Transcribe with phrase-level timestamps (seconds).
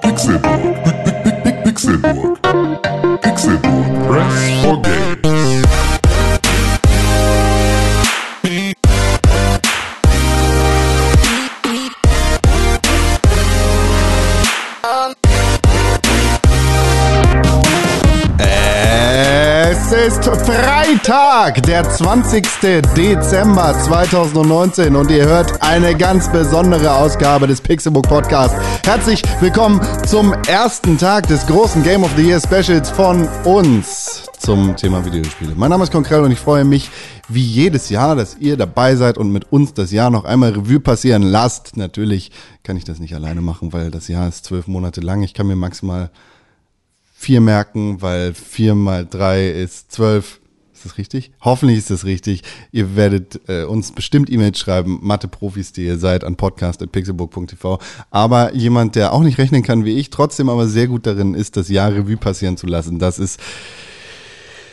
[0.00, 0.62] Pixelburg.
[1.64, 2.40] Pixelburg.
[3.20, 4.08] Pixelburg.
[4.08, 4.64] Press
[21.50, 22.46] Freitag, der 20.
[22.96, 28.54] Dezember 2019 und ihr hört eine ganz besondere Ausgabe des Pixelbook Podcast.
[28.84, 34.76] Herzlich willkommen zum ersten Tag des großen Game of the Year Specials von uns zum
[34.76, 35.54] Thema Videospiele.
[35.56, 36.88] Mein Name ist Konkrell und ich freue mich
[37.28, 40.78] wie jedes Jahr, dass ihr dabei seid und mit uns das Jahr noch einmal Revue
[40.78, 41.76] passieren lasst.
[41.76, 42.30] Natürlich
[42.62, 45.22] kann ich das nicht alleine machen, weil das Jahr ist zwölf Monate lang.
[45.24, 46.10] Ich kann mir maximal
[47.16, 50.39] vier merken, weil vier mal drei ist zwölf.
[50.80, 51.30] Ist das richtig?
[51.42, 52.42] Hoffentlich ist das richtig.
[52.72, 57.78] Ihr werdet äh, uns bestimmt E-Mails schreiben, Mathe-Profis, die ihr seid, an podcast.pixelburg.tv.
[58.10, 61.58] Aber jemand, der auch nicht rechnen kann wie ich, trotzdem aber sehr gut darin ist,
[61.58, 62.98] das Jahr Revue passieren zu lassen.
[62.98, 63.38] Das ist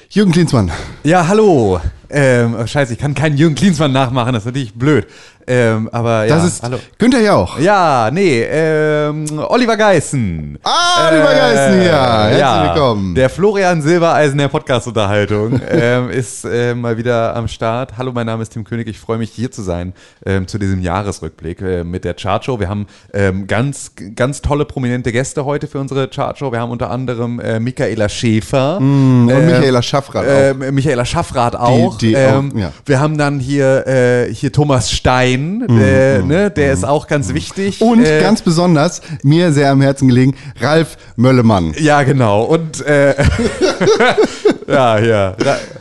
[0.09, 0.71] Jürgen Klinsmann.
[1.03, 1.81] Ja, hallo.
[2.09, 5.07] Ähm, oh, scheiße, ich kann keinen Jürgen Klinsmann nachmachen, das ist natürlich blöd.
[5.49, 6.77] Ähm, aber ja, Das ist hallo.
[6.97, 7.57] Günther Jauch.
[7.57, 10.59] Ja, nee, ähm, Oliver Geißen.
[10.61, 11.91] Ah, Oliver Geißen hier.
[11.91, 13.15] Herzlich ja, willkommen.
[13.15, 17.97] Der Florian Silbereisen der Podcast-Unterhaltung ähm, ist äh, mal wieder am Start.
[17.97, 18.89] Hallo, mein Name ist Tim König.
[18.89, 19.93] Ich freue mich, hier zu sein
[20.25, 22.59] ähm, zu diesem Jahresrückblick äh, mit der Chartshow.
[22.59, 26.51] Wir haben ähm, ganz, ganz tolle, prominente Gäste heute für unsere Chartshow.
[26.51, 28.81] Wir haben unter anderem äh, Michaela Schäfer.
[28.81, 30.61] Mm, und Michaela Schaffrath auch.
[30.61, 31.97] Ähm, Michaela Schaffrath auch.
[31.97, 32.73] die ähm, auch, ja.
[32.85, 37.81] Wir haben dann hier, äh, hier Thomas Stein, äh, ne, der ist auch ganz wichtig.
[37.81, 41.73] Und äh, ganz besonders, mir sehr am Herzen gelegen, Ralf Möllemann.
[41.79, 42.43] Ja, genau.
[42.43, 43.15] Und äh,
[44.67, 45.35] ja, ja.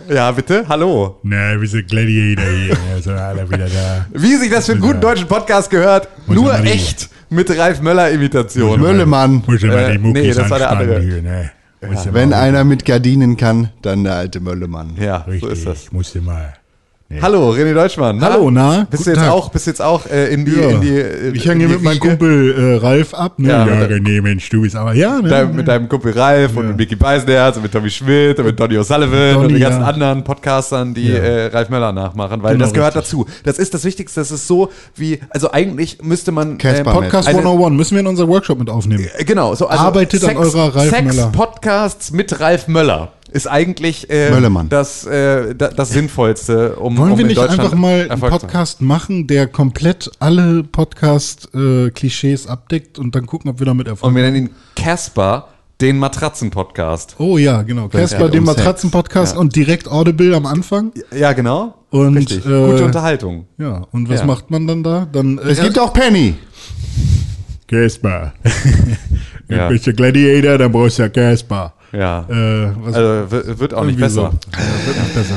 [0.08, 0.64] Ja, bitte.
[0.68, 1.18] Hallo.
[1.22, 2.68] Na, wir sind Gladiator hier.
[2.94, 4.06] Ja, sind alle wieder da.
[4.12, 7.80] Wie sich das für einen guten deutschen Podcast gehört, Muss nur die- echt mit Ralf
[7.80, 8.80] Möller-Imitation.
[8.80, 9.42] Möllemann.
[9.46, 11.00] Muss ja mal Äh, die Muckis nee, das war der andere.
[11.00, 11.50] Hier, ne?
[11.90, 14.96] Muss ja Wenn einer mit Gardinen kann, dann der alte Möllemann.
[15.00, 15.92] Ja, so Richtig, ist das.
[15.92, 16.54] musste mal.
[17.22, 18.16] Hallo, René Deutschmann.
[18.18, 18.32] Na?
[18.32, 18.84] Hallo, na?
[18.90, 19.30] Bist du jetzt Tag.
[19.30, 20.70] auch, bist du jetzt auch äh, in die, Ja.
[20.70, 22.00] in die äh, Ich hänge die mit meinem?
[22.00, 23.38] Kumpel äh, Ralf ab.
[23.38, 23.48] Ne?
[23.48, 25.28] Ja, Ja, nee, Mensch, du bist aber, ja, ne?
[25.28, 28.58] Dein, mit deinem Kumpel Ralf und mit Mickey Beisenherz und mit Tommy Schmidt und mit
[28.58, 29.86] Donny O'Sullivan und Donny, den ganzen ja.
[29.86, 31.18] anderen Podcastern, die Ja.
[31.18, 33.12] äh, Ralf Möller nachmachen, weil Genau, das gehört richtig.
[33.20, 33.26] dazu.
[33.44, 34.20] Das ist das Wichtigste.
[34.20, 38.08] Das ist so wie, also eigentlich müsste man Casper Podcast eine- 101 müssen wir in
[38.08, 39.06] unser Workshop mit aufnehmen.
[39.16, 41.28] äh, genau, so also Arbeitet an eurer Ralf Sex Möller.
[41.30, 44.30] Podcasts mit Ralf Möller ist eigentlich äh,
[44.68, 48.20] das, äh, da- das Sinnvollste, um, Wollen um wir in nicht einfach mal einen haben.
[48.30, 54.14] Podcast machen, der komplett alle Podcast-Klischees abdeckt und dann gucken, ob wir damit Erfolg Und
[54.16, 55.48] wir nennen ihn Casper,
[55.80, 57.16] den Matratzen-Podcast.
[57.18, 57.88] Oh ja, genau.
[57.88, 58.46] Casper, den um.
[58.46, 59.40] Matratzen-Podcast Ja.
[59.40, 60.92] und direkt Audible am Anfang.
[61.14, 61.74] Ja, genau.
[61.90, 62.38] Und, Richtig.
[62.46, 63.46] äh, Gute Unterhaltung.
[63.58, 64.26] Ja, und was Ja.
[64.26, 65.06] macht man dann da?
[65.12, 66.34] Dann, äh, Es gibt auch Penny.
[67.66, 68.32] Casper.
[69.48, 69.68] Ja.
[69.68, 71.72] Bist du Gladiator, dann brauchst du ja Casper.
[71.92, 72.26] Ja.
[72.28, 74.14] Äh, Also wird, auch nicht besser.
[74.14, 74.22] So.
[74.22, 75.34] Ja, wird nicht besser.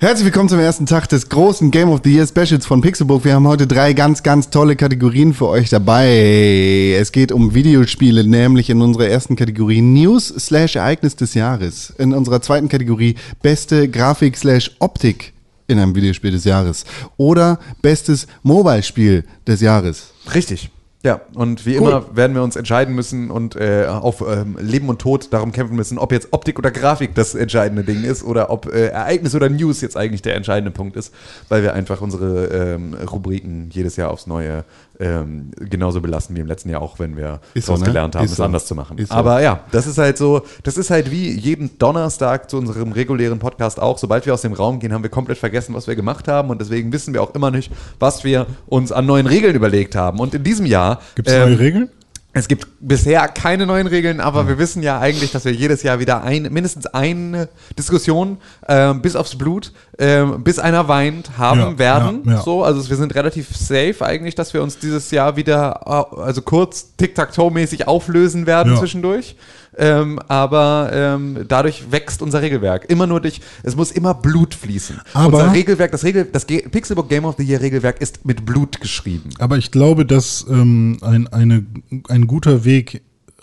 [0.00, 3.24] Herzlich willkommen zum ersten Tag des großen Game of the Year Specials von Pixelbook.
[3.24, 6.94] Wir haben heute drei ganz, ganz tolle Kategorien für euch dabei.
[6.98, 11.90] Es geht um Videospiele, nämlich in unserer ersten Kategorie News slash Ereignis des Jahres.
[11.96, 15.32] In unserer zweiten Kategorie beste Grafik slash Optik
[15.68, 16.84] in einem Videospiel des Jahres.
[17.16, 20.12] Oder bestes Mobile-Spiel des Jahres.
[20.34, 20.70] Richtig.
[21.04, 25.02] Ja, und wie immer werden wir uns entscheiden müssen und äh, auf ähm, Leben und
[25.02, 28.72] Tod darum kämpfen müssen, ob jetzt Optik oder Grafik das entscheidende Ding ist oder ob
[28.72, 31.12] äh, Ereignis oder News jetzt eigentlich der entscheidende Punkt ist,
[31.50, 34.64] weil wir einfach unsere ähm, Rubriken jedes Jahr aufs Neue
[35.00, 37.86] ähm, genauso belassen wie im letzten Jahr, auch wenn wir Ist so, daraus ne?
[37.86, 38.44] gelernt haben, Ist es so.
[38.44, 38.98] anders zu machen.
[38.98, 39.14] Ist so.
[39.14, 43.38] Aber ja, das ist halt so, das ist halt wie jeden Donnerstag zu unserem regulären
[43.38, 43.98] Podcast auch.
[43.98, 46.60] Sobald wir aus dem Raum gehen, haben wir komplett vergessen, was wir gemacht haben und
[46.60, 50.20] deswegen wissen wir auch immer nicht, was wir uns an neuen Regeln überlegt haben.
[50.20, 51.90] Und in diesem Jahr Gibt es ähm, neue Regeln?
[52.34, 55.98] es gibt bisher keine neuen Regeln, aber wir wissen ja eigentlich, dass wir jedes Jahr
[56.00, 61.78] wieder ein, mindestens eine Diskussion ähm, bis aufs Blut, ähm, bis einer weint, haben Ja,
[61.78, 62.22] werden.
[62.26, 62.42] ja, ja.
[62.42, 65.80] So, also wir sind relativ safe eigentlich, dass wir uns dieses Jahr wieder,
[66.14, 69.36] äh, also kurz Tic-Tac-Toe-mäßig auflösen werden zwischendurch.
[69.76, 72.88] Ähm, aber ähm, dadurch wächst unser Regelwerk.
[72.88, 75.00] Immer nur durch, es muss immer Blut fließen.
[75.14, 78.46] Aber- unser Regelwerk, das Regel, das Ge- Pixelbook Game of the Year Regelwerk ist mit
[78.46, 79.30] Blut geschrieben.
[79.40, 81.66] Aber ich glaube, dass ähm, ein, eine,
[82.08, 82.73] ein guter Weg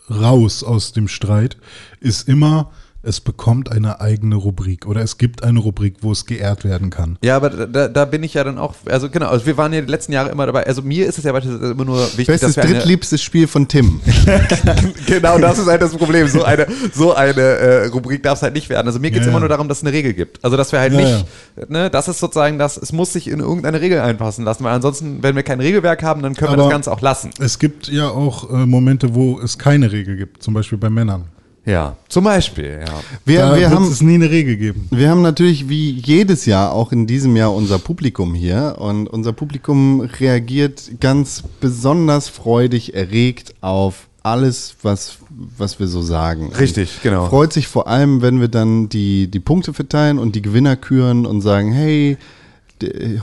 [0.10, 1.58] raus aus dem Streit
[2.00, 2.72] ist immer
[3.04, 7.18] es bekommt eine eigene Rubrik oder es gibt eine Rubrik, wo es geehrt werden kann.
[7.24, 9.82] Ja, aber da, da bin ich ja dann auch, also genau, also wir waren ja
[9.82, 10.68] die letzten Jahre immer dabei.
[10.68, 13.68] Also mir ist es ja beispielsweise immer nur wichtig, Bestes dass wir drittliebstes Spiel von
[13.68, 14.02] Tim.
[15.08, 16.28] Genau, das ist halt das Problem.
[16.28, 18.88] So eine, so eine äh, Rubrik darf es halt nicht werden.
[18.88, 19.42] Also mir geht es Ja, immer ja.
[19.42, 20.44] nur darum, dass es eine Regel gibt.
[20.44, 23.40] Also dass wir halt Ja, nicht, ne, das ist sozusagen das, es muss sich in
[23.40, 26.64] irgendeine Regel einpassen lassen, weil ansonsten, wenn wir kein Regelwerk haben, dann können wir Aber-
[26.64, 27.32] das Ganze auch lassen.
[27.40, 31.26] Es gibt ja auch äh, Momente, wo es keine Regel gibt, zum Beispiel bei Männern.
[31.66, 32.94] Ja, zum Beispiel, ja.
[33.24, 34.88] Wir, da wir, wird haben, es nie eine Regel geben.
[34.90, 39.32] wir haben natürlich wie jedes Jahr auch in diesem Jahr unser Publikum hier und unser
[39.32, 46.52] Publikum reagiert ganz besonders freudig erregt auf alles, was, was wir so sagen.
[46.54, 47.28] Richtig, genau.
[47.28, 51.26] Freut sich vor allem, wenn wir dann die, die Punkte verteilen und die Gewinner küren
[51.26, 52.18] und sagen, hey,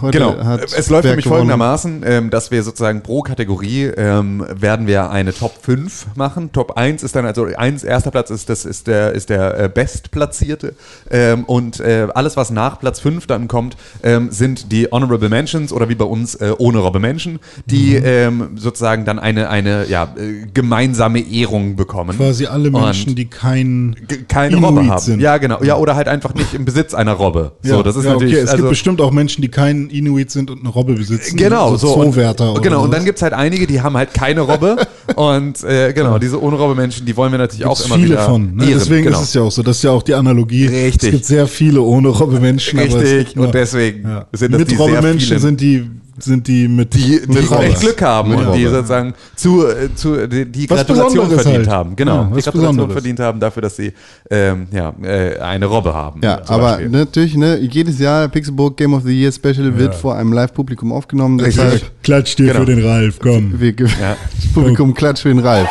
[0.01, 0.37] heute Genau.
[0.45, 1.41] hat Es läuft Berg nämlich gewonnen.
[1.41, 6.53] folgendermaßen, ähm, dass wir sozusagen pro Kategorie ähm, werden wir eine Top 5 machen.
[6.53, 9.69] Top 1 ist dann, also 1, erster Platz ist, das ist der, ist der äh,
[9.69, 10.75] Bestplatzierte.
[11.11, 15.73] Ähm, und äh, alles, was nach Platz 5 dann kommt, ähm, sind die Honorable Mentions
[15.73, 18.03] oder wie bei uns äh, Honorable Menschen, die Mhm.
[18.05, 22.17] ähm, sozusagen dann eine, eine ja, äh, gemeinsame Ehrung bekommen.
[22.17, 25.01] Quasi alle Und- Menschen, die kein G- keine Inuit Robbe haben.
[25.01, 25.21] sind.
[25.21, 25.63] Ja, genau.
[25.63, 27.53] Ja, oder halt einfach nicht im Besitz einer Robbe.
[27.63, 28.35] Ja, so, das ist ja, natürlich.
[28.35, 28.43] okay.
[28.45, 31.37] Es also, gibt bestimmt auch Menschen, die kein Inuit sind und eine Robbe besitzen.
[31.37, 31.95] Genau, so.
[31.95, 33.05] und, Zoowärter oder genau, und dann sowas.
[33.05, 34.77] gibt es halt einige, die haben halt keine Robbe.
[35.17, 38.25] und äh, genau, diese ohne Robbe-Menschen, die wollen wir natürlich auch Gibt's immer viele wieder
[38.27, 38.57] von.
[38.57, 38.65] Ne?
[38.65, 38.79] ehren.
[38.79, 39.19] Deswegen genau.
[39.21, 39.63] ist es ja auch so.
[39.63, 40.67] Das ist ja auch die Analogie.
[40.67, 41.09] Richtig.
[41.09, 42.79] Es gibt sehr viele ohne Robbe-Menschen.
[42.79, 44.27] aber es Richtig, und deswegen ja.
[44.33, 45.41] sind das Mit die sehr Robbe-Menschen vielen.
[45.41, 45.91] sind die,
[46.23, 48.77] sind die mit die, die mit echt Glück haben Mit und die Robbe.
[48.77, 51.69] sozusagen zu, äh, zu die, die Gratulation verdient halt.
[51.69, 51.97] haben.
[51.97, 52.93] Genau, Ja, die Gratulation Besonderes.
[52.93, 53.93] verdient haben dafür, dass sie
[54.31, 56.21] ähm, ja, äh, eine Robbe haben.
[56.23, 56.89] Ja, aber Beispiel.
[56.91, 61.39] natürlich, ne, jedes Jahr Pixelburg Game of the Year Special wird vor einem Live-Publikum aufgenommen.
[61.39, 62.61] Deshalb Klatsch dir Genau.
[62.61, 63.55] für den Ralf, komm.
[63.61, 64.17] wir, Ja.
[64.37, 65.69] das Publikum klatscht für den Ralf.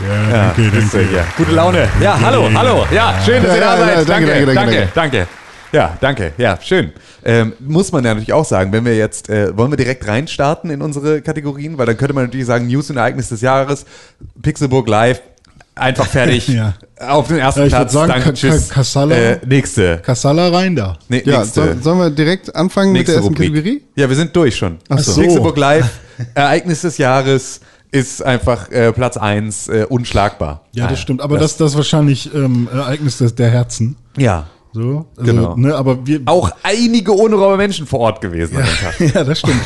[0.00, 0.98] Ja, Ja, danke, danke.
[1.14, 1.24] ja.
[1.36, 1.88] Gute Laune.
[2.00, 2.86] Ja, hallo, hallo.
[2.92, 4.08] Ja, schön, dass Ja, ihr da ja, ja, seid.
[4.08, 5.26] Danke, danke, danke, danke, danke.
[5.72, 6.32] Ja, danke.
[6.38, 6.92] Ja, schön.
[7.24, 10.70] Ähm, muss man ja natürlich auch sagen, wenn wir jetzt, äh, wollen wir direkt reinstarten
[10.70, 13.84] in unsere Kategorien, weil dann könnte man natürlich sagen, News und Ereignis des Jahres,
[14.40, 15.20] Pixelburg Live,
[15.74, 16.48] einfach fertig.
[16.58, 16.74] Ja.
[17.00, 17.92] Auf den ersten Ja, ich Platz.
[17.92, 18.68] sagen, danke, tschüss.
[18.68, 19.14] Ka- Kassala.
[19.14, 19.98] Äh, nächste.
[19.98, 20.96] Kassala rein da.
[21.08, 21.60] Nee, Ja, nächste.
[21.62, 23.52] soll, sollen wir direkt anfangen mit der nächste ersten.
[23.52, 23.82] Kategorie?
[23.94, 24.78] Ja, wir sind durch schon.
[24.88, 25.20] Ach so.
[25.20, 25.88] Pixelburg Live,
[26.34, 27.60] Ereignis des Jahres
[27.92, 30.62] ist einfach äh, Platz 1, äh, unschlagbar.
[30.72, 31.20] Ja, das Ah, stimmt.
[31.22, 33.96] Aber das, das ist wahrscheinlich ähm, Ereignis des, der Herzen.
[34.16, 34.46] Ja.
[34.72, 35.56] So, also, Genau.
[35.56, 39.00] Ne, aber wir, Auch einige ohne Robbe Menschen vor Ort gewesen Tag.
[39.14, 39.56] ja, das stimmt.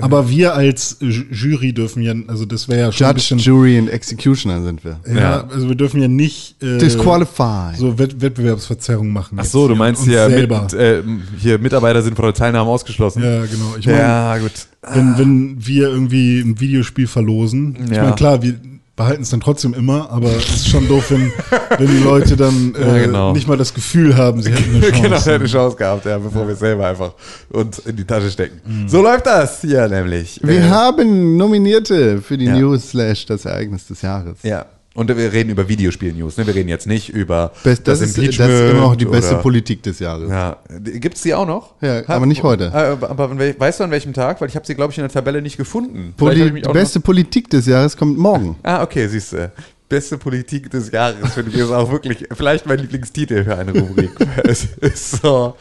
[0.00, 3.78] aber wir als Ju- Jury dürfen ja, also das wäre ja schon Judge, bisschen, Jury
[3.78, 5.00] and Executioner sind wir.
[5.06, 5.44] ja, Ja.
[5.52, 7.76] also wir dürfen ja nicht äh, Disqualified.
[7.76, 9.38] so Wett Wettbewerbsverzerrung machen.
[9.40, 10.62] Ach so, du meinst hier, selber.
[10.62, 11.02] mit, äh,
[11.38, 13.22] hier Mitarbeiter sind von der Teilnahme ausgeschlossen.
[13.22, 13.74] ja, genau.
[13.78, 14.52] Ich meine, Ja, gut.
[14.92, 18.02] wenn, wenn wir irgendwie ein Videospiel verlosen, ich Ja.
[18.04, 18.54] meine, klar, wir
[18.94, 21.32] behalten es dann trotzdem immer, aber es ist schon doof, wenn,
[21.78, 23.32] wenn die Leute dann äh, Ja, genau.
[23.32, 24.92] nicht mal das Gefühl haben, sie hätten eine Chance.
[25.02, 27.12] genau, der hätte eine Chance gehabt, ja, bevor wir es selber einfach
[27.50, 28.60] uns in die Tasche stecken.
[28.88, 30.38] So läuft das hier nämlich.
[30.42, 32.56] Wir Äh, haben Nominierte für die Ja.
[32.56, 34.38] News slash das Ereignis des Jahres.
[34.42, 34.66] Ja.
[34.94, 36.46] Und wir reden über Videospiel-News, ne?
[36.46, 39.82] Wir reden jetzt nicht über Best, das, ist, das ist immer noch die beste Politik
[39.82, 40.30] des Jahres.
[40.30, 41.74] Ja, gibt es die auch noch?
[41.80, 42.66] Ja, aber nicht heute.
[42.66, 44.40] Äh, Aber, aber weißt du an welchem Tag?
[44.40, 46.12] Weil ich habe sie, glaube ich, in der Tabelle nicht gefunden.
[46.16, 48.56] Poli die beste Politik des Jahres kommt morgen.
[48.62, 49.50] Ah, okay, siehst du.
[49.88, 54.10] Beste Politik des Jahres finde ich ist auch wirklich vielleicht mein Lieblingstitel für eine Rubrik.
[54.44, 55.54] es ist so,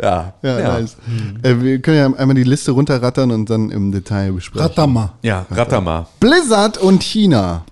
[0.00, 0.34] ja.
[0.42, 0.80] Ja, ja.
[0.80, 0.96] nice.
[1.42, 4.66] Äh, wir können ja einmal die Liste runterrattern und dann im Detail besprechen.
[4.66, 5.14] Ratama.
[5.22, 6.08] Ja, Ratama.
[6.18, 7.64] Blizzard und China.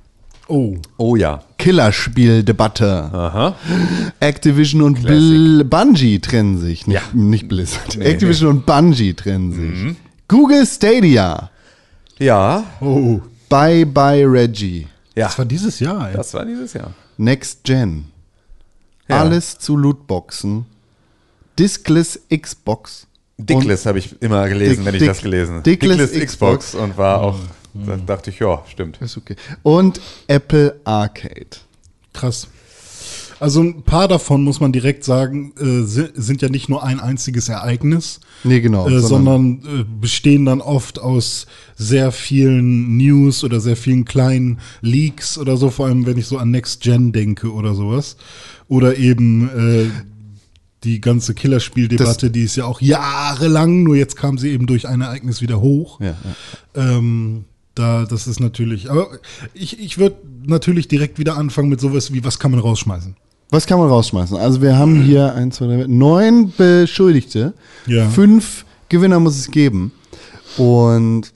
[0.49, 0.77] Oh.
[0.99, 1.41] Oh ja.
[1.59, 3.11] Killerspieldebatte.
[3.13, 3.57] Aha.
[4.21, 6.87] Activision und Bl Bungie trennen sich.
[6.87, 7.03] Nicht, Ja.
[7.13, 7.97] nicht Blizzard.
[7.97, 9.97] Nee, Activision und Bungie trennen sich.
[10.29, 11.51] Google Stadia.
[12.19, 12.65] Ja.
[12.81, 13.21] Oh.
[13.49, 14.87] Bye bye Reggie.
[15.15, 15.27] Ja.
[15.27, 16.17] Das war dieses Jahr, ey.
[16.17, 16.93] Das war dieses Jahr.
[17.17, 18.07] Next Gen.
[19.09, 19.21] Ja.
[19.21, 20.67] Alles zu Lootboxen.
[21.59, 23.07] Diskless Xbox.
[23.39, 25.63] Dickless habe ich immer gelesen, Dick- wenn ich Dick- das gelesen habe.
[25.63, 27.39] Dickless Xbox und war auch,
[27.75, 28.99] da dachte ich, ja, stimmt.
[29.01, 29.37] Ist okay.
[29.63, 31.47] Und Apple Arcade.
[32.13, 32.49] Krass.
[33.41, 37.01] Also ein paar davon, muss man direkt sagen, äh, si- sind ja nicht nur ein
[37.01, 38.89] einziges Ereignis, Nee, genau.
[38.89, 45.37] äh, sondern äh, bestehen dann oft aus sehr vielen News oder sehr vielen kleinen Leaks
[45.37, 48.17] oder so, vor allem wenn ich so an Next Gen denke oder sowas.
[48.69, 49.91] Oder eben äh,
[50.85, 55.01] die ganze Killerspieldebatte, die ist ja auch jahrelang, nur jetzt kam sie eben durch ein
[55.01, 56.01] Ereignis wieder hoch.
[56.01, 56.15] Ja,
[56.77, 56.97] ja.
[56.99, 59.09] Ähm, da, das ist natürlich, aber
[59.53, 60.17] ich, ich würde
[60.47, 63.17] natürlich direkt wieder anfangen mit sowas wie, was kann man rausschmeißen?
[63.51, 64.37] Was kann man rausschmeißen?
[64.37, 67.55] Also wir haben hier eins, zwei, drei, neun Beschuldigte.
[67.87, 68.09] Ja.
[68.09, 69.93] Fünf Gewinner muss es geben.
[70.57, 71.33] Und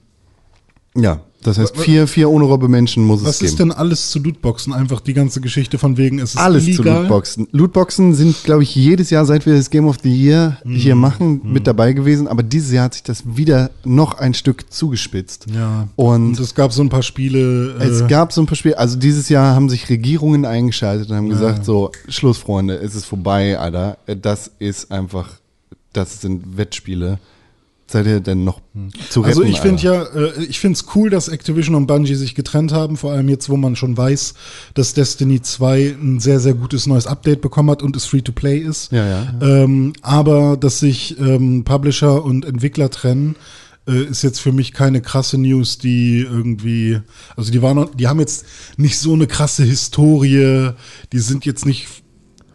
[0.97, 3.49] ja, Das heißt, vier, vier ohne Robbe Menschen muss es Was geben.
[3.49, 4.73] ist denn alles zu Lootboxen?
[4.73, 7.03] Einfach die ganze Geschichte von wegen, es ist Alles zu illegal.
[7.03, 7.47] Lootboxen.
[7.53, 11.01] Lootboxen sind, glaube ich, jedes Jahr, seit wir das Game of the Year hier Mhm.
[11.01, 12.27] machen, mit dabei gewesen.
[12.27, 15.47] Aber dieses Jahr hat sich das wieder noch ein Stück zugespitzt.
[15.55, 15.87] Ja.
[15.95, 17.77] Und, Und es gab so ein paar Spiele.
[17.79, 18.77] es äh, gab so ein paar Spiele.
[18.77, 23.05] Also dieses Jahr haben sich Regierungen eingeschaltet und haben gesagt, so, Schluss, Freunde, es ist
[23.05, 23.97] vorbei, Alter.
[24.23, 25.31] Das ist einfach,
[25.93, 27.21] das sind Wettspiele.
[27.91, 28.61] Seid ihr denn noch
[29.09, 29.31] zu retten?
[29.31, 32.71] Also ich finde ja, äh, ich finde es cool, dass Activision und Bungie sich getrennt
[32.71, 34.35] haben, vor allem jetzt, wo man schon weiß,
[34.75, 38.93] dass Destiny 2 ein sehr, sehr gutes neues Update bekommen hat und es Free-to-Play ist.
[38.93, 39.35] Ja, ja.
[39.41, 43.37] Ähm, aber dass sich ähm, Publisher und Entwickler trennen,
[43.89, 47.01] äh, ist jetzt für mich keine krasse News, die irgendwie,
[47.37, 48.45] also die waren, die haben jetzt
[48.77, 50.73] nicht so eine krasse Historie,
[51.13, 51.89] die sind jetzt nicht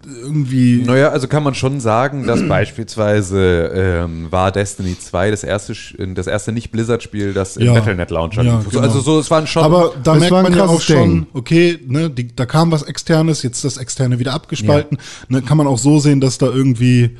[0.06, 0.84] irgendwie.
[0.86, 6.14] Naja, also kann man schon sagen, dass beispielsweise ähm, war Destiny 2 das erste, Sch-
[6.14, 7.74] das erste Nicht-Blizzard-Spiel, das im Ja.
[7.74, 8.82] Battle.net Launcher Ja, genau.
[8.82, 9.64] Also so, es waren schon.
[9.64, 11.28] Aber da merkt man ja auch schon, Ding.
[11.34, 14.98] okay, ne, die, da kam was Externes, jetzt das Externe wieder abgespalten.
[15.30, 17.18] Ne, kann man auch so sehen, dass da irgendwie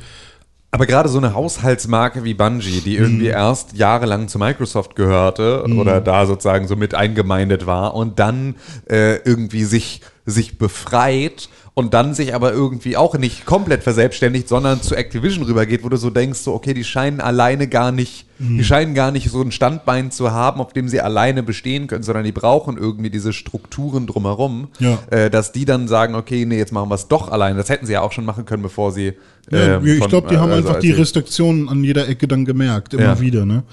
[0.70, 6.00] Aber gerade so eine Haushaltsmarke wie Bungie, die irgendwie erst jahrelang zu Microsoft gehörte oder
[6.00, 8.56] da sozusagen so mit eingemeindet war und dann
[8.90, 14.80] äh, irgendwie sich, sich befreit und dann sich aber irgendwie auch nicht komplett verselbstständigt, sondern
[14.80, 18.62] zu Activision rübergeht, wo du so denkst, so, okay, die scheinen alleine gar nicht, die
[18.62, 22.22] scheinen gar nicht so ein Standbein zu haben, auf dem sie alleine bestehen können, sondern
[22.24, 24.98] die brauchen irgendwie diese Strukturen drumherum, Ja.
[25.10, 27.56] äh, dass die dann sagen, okay, nee, jetzt machen wir es doch alleine.
[27.58, 29.14] Das hätten sie ja auch schon machen können, bevor sie
[29.50, 32.94] Ja, ähm, ich glaube, die haben also einfach die Restriktionen an jeder Ecke dann gemerkt,
[32.94, 33.20] immer Ja.
[33.20, 33.44] wieder.
[33.46, 33.64] Ne?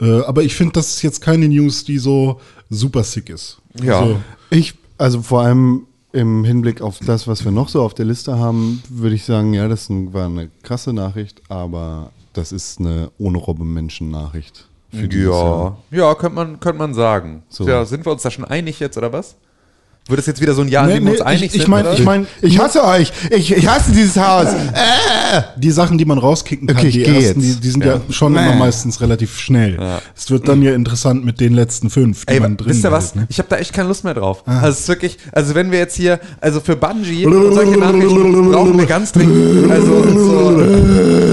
[0.00, 3.58] Äh, aber ich finde, das ist jetzt keine News, die so super sick ist.
[3.82, 4.00] Ja.
[4.00, 8.06] Also, Ich, also vor allem im Hinblick auf das, was wir noch so auf der
[8.06, 13.10] Liste haben, würde ich sagen, ja, das war eine krasse Nachricht, aber das ist eine
[13.18, 14.66] ohne Robben-Menschen-Nachricht.
[14.90, 15.78] für dieses Jahr.
[15.90, 17.42] Ja, ja, könnte man, könnte man sagen.
[17.48, 17.68] So.
[17.68, 19.36] Ja, sind wir uns da schon einig jetzt, oder was?
[20.08, 21.54] Wird es jetzt wieder so ein Jahr, in Nee, dem wir uns nee, einig ich-
[21.56, 21.68] ich sind?
[21.70, 21.94] mein- oder?
[21.94, 23.12] ich mein- Ich hasse euch!
[23.30, 24.46] Ich, ich hasse dieses Haus!
[25.56, 28.32] die Sachen, die man rauskicken kann, Okay, ich die ersten, die, die sind ja, schon
[28.34, 28.38] Nee.
[28.40, 29.76] immer meistens relativ schnell.
[30.16, 32.92] Es wird dann ja interessant mit den letzten fünf, die Ey, man drin wisst ihr
[32.92, 33.16] was?
[33.16, 33.26] ne?
[33.28, 34.44] Ich habe da echt keine Lust mehr drauf.
[34.46, 38.50] Also es ist wirklich, also wenn wir jetzt hier, also für Bungie und solche Nachrichten
[38.52, 40.62] brauchen wir ganz dringend, also so,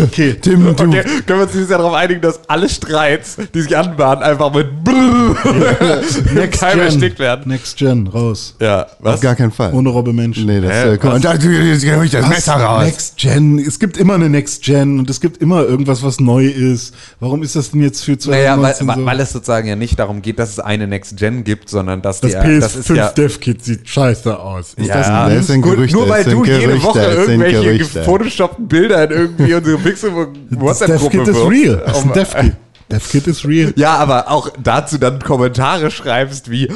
[0.05, 3.61] Okay, Tim, du, okay, können wir uns dieses Jahr darauf einigen, dass alle Streits, die
[3.61, 4.67] sich anbahnen, einfach mit
[6.33, 6.85] Next Keim Gen.
[6.85, 7.43] erstickt werden.
[7.47, 8.55] Next Gen, raus.
[8.63, 9.15] Ja, was?
[9.15, 9.74] auf gar keinen Fall.
[9.74, 10.46] Ohne Robbe Menschen.
[10.46, 11.22] nee, das Hä, äh, was?
[11.22, 12.86] da, jetzt ich das Messer raus.
[12.86, 13.60] Next Gen.
[13.60, 16.96] Es gibt immer eine Next Gen und es gibt immer irgendwas, was neu ist.
[17.20, 19.05] Warum ist das denn jetzt für Naja, weil, 2019 weil, so?
[19.05, 22.22] weil es sozusagen ja nicht darum geht, dass es eine Next Gen gibt, sondern dass
[22.22, 24.74] das die, PS5 das ist ja, Dev Kit sieht scheiße aus.
[24.75, 28.00] Ist Ja, das ein Das sind Gut, Gerüchte, nur weil du jede Woche irgendwelche Gerüchte.
[28.00, 30.12] gefotoshoppten Bilder in irgendwie unsere Pixel
[30.50, 31.84] Das WhatsApp-Gruppe Dev Kit ist real.
[31.86, 32.53] Das ist ein Dev Kit.
[32.91, 33.74] Dev Kit ist real.
[33.75, 36.70] Ja, aber auch dazu dann Kommentare schreibst wie,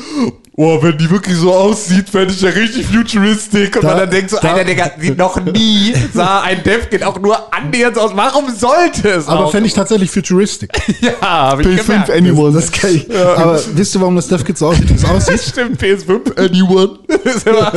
[0.60, 3.76] oh, wenn die wirklich so aussieht, fände ich ja richtig futuristic.
[3.76, 7.04] Und Da- man dann denkt so, da- Alter, Digga, die noch nie sah ein DevKit
[7.04, 8.12] auch nur annähernd so aus.
[8.16, 10.72] Warum sollte es Aber fände ich tatsächlich futuristic.
[11.02, 12.10] ja, hab ich PS5 gemerkt.
[12.12, 12.54] Anyone.
[12.54, 13.08] Das kann ich.
[13.16, 15.40] Aber wisst ihr, warum das Dev Kit so aussieht, wie es aussieht?
[15.42, 16.90] Stimmt, PS5, anyone.
[17.08, 17.72] Das ist immer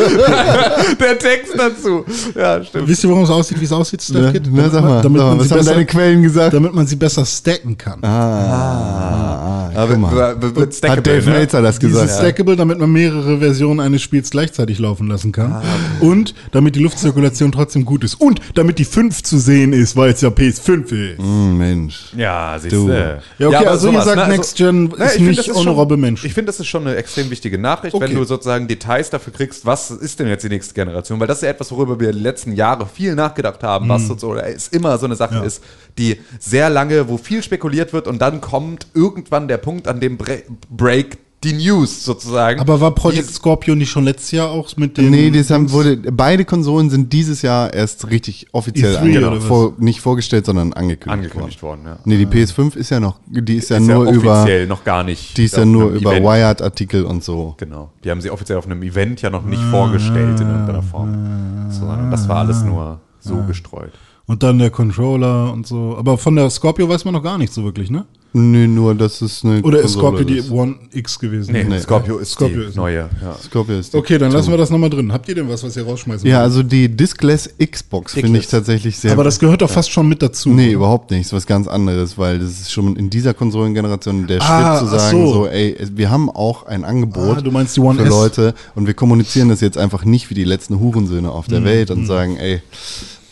[0.99, 2.04] der Text dazu.
[2.34, 2.88] Ja, stimmt.
[2.88, 4.42] Wisst ihr, warum es aussieht, wie es aussieht, das Dev Na, Kit?
[4.50, 6.54] na, sag mal, damit sag mal man was sie haben besser, deine Quellen gesagt?
[6.54, 8.02] damit man sie besser stacken kann.
[8.02, 10.12] Ah, Aber mal.
[10.40, 11.30] wird- wird- wird Hat Dave ne?
[11.37, 12.18] Meltzer das Dieses gesagt?
[12.20, 15.62] Stackable, damit man mehrere Versionen eines Spiels gleichzeitig laufen lassen kann.
[16.00, 18.14] Und damit die Luftzirkulation trotzdem gut ist.
[18.14, 21.18] Und damit die 5 zu sehen ist, weil es ja PS5 ist.
[21.18, 22.12] Hm, Mensch.
[22.16, 22.88] Ja, siehst Du.
[22.88, 26.24] Ja, okay, also ihr sagt, Next Gen ist ne, ich find, nicht Robbe Mensch.
[26.24, 28.08] Ich finde, das ist schon eine extrem wichtige Nachricht, Okay.
[28.08, 31.20] wenn du sozusagen Details dafür kriegst, was ist denn jetzt die nächste Generation?
[31.20, 34.28] Weil das ist ja etwas, worüber wir die letzten Jahre viel nachgedacht haben, was so,
[34.28, 35.36] oder es immer so eine Sache.
[35.36, 35.42] Ja.
[35.42, 35.62] ist,
[35.98, 40.16] die sehr lange, wo viel spekuliert wird und dann kommt irgendwann der Punkt, an dem
[40.16, 42.61] Bre Break die News sozusagen.
[42.61, 45.11] Aber war Project Die- Scorpio nicht schon letztes Jahr auch mit den.
[45.11, 49.37] Nee, das haben, wurde, beide Konsolen sind dieses Jahr erst richtig offiziell E3 ange- oder
[49.38, 49.44] was?
[49.44, 51.99] vor, nicht vorgestellt, sondern angekündigt, angekündigt worden, ja.
[52.04, 54.85] Nee, die PS5 ist ja noch, die ist ja Ist ja nur über, offiziell noch
[54.85, 55.37] gar nicht.
[55.38, 56.11] die ist ja nur über.
[56.12, 57.54] Wired-Artikel und so.
[57.56, 57.90] Genau.
[58.04, 61.70] Die haben sie offiziell auf einem Event ja noch nicht vorgestellt in irgendeiner Form.
[61.70, 63.92] Sondern das war alles nur so gestreut.
[64.26, 65.97] Und dann der Controller und so.
[65.99, 68.04] Aber von der Scorpio weiß man noch gar nicht so wirklich, ne?
[68.32, 70.50] Nee, nur, dass es eine Oder ist Konsole Scorpio die ist.
[70.52, 71.52] One X gewesen?
[71.52, 71.80] Nee, Nee.
[71.80, 73.08] Scorpio ist Scorpio die ist- neue.
[73.20, 73.37] Ja.
[73.42, 75.12] Scorpio ist die Okay, dann lassen wir das nochmal drin.
[75.12, 76.44] Habt ihr denn was, was ihr rausschmeißen Ja, wollt?
[76.44, 80.22] also die Discless Xbox finde ich tatsächlich sehr Aber das gehört doch fast schon mit
[80.22, 80.49] dazu.
[80.50, 80.75] Nee, oder?
[80.75, 81.22] überhaupt nicht.
[81.22, 84.88] Das ist was ganz anderes, weil das ist schon in dieser Konsolengeneration der Ah, Schritt
[84.90, 85.32] zu sagen, so.
[85.32, 85.46] so.
[85.49, 88.10] ey, wir haben auch ein Angebot Ah, du meinst die One für S.
[88.10, 91.64] Leute und wir kommunizieren das jetzt einfach nicht wie die letzten Hurensöhne auf Mhm, der
[91.64, 92.62] Welt und sagen, ey,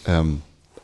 [0.07, 0.41] ähm,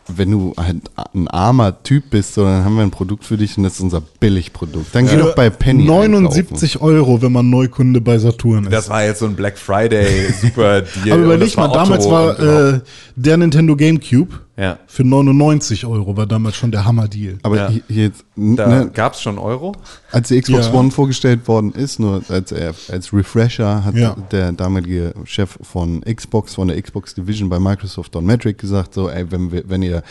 [0.08, 0.76] wenn du halt
[1.14, 3.80] ein armer Typ bist, so, dann haben wir ein Produkt für dich und das ist
[3.80, 4.94] unser Billigprodukt.
[4.94, 8.72] Dann geh doch bei Penny 79 Euro, wenn man Neukunde bei Saturn ist.
[8.72, 11.12] Das war jetzt so ein Black Friday super Deal.
[11.14, 12.82] Aber überleg mal, damals war überhaupt.
[12.82, 14.78] äh, der Nintendo GameCube Ja.
[14.86, 17.38] für 99 Euro, war damals schon der Hammer-Deal.
[17.42, 17.68] Aber Ja.
[17.70, 19.72] hier jetzt, Da ne, gab es schon Euro.
[20.12, 20.74] als die Xbox Ja.
[20.74, 24.16] One vorgestellt worden ist, nur als, als Refresher hat Ja.
[24.30, 29.08] der damalige Chef von Xbox, von der Xbox Division bei Microsoft Don Metric gesagt, so,
[29.08, 30.02] ey, wenn, wir, wenn ihr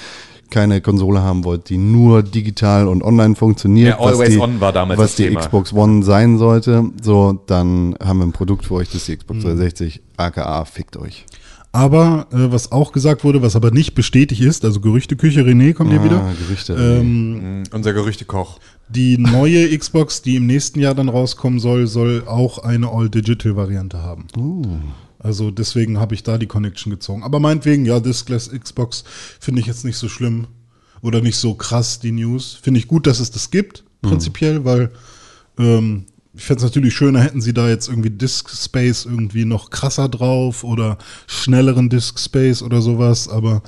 [0.50, 4.60] keine Konsole haben wollt, die nur digital und online funktioniert, Ja, was Always die, On
[4.60, 5.34] war damals was die.
[5.34, 9.14] Xbox One sein sollte, so, dann haben wir ein Produkt für euch, das ist die
[9.14, 9.18] Mhm.
[9.20, 11.26] Xbox 360, aka fickt euch.
[11.76, 15.90] Aber äh, was auch gesagt wurde, was aber nicht bestätigt ist, also Gerüchteküche, René kommt
[15.92, 16.22] hier wieder.
[16.22, 16.74] Ah, Gerüchte.
[16.76, 18.60] Ähm, Mhm, Unser Gerüchtekoch.
[18.90, 24.28] die neue Xbox, die im nächsten Jahr dann rauskommen soll, soll auch eine All-Digital-Variante haben.
[25.18, 27.24] Also deswegen habe ich da die Connection gezogen.
[27.24, 29.04] Aber meinetwegen, ja, Diskless Xbox
[29.40, 30.46] finde ich jetzt nicht so schlimm
[31.02, 32.58] oder nicht so krass, die News.
[32.62, 34.92] Finde ich gut, dass es das gibt, prinzipiell, weil
[35.58, 39.70] ähm, ich fände es natürlich schöner, hätten sie da jetzt irgendwie Disk Space irgendwie noch
[39.70, 40.98] krasser drauf oder
[41.28, 43.62] schnelleren Disk Space oder sowas, aber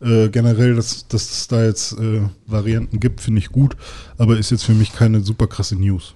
[0.00, 3.76] äh, generell, dass, dass es da jetzt äh, Varianten gibt, finde ich gut,
[4.18, 6.14] aber ist jetzt für mich keine super krasse News.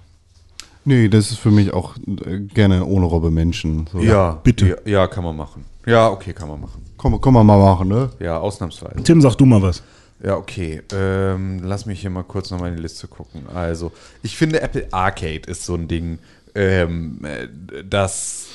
[0.85, 1.95] nee, das ist für mich auch
[2.25, 3.87] äh, gerne ohne Robbe Menschen.
[3.91, 3.99] So.
[3.99, 4.67] Ja, bitte.
[4.85, 5.65] Ja, ja, kann man machen.
[5.85, 6.81] Ja, okay, kann man machen.
[6.97, 8.09] Komm, komm mal mal machen, ne?
[8.19, 9.03] Ja, ausnahmsweise.
[9.03, 9.83] Tim, sag du mal was.
[10.23, 10.81] Ja, okay.
[10.91, 13.47] Ähm, lass mich hier mal kurz noch mal in die Liste gucken.
[13.53, 13.91] Also,
[14.23, 16.19] ich finde Apple Arcade ist so ein Ding,
[16.55, 17.47] ähm, äh,
[17.83, 18.47] das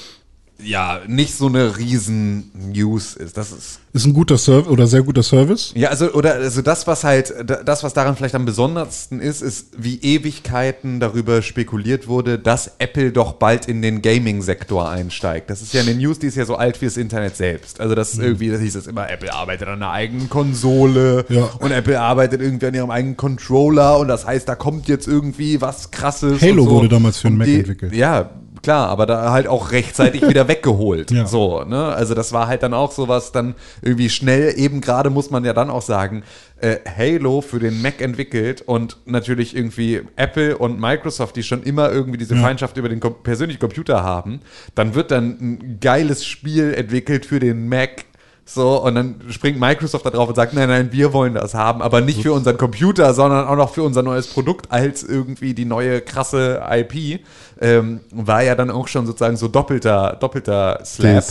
[0.64, 3.36] ja nicht so eine riesen News ist.
[3.36, 5.72] Das ist Ist ein guter Service oder sehr guter Service.
[5.74, 9.42] ja, also oder also das, was halt da- das, was daran vielleicht am besondersten ist,
[9.42, 15.50] ist, wie Ewigkeiten darüber spekuliert wurde, dass Apple doch bald in den Gaming-Sektor einsteigt.
[15.50, 17.80] Das ist ja eine News, die ist ja so alt wie das Internet selbst.
[17.80, 21.50] Also das ist irgendwie, das hieß es immer, Apple arbeitet an einer eigenen Konsole Ja.
[21.58, 25.60] und Apple arbeitet irgendwie an ihrem eigenen Controller und das heißt, da kommt jetzt irgendwie
[25.60, 26.40] was Krasses.
[26.40, 26.70] Halo so.
[26.70, 27.94] wurde damals für den Mac die, entwickelt.
[27.94, 28.30] Ja,
[28.62, 31.10] klar, aber da halt auch rechtzeitig wieder weggeholt.
[31.10, 31.26] Ja.
[31.26, 31.86] So, ne?
[31.86, 35.52] Also das war halt dann auch sowas dann irgendwie schnell, eben gerade muss man ja
[35.52, 36.22] dann auch sagen,
[36.60, 41.90] äh, Halo für den Mac entwickelt und natürlich irgendwie Apple und Microsoft, die schon immer
[41.90, 42.42] irgendwie diese Ja.
[42.42, 44.40] Feindschaft über den kom persönlichen Computer haben,
[44.74, 48.04] dann wird dann ein geiles Spiel entwickelt für den Mac.
[48.44, 51.80] So, und dann springt Microsoft da drauf und sagt, nein, nein, wir wollen das haben,
[51.80, 55.64] aber nicht für unseren Computer, sondern auch noch für unser neues Produkt als irgendwie die
[55.64, 57.20] neue krasse IP.
[57.60, 61.24] Ähm, war ja dann auch schon sozusagen so doppelter, doppelter Slap.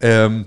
[0.00, 0.46] Ähm,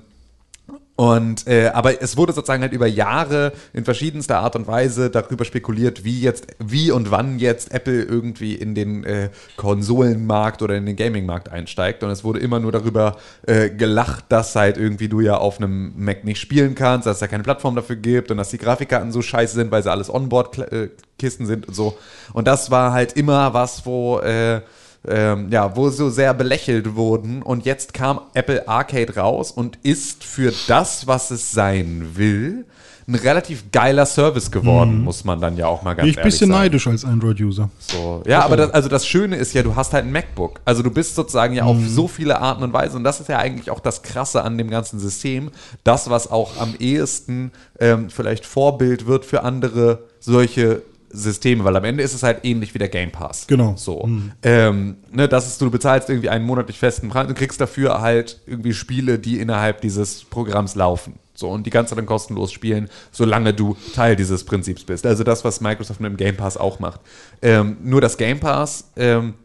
[0.98, 5.46] und äh, aber es wurde sozusagen halt über Jahre in verschiedenster Art und Weise darüber
[5.46, 10.88] spekuliert, wie jetzt, wie und wann jetzt Apple irgendwie in den äh, Konsolenmarkt oder in
[10.88, 12.02] den Gaming-Markt einsteigt.
[12.02, 15.94] Und es wurde immer nur darüber äh, gelacht, dass halt irgendwie du ja auf einem
[15.98, 19.12] Mac nicht spielen kannst, dass es da keine Plattform dafür gibt und dass die Grafikkarten
[19.12, 21.96] so scheiße sind, weil sie alles Onboard-Kisten sind und so.
[22.34, 24.62] Und das war halt immer was, wo äh,
[25.08, 27.42] ähm, ja, wo so sehr belächelt wurden.
[27.42, 32.66] Und jetzt kam Apple Arcade raus und ist für das, was es sein will,
[33.10, 36.20] ein relativ geiler Service geworden, muss man dann ja auch mal ganz Bin ich ein
[36.20, 36.62] ehrlich bisschen sagen.
[36.64, 37.70] neidisch als Android-User.
[37.78, 38.22] So.
[38.28, 40.60] Ja, aber das, also das Schöne ist ja, du hast halt ein MacBook.
[40.66, 42.98] Also du bist sozusagen ja auf so viele Arten und Weisen.
[42.98, 45.52] Und das ist ja eigentlich auch das Krasse an dem ganzen System.
[45.86, 51.84] Das, was auch am ehesten ähm, vielleicht Vorbild wird für andere solche Systeme, weil am
[51.84, 53.48] Ende ist es halt ähnlich wie der Game Pass.
[53.48, 53.76] Genau.
[53.78, 54.08] So.
[54.44, 58.42] Ähm, ne, das ist, du bezahlst irgendwie einen monatlich festen Preis und kriegst dafür halt
[58.46, 61.20] irgendwie Spiele, die innerhalb dieses Programms laufen.
[61.34, 65.06] So, und die kannst du dann kostenlos spielen, solange du Teil dieses Prinzips bist.
[65.06, 67.00] Also das, was Microsoft mit dem Game Pass auch macht.
[67.42, 69.36] Ähm, nur das Game Pass ähm,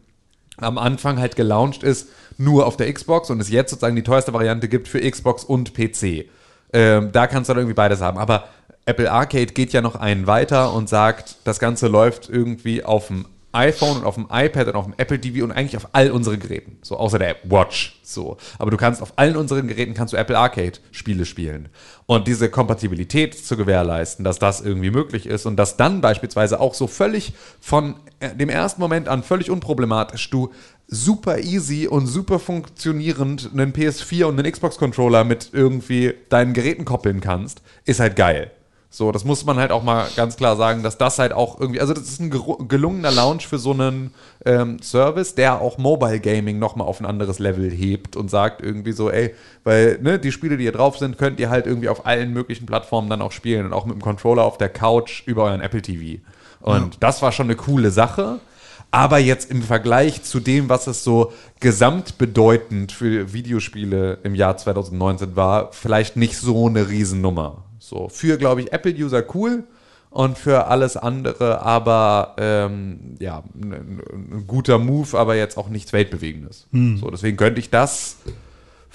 [0.57, 4.33] am Anfang halt gelauncht ist, nur auf der Xbox und es jetzt sozusagen die teuerste
[4.33, 6.25] Variante gibt für Xbox und PC.
[6.73, 8.17] Ähm, da kannst du dann irgendwie beides haben.
[8.17, 8.45] Aber
[8.85, 13.25] Apple Arcade geht ja noch einen weiter und sagt, das Ganze läuft irgendwie auf dem
[13.53, 16.39] iPhone und auf dem iPad und auf dem Apple TV und eigentlich auf all unseren
[16.39, 16.79] Geräten.
[16.81, 17.99] So außer der Watch.
[18.01, 18.37] So.
[18.57, 21.69] Aber du kannst auf allen unseren Geräten kannst du Apple Arcade Spiele spielen.
[22.07, 26.73] Und diese Kompatibilität zu gewährleisten, dass das irgendwie möglich ist und dass dann beispielsweise auch
[26.73, 30.51] so völlig von äh, dem ersten Moment an völlig unproblematisch du
[30.87, 37.21] super easy und super funktionierend einen PS4 und einen Xbox-Controller mit irgendwie deinen Geräten koppeln
[37.21, 38.51] kannst, ist halt geil.
[38.95, 41.81] So, das muss man halt auch mal ganz klar sagen, dass das halt auch irgendwie,
[41.81, 44.13] also das ist ein gelungener Launch für so einen
[44.45, 48.91] ähm, Service, der auch Mobile Gaming nochmal auf ein anderes Level hebt und sagt irgendwie
[48.91, 52.05] so, ey, weil ne, die Spiele, die hier drauf sind, könnt ihr halt irgendwie auf
[52.05, 55.45] allen möglichen Plattformen dann auch spielen und auch mit dem Controller auf der Couch über
[55.45, 56.21] euren Apple TV.
[56.61, 58.41] Und das war schon eine coole Sache.
[58.91, 65.35] Aber jetzt im Vergleich zu dem, was es so gesamtbedeutend für Videospiele im Jahr 2019
[65.35, 67.63] war, vielleicht nicht so eine Riesennummer.
[67.83, 69.65] So, für, glaube ich, Apple-User cool
[70.09, 75.91] und für alles andere aber, ähm, ja, ein, ein guter Move, aber jetzt auch nichts
[75.91, 76.67] Weltbewegendes.
[76.97, 78.17] So, deswegen könnte ich das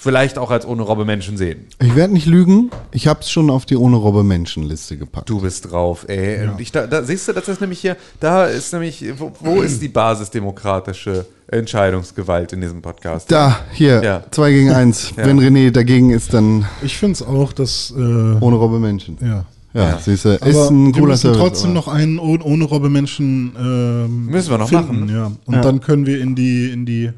[0.01, 1.65] vielleicht auch als ohne Robbe Menschen sehen.
[1.81, 5.29] Ich werde nicht lügen, ich habe es schon auf die ohne Robbe Menschen Liste gepackt.
[5.29, 6.47] Du bist drauf, ey.
[6.47, 9.61] Und ich, da, da siehst du, das ist nämlich hier, da ist nämlich, wo, wo
[9.61, 13.29] ist die basisdemokratische Entscheidungsgewalt in diesem Podcast?
[13.29, 14.23] Da, hier, Ja.
[14.31, 15.13] 2 gegen 1.
[15.17, 15.25] Ja.
[15.25, 19.17] Wenn René dagegen ist, dann Ich finde es auch, dass, äh, ohne Robbe Menschen.
[19.21, 19.45] ja.
[19.73, 19.99] Ja, Ja.
[20.03, 21.37] siehst du, Aber ist ein wir cooler müssen Service.
[21.39, 25.09] trotzdem aber- noch einen oh- ohne Robbe Menschen ähm, Müssen wir noch finden, machen.
[25.15, 25.31] ja.
[25.45, 25.61] Und Ja.
[25.61, 27.11] dann können wir in die, in die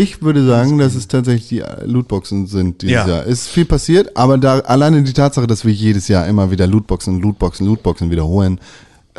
[0.00, 3.08] Ich würde sagen, dass es tatsächlich die äh, Lootboxen sind dieses Ja.
[3.08, 3.22] Jahr.
[3.26, 6.68] Es ist viel passiert, aber da alleine die Tatsache, dass wir jedes Jahr immer wieder
[6.68, 8.60] Lootboxen, Lootboxen, Lootboxen wiederholen.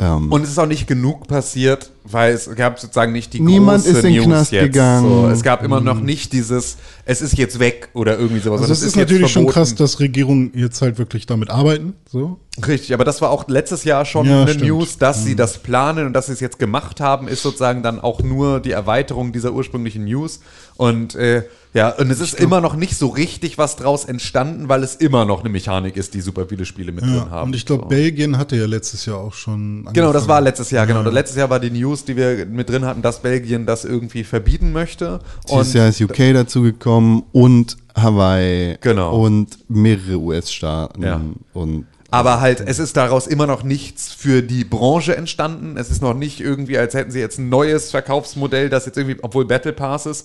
[0.02, 3.84] Ähm, Und es ist auch nicht genug passiert, weil es gab sozusagen nicht die Niemand
[3.84, 4.62] große ist in News Knast jetzt.
[4.62, 5.06] gegangen.
[5.08, 8.62] So, es gab immer noch nicht dieses, es ist jetzt weg oder irgendwie sowas.
[8.62, 11.92] Also es ist jetzt natürlich schon krass, dass Regierungen jetzt halt wirklich damit arbeiten.
[12.10, 12.38] So.
[12.66, 14.66] Richtig, aber das war auch letztes Jahr schon Ja, eine stimmt.
[14.68, 18.00] News, dass sie das planen und dass sie es jetzt gemacht haben, ist sozusagen dann
[18.00, 20.40] auch nur die Erweiterung dieser ursprünglichen News.
[20.76, 24.82] Und äh, ja, und es ist immer noch nicht so richtig was draus entstanden, weil
[24.82, 27.10] es immer noch eine Mechanik ist, die super viele Spiele mit Ja.
[27.20, 27.48] drin haben.
[27.50, 27.88] Und ich glaube, so.
[27.88, 29.84] Belgien hatte ja letztes Jahr auch schon.
[29.92, 30.28] Genau, das angefangen.
[30.28, 31.02] war letztes Jahr, genau.
[31.02, 34.72] Letztes Jahr war die News, die wir mit drin hatten, dass Belgien das irgendwie verbieten
[34.72, 35.20] möchte.
[35.50, 39.20] dieses Jahr ist UK dazugekommen und Hawaii Genau.
[39.20, 41.20] und mehrere US-Staaten Ja.
[41.52, 45.76] und Aber halt, es ist daraus immer noch nichts für die Branche entstanden.
[45.76, 49.18] Es ist noch nicht irgendwie, als hätten sie jetzt ein neues Verkaufsmodell, das jetzt irgendwie,
[49.22, 50.24] obwohl Battle Passes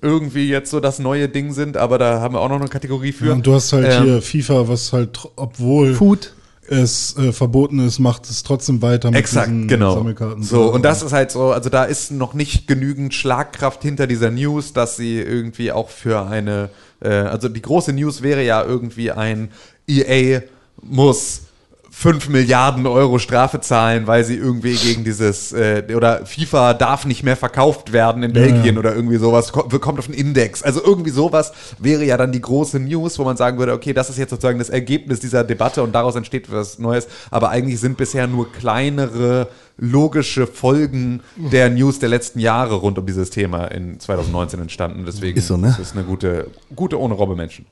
[0.00, 3.12] irgendwie jetzt so das neue Ding sind, aber da haben wir auch noch eine Kategorie
[3.12, 3.26] für.
[3.26, 6.32] Ja, und du hast halt Ähm, hier FIFA, was halt, obwohl Food.
[6.68, 9.94] es äh, verboten ist, macht es trotzdem weiter mit Exakt, diesen genau.
[9.94, 10.42] Sammelkarten.
[10.42, 14.30] So, und das ist halt so, also da ist noch nicht genügend Schlagkraft hinter dieser
[14.30, 19.10] News, dass sie irgendwie auch für eine, äh, also die große News wäre ja irgendwie
[19.10, 19.50] ein
[19.88, 20.42] EA
[20.80, 21.47] muss
[22.00, 27.24] 5 Milliarden Euro Strafe zahlen, weil sie irgendwie gegen dieses, äh, oder FIFA darf nicht
[27.24, 28.78] mehr verkauft werden in Belgien ja.
[28.78, 30.62] oder irgendwie sowas, ko- kommt auf den Index.
[30.62, 34.10] Also irgendwie sowas wäre ja dann die große News, wo man sagen würde, okay, das
[34.10, 37.08] ist jetzt sozusagen das Ergebnis dieser Debatte und daraus entsteht was Neues.
[37.32, 43.06] Aber eigentlich sind bisher nur kleinere logische Folgen der News der letzten Jahre rund um
[43.06, 45.02] dieses Thema in 2019 entstanden.
[45.04, 45.70] Deswegen Ist so, ne?
[45.70, 47.66] ist es eine gute, gute ohne Robbe Menschen.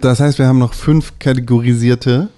[0.00, 2.28] Das heißt, wir haben noch fünf kategorisierte,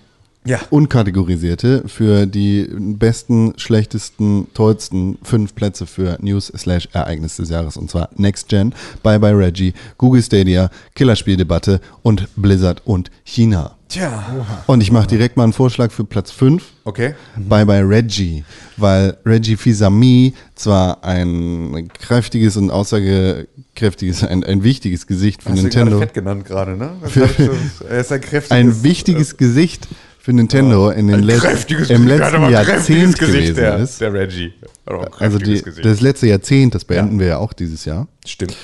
[0.46, 0.58] Ja.
[0.70, 7.76] unkategorisierte für die besten, schlechtesten, tollsten fünf Plätze für News slash Ereignis des Jahres.
[7.76, 13.76] Und zwar Next Gen, Bye Bye Reggie, Google Stadia, Killerspieldebatte und Blizzard und China.
[13.90, 14.24] Tja.
[14.66, 16.64] Und ich mache direkt mal einen Vorschlag für Platz 5.
[16.84, 17.14] Okay.
[17.36, 18.44] Bye Bye Reggie,
[18.78, 25.62] weil Reggie Fils-Ami zwar ein kräftiges und aussagekräftiges, ein, ein wichtiges Gesicht für Hast du
[25.64, 26.92] Nintendo, gerade fett genannt gerade, ne?
[27.12, 29.88] So- Er ist ein kräftiges, ein wichtiges Gesicht
[30.20, 34.00] für Nintendo in den kräftiges im letzten Jahrzehnt gewesen der, ist.
[34.00, 34.52] Der Reggie.
[34.86, 37.20] Ein Also die, das letzte Jahrzehnt, das beenden Ja.
[37.20, 38.06] wir ja auch dieses Jahr.
[38.26, 38.56] Stimmt.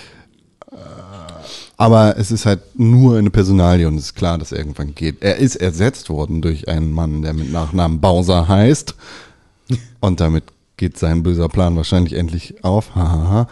[1.79, 5.17] Aber es ist halt nur eine Personalie und es ist klar, dass er irgendwann geht.
[5.21, 8.95] Er ist ersetzt worden durch einen Mann, der mit Nachnamen Bowser heißt.
[10.01, 10.45] Und damit
[10.77, 12.95] geht sein böser Plan wahrscheinlich endlich auf.
[12.95, 13.49] Hahaha.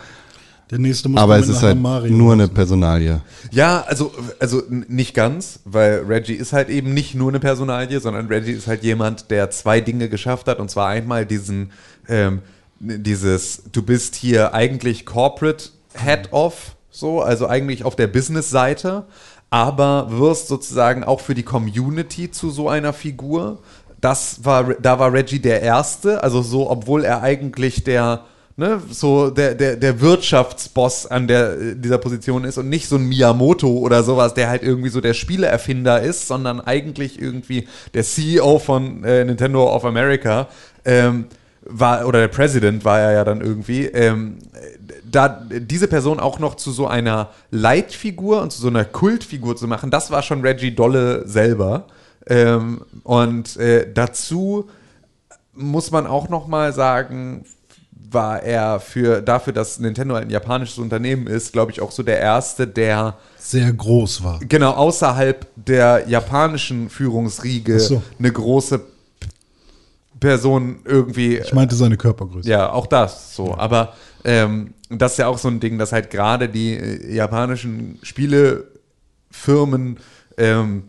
[0.74, 2.52] Der nächste muss Aber es ist halt Mario nur eine raus.
[2.52, 3.20] Personalie.
[3.52, 8.26] Ja, also, also nicht ganz, weil Reggie ist halt eben nicht nur eine Personalie, sondern
[8.26, 10.58] Reggie ist halt jemand, der zwei Dinge geschafft hat.
[10.58, 11.70] Und zwar einmal diesen,
[12.08, 12.40] ähm,
[12.80, 19.04] dieses, du bist hier eigentlich Corporate Head of, so, also eigentlich auf der Business-Seite,
[19.50, 23.60] aber wirst sozusagen auch für die Community zu so einer Figur.
[24.00, 28.24] Das war, da war Reggie der Erste, also so, obwohl er eigentlich der,
[28.56, 33.06] ne, so der, der, der Wirtschaftsboss an der, dieser Position ist und nicht so ein
[33.06, 38.58] Miyamoto oder sowas, der halt irgendwie so der Spieleerfinder ist, sondern eigentlich irgendwie der CEO
[38.58, 40.48] von äh, Nintendo of America,
[40.84, 41.26] ähm,
[41.66, 44.38] war, oder der President war er ja dann irgendwie, ähm,
[45.10, 49.66] da diese Person auch noch zu so einer Leitfigur und zu so einer Kultfigur zu
[49.66, 51.86] machen, das war schon Reggie Dolle selber.
[52.26, 54.68] Ähm, und äh, dazu
[55.54, 57.44] muss man auch noch mal sagen,
[58.14, 62.20] war er für dafür, dass Nintendo ein japanisches Unternehmen ist, glaube ich auch so der
[62.20, 64.38] erste, der Sehr groß war.
[64.40, 68.02] genau außerhalb der japanischen Führungsriege so.
[68.18, 68.80] eine große
[70.20, 72.48] Person irgendwie Ich meinte seine Körpergröße.
[72.48, 73.54] ja, auch das so.
[73.56, 73.92] Aber
[74.24, 79.98] ähm, das ist ja auch so ein Ding, dass halt gerade die äh, japanischen Spielefirmen
[80.38, 80.84] ähm,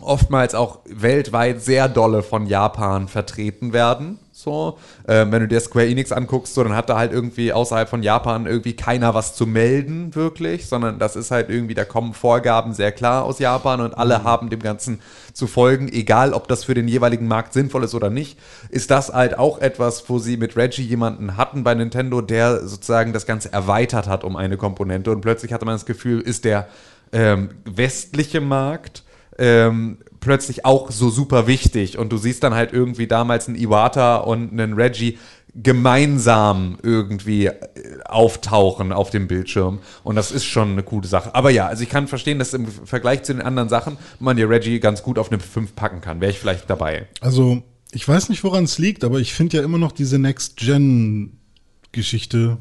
[0.00, 4.18] oftmals auch weltweit sehr dolle von Japan vertreten werden.
[4.42, 7.88] So, ähm, wenn du dir Square Enix anguckst, so, dann hat da halt irgendwie außerhalb
[7.88, 12.14] von Japan irgendwie keiner was zu melden, wirklich, sondern das ist halt irgendwie, da kommen
[12.14, 15.00] Vorgaben sehr klar aus Japan und alle haben dem Ganzen
[15.32, 18.38] zu folgen, egal ob das für den jeweiligen Markt sinnvoll ist oder nicht,
[18.70, 23.12] ist das halt auch etwas, wo sie mit Reggie jemanden hatten bei Nintendo, der sozusagen
[23.12, 26.68] das Ganze erweitert hat um eine Komponente und plötzlich hatte man das Gefühl, ist der
[27.12, 29.04] ähm, westliche Markt
[29.38, 31.98] ähm, plötzlich auch so super wichtig.
[31.98, 35.18] Und du siehst dann halt irgendwie damals einen Iwata und einen Reggie
[35.54, 37.62] gemeinsam irgendwie äh,
[38.04, 39.78] auftauchen auf dem Bildschirm.
[40.04, 41.34] Und das ist schon eine coole Sache.
[41.34, 44.48] Aber ja, also ich kann verstehen, dass im Vergleich zu den anderen Sachen man dir
[44.48, 46.20] Reggie ganz gut auf eine 5 packen kann.
[46.20, 47.08] Wäre ich vielleicht dabei.
[47.20, 52.58] Also, ich weiß nicht, woran es liegt, aber ich finde ja immer noch diese Next-Gen-Geschichte.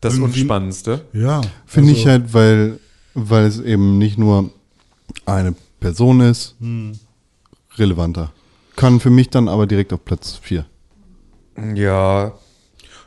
[0.00, 1.06] Das Unspannendste.
[1.14, 1.40] Ja.
[1.64, 2.80] Finde also- ich halt, weil,
[3.14, 4.50] weil es eben nicht nur
[5.24, 5.54] eine
[5.84, 6.56] Person ist,
[7.76, 8.32] relevanter.
[8.76, 10.64] Kann für mich dann aber direkt auf Platz 4.
[11.74, 12.32] Ja,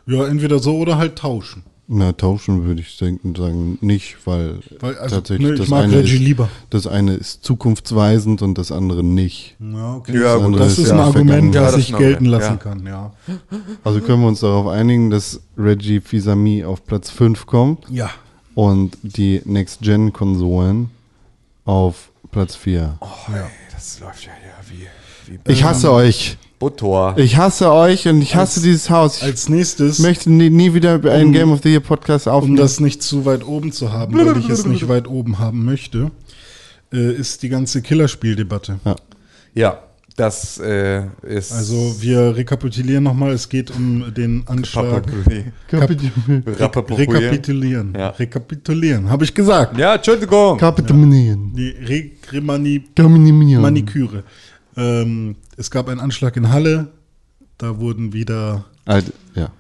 [0.06, 1.63] Ja, entweder so oder halt tauschen.
[1.90, 5.84] Na, tauschen würde ich denken, sagen nicht, weil, Weil, also, tatsächlich ne, ich das mag
[5.86, 6.50] eine ist, lieber.
[6.70, 9.56] Das eine ist zukunftsweisend und das andere nicht.
[9.60, 10.13] Ja, okay.
[10.22, 11.56] Ja, das, gut, das ist ist ein ja Argument.
[11.56, 12.58] Ja, das das ich gelten Argument, lassen ja.
[12.58, 13.13] kann, ja.
[13.86, 18.10] Also können wir uns darauf einigen, dass Reggie Fils-Aimé auf Platz 5 kommt Ja.
[18.54, 20.90] und die Next-Gen-Konsolen
[21.63, 23.00] auf Platz 4.
[23.73, 24.88] das läuft ja hier
[25.28, 26.38] wie, wie Ich hasse euch.
[26.60, 27.15] Butter.
[27.17, 29.17] Ich hasse euch und ich hasse dieses Haus.
[29.17, 32.58] Ich Als nächstes, möchte nie, nie wieder einen Game of the Year Podcast um aufnehmen.
[32.58, 36.12] das nicht zu weit oben zu haben, weil ich es nicht weit oben haben möchte,
[36.93, 38.82] äh, ist die ganze Killerspieldebatte.
[39.56, 39.80] Ja,
[40.17, 41.53] das äh, ist.
[41.53, 45.06] Also wir rekapitulieren nochmal, es geht um den Anschlag.
[45.71, 46.43] Rekapitulieren.
[46.47, 47.93] Rekapitulieren.
[47.95, 48.10] Ja.
[48.10, 49.77] Rekapitulieren, habe ich gesagt.
[49.77, 50.58] Ja, Entschuldigung.
[50.58, 51.53] Kapitulieren.
[51.56, 53.62] Die Rekremani Dominieren.
[53.62, 54.23] Maniküre.
[54.75, 56.88] Ähm, es gab einen Anschlag in Halle.
[57.60, 58.65] Da wurden wieder.
[58.86, 59.51] Alt, ja.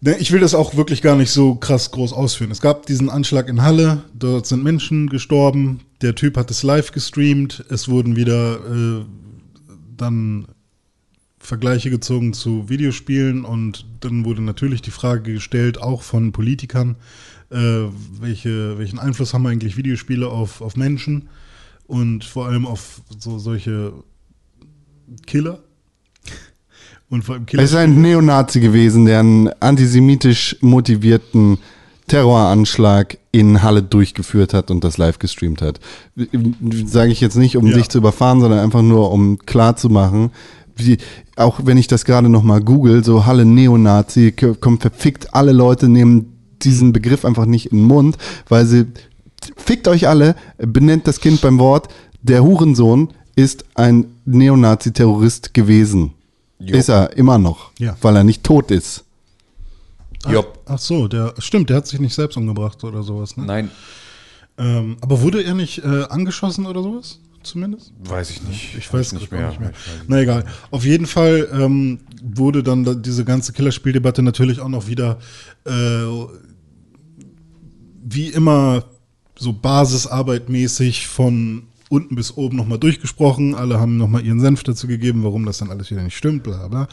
[0.00, 2.50] Ne, Ich will das auch wirklich gar nicht so krass groß ausführen.
[2.50, 4.04] Es gab diesen Anschlag in Halle.
[4.18, 5.80] Dort sind Menschen gestorben.
[6.00, 7.64] Der Typ hat es live gestreamt.
[7.68, 9.04] Es wurden wieder äh,
[9.96, 10.46] dann
[11.38, 16.96] Vergleiche gezogen zu Videospielen und dann wurde natürlich die Frage gestellt, auch von Politikern,
[17.50, 17.56] äh,
[18.20, 21.28] welche, welchen Einfluss haben eigentlich Videospiele auf, auf Menschen
[21.86, 23.92] und vor allem auf so solche
[25.26, 25.62] Killer.
[27.08, 27.62] Und vor allem Killer.
[27.62, 31.58] Es ist ein Neonazi gewesen, der einen antisemitisch motivierten
[32.06, 35.80] Terroranschlag in Halle durchgeführt hat und das live gestreamt hat.
[36.84, 37.76] Sage ich jetzt nicht, um Ja.
[37.76, 40.30] dich zu überfahren, sondern einfach nur, um klar zu machen,
[40.76, 40.98] wie,
[41.36, 46.26] auch wenn ich das gerade nochmal google, so Halle Neonazi, kommt verfickt, alle Leute nehmen
[46.62, 48.16] diesen Begriff einfach nicht in den Mund,
[48.48, 48.84] weil sie,
[49.56, 51.88] fickt euch alle, benennt das Kind beim Wort,
[52.22, 56.12] der Hurensohn ist ein Neonazi-Terrorist gewesen.
[56.58, 56.76] Jo.
[56.76, 57.96] Ist er immer noch, Ja.
[58.02, 59.04] weil er nicht tot ist.
[60.30, 60.60] Jopp.
[60.66, 63.36] Ach so, der stimmt, der hat sich nicht selbst umgebracht oder sowas.
[63.36, 63.44] Ne?
[63.44, 63.70] Nein,
[64.58, 67.18] Ähm, aber wurde er nicht äh, angeschossen oder sowas?
[67.42, 67.92] Zumindest?
[68.04, 68.76] weiß ich nicht.
[68.76, 69.48] Ich weiß nicht grad mehr.
[69.48, 69.72] Nicht mehr.
[70.06, 70.44] Na egal.
[70.70, 75.18] Auf jeden Fall ähm, wurde dann da diese ganze Killerspieldebatte natürlich auch noch wieder
[75.64, 75.72] äh,
[78.04, 78.84] wie immer
[79.36, 83.54] so basisarbeitmäßig von unten bis oben nochmal durchgesprochen.
[83.54, 86.68] Alle haben nochmal ihren Senf dazu gegeben, warum das dann alles wieder nicht stimmt, bla
[86.68, 86.88] bla.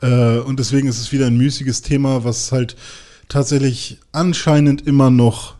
[0.00, 2.76] Äh, und deswegen ist es wieder ein müßiges Thema, was halt
[3.28, 5.56] tatsächlich anscheinend immer noch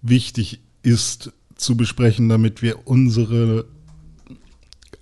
[0.00, 3.66] wichtig ist zu besprechen, damit wir unsere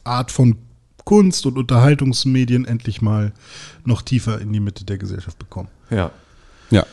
[0.02, 0.56] Art von
[1.04, 3.32] Kunst und Unterhaltungsmedien endlich mal
[3.84, 5.68] noch tiefer in die Mitte der Gesellschaft bekommen.
[5.88, 6.10] Ja.
[6.70, 6.84] Ja.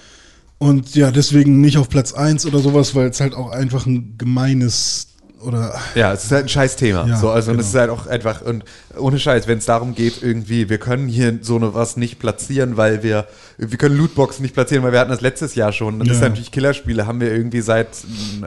[0.60, 4.20] Und ja, deswegen nicht auf Platz 1 oder sowas, weil es halt auch einfach ein
[4.20, 7.06] gemeines oder Ja, es ist halt ein scheiß Thema.
[7.08, 7.62] Ja, so, also und genau.
[7.68, 8.64] es ist halt auch einfach, und
[8.98, 12.78] ohne Scheiß, wenn es darum geht, irgendwie, wir können hier so eine was nicht platzieren,
[12.78, 16.00] weil wir, wir können Lootboxen nicht platzieren, weil wir hatten das letztes Jahr schon.
[16.00, 16.14] Dann Ja.
[16.14, 17.90] ist natürlich Killerspiele, haben wir irgendwie seit
[18.42, 18.46] mm,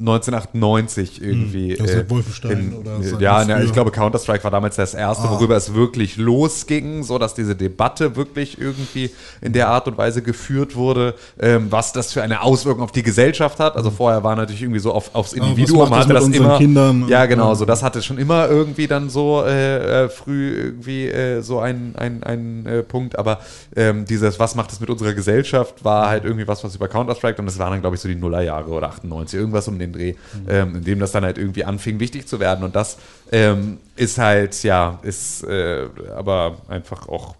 [0.00, 1.76] 1998 irgendwie.
[1.76, 5.28] Hm, ja, seit Wolfenstein oder seit Ja, ne, ich glaube, Counter-Strike war damals das erste,
[5.28, 5.32] Ah.
[5.32, 9.10] worüber es wirklich losging, so dass diese Debatte wirklich irgendwie
[9.40, 13.02] in der Art und Weise geführt wurde, ähm, was das für eine Auswirkung auf die
[13.02, 13.76] Gesellschaft hat.
[13.76, 16.58] Also vorher war natürlich irgendwie so auf, aufs Individuum, das hatte mit das immer.
[16.58, 17.08] Kindern?
[17.08, 21.40] Ja, genau, so das hatte schon immer irgendwie dann so äh, äh, früh irgendwie äh,
[21.42, 23.40] so ein, ein, ein äh, Punkt, aber
[23.76, 27.38] ähm, dieses, was macht es mit unserer Gesellschaft, war halt irgendwie was, was über Counter-Strike
[27.40, 30.14] und das waren dann, glaube ich, so die Nullerjahre oder 98, irgendwas um den Dreh,
[30.48, 32.96] ähm, in dem das dann halt irgendwie anfing, wichtig zu werden und das
[33.32, 37.34] ähm, ist halt, ja, ist äh, aber einfach auch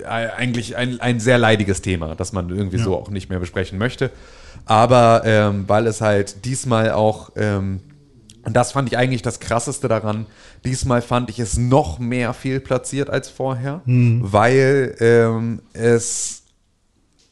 [0.00, 2.84] äh, eigentlich ein, ein sehr leidiges Thema, das man irgendwie Ja.
[2.84, 4.10] so auch nicht mehr besprechen möchte.
[4.66, 7.80] Aber ähm, weil es halt diesmal auch ähm,
[8.44, 10.26] Und das fand ich eigentlich das Krasseste daran.
[10.64, 16.42] Diesmal fand ich es noch mehr fehlplatziert als vorher, weil ähm, es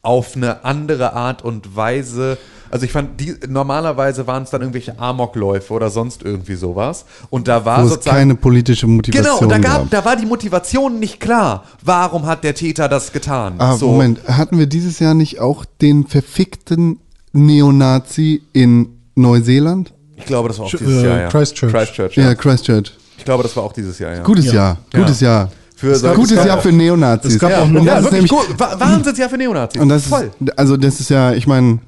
[0.03, 2.39] auf eine andere Art und Weise.
[2.71, 7.05] Also ich fand, die, normalerweise waren es dann irgendwelche Amokläufe oder sonst irgendwie sowas.
[7.29, 8.17] Und da war Wo es sozusagen.
[8.17, 9.83] keine politische Motivation Genau, und da, gab.
[9.83, 11.65] gab, da war die Motivation nicht klar.
[11.85, 13.55] Warum hat der Täter das getan?
[13.59, 17.01] Ah, so, Moment, hatten wir dieses Jahr nicht auch den verfickten
[17.33, 19.93] Neonazi in Neuseeland?
[20.17, 21.19] Ich glaube, das war auch Sch- dieses äh, Jahr.
[21.21, 21.29] Ja.
[21.29, 21.73] Christchurch.
[21.73, 22.35] Christchurch, Ja, ja.
[22.35, 22.93] Christchurch.
[23.19, 24.23] Ich glaube, das war auch dieses Jahr, ja.
[24.23, 24.53] Gutes Ja.
[24.55, 25.01] Jahr, Ja.
[25.01, 25.51] gutes Jahr.
[25.77, 27.33] Für solche- gutes es gab Jahr auch- für Neonazis.
[27.35, 28.59] es gab auch das Ja, ist wirklich nämlich, gut.
[28.61, 29.81] Wa- Wahnsinnsjahr für Neonazis.
[29.81, 30.31] und das Voll.
[30.41, 31.79] ist, also das ist ja, ich meine,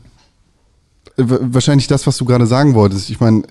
[1.16, 3.10] w- wahrscheinlich das, was du gerade sagen wolltest.
[3.10, 3.42] Ich meine,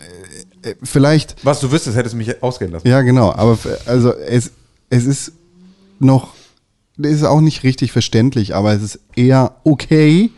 [0.63, 2.87] äh, äh, vielleicht Was du wüsstest, hättest du mich ausgehen lassen.
[2.87, 3.31] Ja, genau.
[3.33, 4.51] Aber also es,
[4.89, 5.31] es ist
[5.99, 6.33] noch,
[6.97, 10.31] es ist auch nicht richtig verständlich, aber es ist eher okay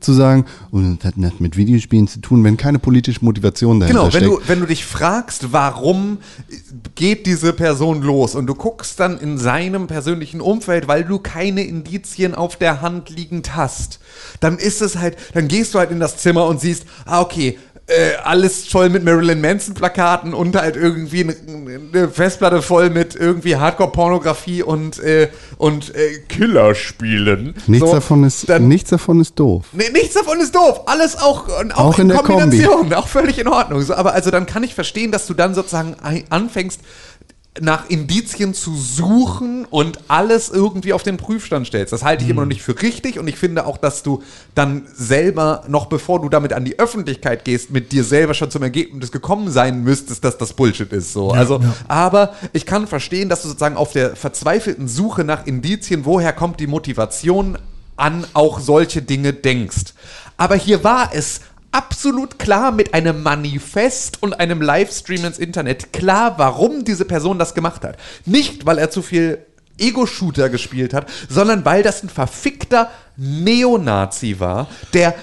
[0.00, 4.00] zu sagen, oh, das hat nichts mit Videospielen zu tun, wenn keine politische Motivation dahinter
[4.00, 4.44] Genau, wenn steckt.
[4.44, 6.18] du, wenn du dich fragst, warum
[6.94, 11.62] geht diese Person los und du guckst dann in seinem persönlichen Umfeld, weil du keine
[11.62, 14.00] Indizien auf der Hand liegend hast,
[14.40, 17.58] dann ist es halt, dann gehst du halt in das Zimmer und siehst, ah, okay,
[17.88, 23.56] äh, alles voll mit Marilyn Manson Plakaten und halt irgendwie eine, Festplatte voll mit irgendwie
[23.56, 27.54] Hardcore-Pornografie und, äh, und äh, Killerspielen.
[27.68, 29.66] nichts, So, davon ist, dann, nichts davon ist doof.
[29.72, 30.82] Nee, nichts davon ist doof.
[30.86, 32.42] Alles auch, und auch, Auch in, in der Kombi.
[32.42, 32.92] Kombination.
[32.94, 33.80] Auch völlig in Ordnung.
[33.82, 35.94] So, aber also dann kann ich verstehen, dass du dann sozusagen
[36.30, 36.80] anfängst,
[37.60, 41.92] nach Indizien zu suchen und alles irgendwie auf den Prüfstand stellst.
[41.92, 44.22] Das halte ich immer noch nicht für richtig und ich finde auch, dass du
[44.54, 48.62] dann selber, noch bevor du damit an die Öffentlichkeit gehst, mit dir selber schon zum
[48.62, 51.12] Ergebnis gekommen sein müsstest, dass das Bullshit ist.
[51.12, 51.30] So.
[51.30, 51.74] also, ja.
[51.88, 56.60] aber ich kann verstehen, dass du sozusagen auf der verzweifelten Suche nach Indizien, woher kommt
[56.60, 57.58] die Motivation,
[57.96, 59.94] an auch solche Dinge denkst.
[60.36, 61.40] Aber hier war es
[61.76, 67.52] absolut klar mit einem Manifest und einem Livestream ins Internet klar, warum diese Person das
[67.52, 67.98] gemacht hat.
[68.24, 69.44] Nicht, weil er zu viel
[69.78, 75.14] Ego-Shooter gespielt hat, sondern weil das ein verfickter Neonazi war, der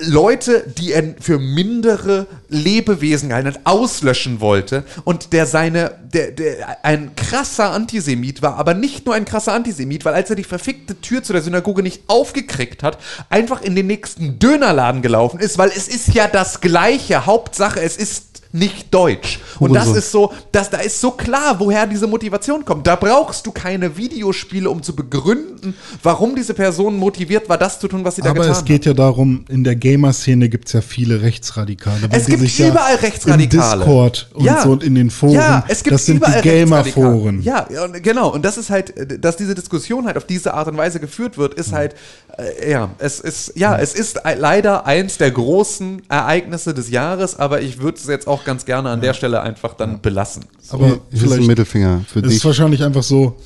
[0.00, 6.84] Leute, die er für mindere Lebewesen gehalten hat, auslöschen wollte und der seine, der, der
[6.84, 11.00] ein krasser Antisemit war, aber nicht nur ein krasser Antisemit, weil als er die verfickte
[11.00, 15.68] Tür zu der Synagoge nicht aufgekriegt hat, einfach in den nächsten Dönerladen gelaufen ist, weil
[15.68, 19.40] es ist ja das gleiche, Hauptsache es ist nicht deutsch.
[19.58, 22.86] Und das ist so, dass da ist so klar, woher diese Motivation kommt.
[22.86, 27.88] Da brauchst du keine Videospiele, um zu begründen, warum diese Person motiviert war, das zu
[27.88, 30.74] tun, was sie da Aber getan es geht ja darum, in der Gamer-Szene gibt es
[30.74, 32.08] ja viele Rechtsradikale.
[32.10, 33.82] Es gibt überall ja Rechtsradikale.
[33.82, 34.62] Im Discord und Ja.
[34.62, 35.34] so und in den Foren.
[35.34, 37.42] Ja, es gibt das sind überall die Gamer-Foren.
[37.42, 37.66] Ja,
[38.02, 38.32] genau.
[38.32, 41.54] Und das ist halt, dass diese Diskussion halt auf diese Art und Weise geführt wird,
[41.54, 41.94] ist halt,
[42.36, 47.60] äh, ja, es ist, ja, es ist leider eins der großen Ereignisse des Jahres, aber
[47.60, 50.46] ich würde es jetzt auch ganz gerne an der Stelle einfach dann belassen.
[50.60, 50.76] So.
[50.78, 52.44] Aber vielleicht Mittelfinger für es ist dich.
[52.46, 53.36] wahrscheinlich einfach so,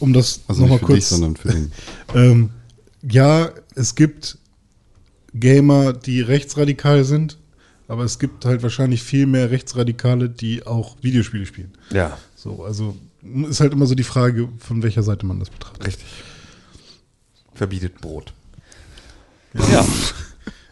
[0.00, 1.08] um das Also nochmal nicht für dich, kurz.
[1.08, 1.72] sondern für ihn.
[2.14, 2.50] ähm,
[3.02, 4.36] ja, es gibt
[5.32, 7.38] Gamer, die rechtsradikal sind,
[7.88, 11.72] aber es gibt halt wahrscheinlich viel mehr Rechtsradikale, die auch Videospiele spielen.
[11.90, 12.96] Ja, So, also
[13.48, 15.86] ist halt immer so die Frage, von welcher Seite man das betrachtet.
[15.86, 16.06] richtig.
[17.54, 18.32] Verbietet Brot.
[19.72, 19.84] Ja.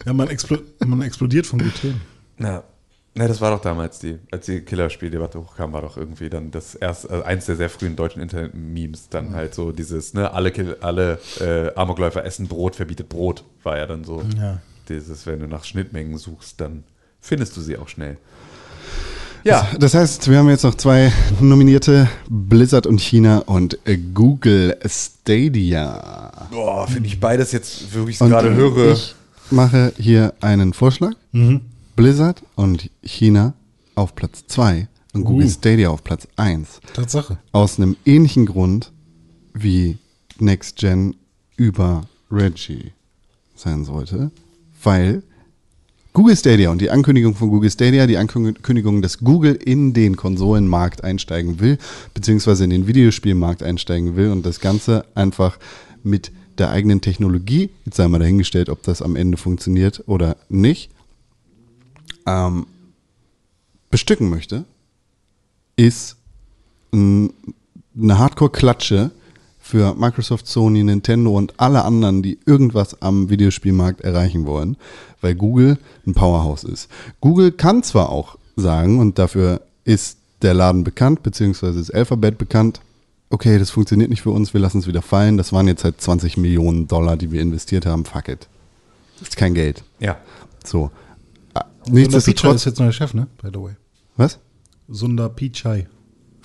[0.07, 2.01] Ja, man, explo man explodiert von Gluten.
[2.39, 2.63] Ja.
[3.19, 6.75] Ja, das war doch damals die, als die Killerspieldebatte hochkam, war doch irgendwie dann das
[6.75, 10.77] erste, also eins der sehr frühen deutschen Internet-Memes, dann halt so dieses, ne, alle, Kill,
[10.81, 14.23] alle äh, Amokläufer essen Brot, verbietet Brot, war ja dann so.
[14.39, 14.59] Ja.
[14.89, 16.85] Dieses, wenn du nach Schnittmengen suchst, dann
[17.21, 18.17] findest du sie auch schnell.
[19.45, 24.77] Ja, Das heißt, wir haben jetzt noch zwei Nominierte, Blizzard und China und äh, Google
[24.87, 26.49] Stadia.
[26.51, 28.93] boah, finde ich beides jetzt, wo ich es gerade höre.
[28.93, 29.15] ich
[29.51, 31.15] mache hier einen Vorschlag.
[31.99, 33.55] Blizzard und China
[33.97, 35.51] auf Platz 2 und Google Uh.
[35.51, 36.79] Stadia auf Platz 1.
[36.95, 37.39] Tatsache.
[37.51, 38.93] Aus einem ähnlichen Grund
[39.53, 39.99] wie
[40.39, 41.17] Next Gen
[41.57, 42.93] über Reggie
[43.57, 44.31] sein sollte,
[44.81, 45.25] weil
[46.13, 51.03] Google Stadia und die Ankündigung von Google Stadia, die Ankündigung, dass Google in den Konsolenmarkt
[51.03, 51.79] einsteigen will,
[52.15, 55.59] beziehungsweise in den Videospielmarkt einsteigen will und das Ganze einfach
[56.05, 60.93] mit der eigenen Technologie, jetzt sei mal dahingestellt, ob das am Ende funktioniert oder nicht,
[62.29, 62.67] ähm,
[63.91, 64.65] bestücken möchte,
[65.77, 66.17] ist
[66.93, 69.11] eine Hardcore-Klatsche
[69.59, 74.77] für Microsoft, Sony, Nintendo und alle anderen, die irgendwas am Videospielmarkt erreichen wollen,
[75.21, 76.89] weil Google ein Powerhouse ist.
[77.21, 82.81] Google kann zwar auch sagen, und dafür ist der Laden bekannt, beziehungsweise das Alphabet bekannt,
[83.31, 86.01] okay, das funktioniert nicht für uns, wir lassen es wieder fallen, das waren jetzt halt
[86.01, 88.49] 20 Millionen Dollar, die wir investiert haben, fuck it.
[89.19, 89.85] Das ist kein Geld.
[90.01, 90.17] Ja.
[90.65, 90.91] So.
[91.91, 93.27] Nichtsdestotrotz ist jetzt neuer Chef, ne?
[93.43, 93.73] By the way.
[94.17, 94.39] Was?
[94.89, 95.87] Sundar Pichai.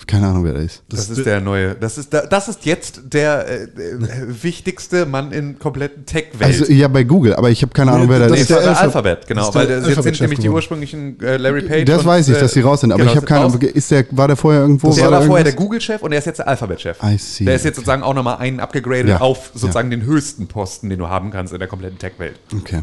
[0.06, 0.82] Keine Ahnung, wer der ist.
[0.90, 5.32] Das, ist der neue, das ist, da- das ist jetzt der äh, äh, wichtigste Mann
[5.32, 6.60] in kompletten Tech-Welt.
[6.60, 8.50] Also ja, bei Google, aber ich habe keine Ahnung, wer der das Nee, ist.
[8.50, 9.40] der der Alpha- Alphabet, genau.
[9.40, 11.86] das ist Weil der das jetzt sind nämlich die ursprünglichen äh, Larry Page.
[11.86, 13.46] Das und, weiß ich, dass die äh, raus sind, aber genau, ich habe keine.
[13.46, 13.58] Ahnung.
[13.62, 14.92] Ist der, war der vorher irgendwo?
[14.92, 15.54] Der war war da vorher der?
[15.54, 16.98] Google-Chef und der ist jetzt der Alphabet-Chef.
[17.02, 17.86] I see, Der ist jetzt okay.
[17.86, 21.54] sozusagen auch nochmal einen abgegradet Ja, auf sozusagen den höchsten Posten, den du haben kannst
[21.54, 22.38] in der kompletten Tech-Welt.
[22.54, 22.82] Okay.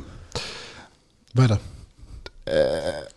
[1.35, 1.59] Weiter.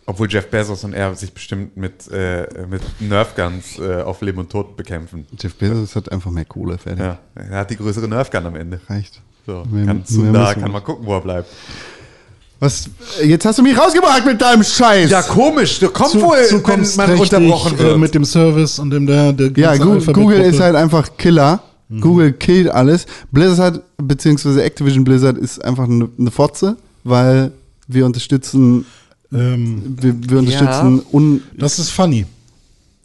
[0.05, 4.49] Obwohl Jeff Bezos und er sich bestimmt mit, äh, mit Nerfguns äh, auf Leben und
[4.51, 5.25] Tod bekämpfen.
[5.39, 7.03] Jeff Bezos hat einfach mehr Kohle, fertig.
[7.03, 8.79] Ja, er hat die größere Nerfgun am Ende.
[8.87, 9.21] Reicht.
[9.45, 11.49] So, Mehr- kann müssen wir kann mal gucken, wo er bleibt.
[12.59, 12.89] Was?
[13.23, 15.09] Jetzt hast du mich rausgebracht mit deinem Scheiß.
[15.09, 15.79] Ja, komisch.
[15.79, 17.97] Du kommst Zu- wohl, wenn man unterbrochen Äh, wird.
[17.99, 19.75] mit dem Service und dem der, der Ja.
[19.75, 21.61] Google ist halt einfach Killer.
[21.99, 23.05] Google killt alles.
[23.31, 27.51] Blizzard, beziehungsweise Activision Blizzard ist einfach eine, eine Fotze, weil
[27.87, 28.85] wir unterstützen,
[29.35, 32.25] Ähm, wir, wir unterstützen un, das ist funny.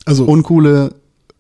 [0.05, 0.95] Also, uncoole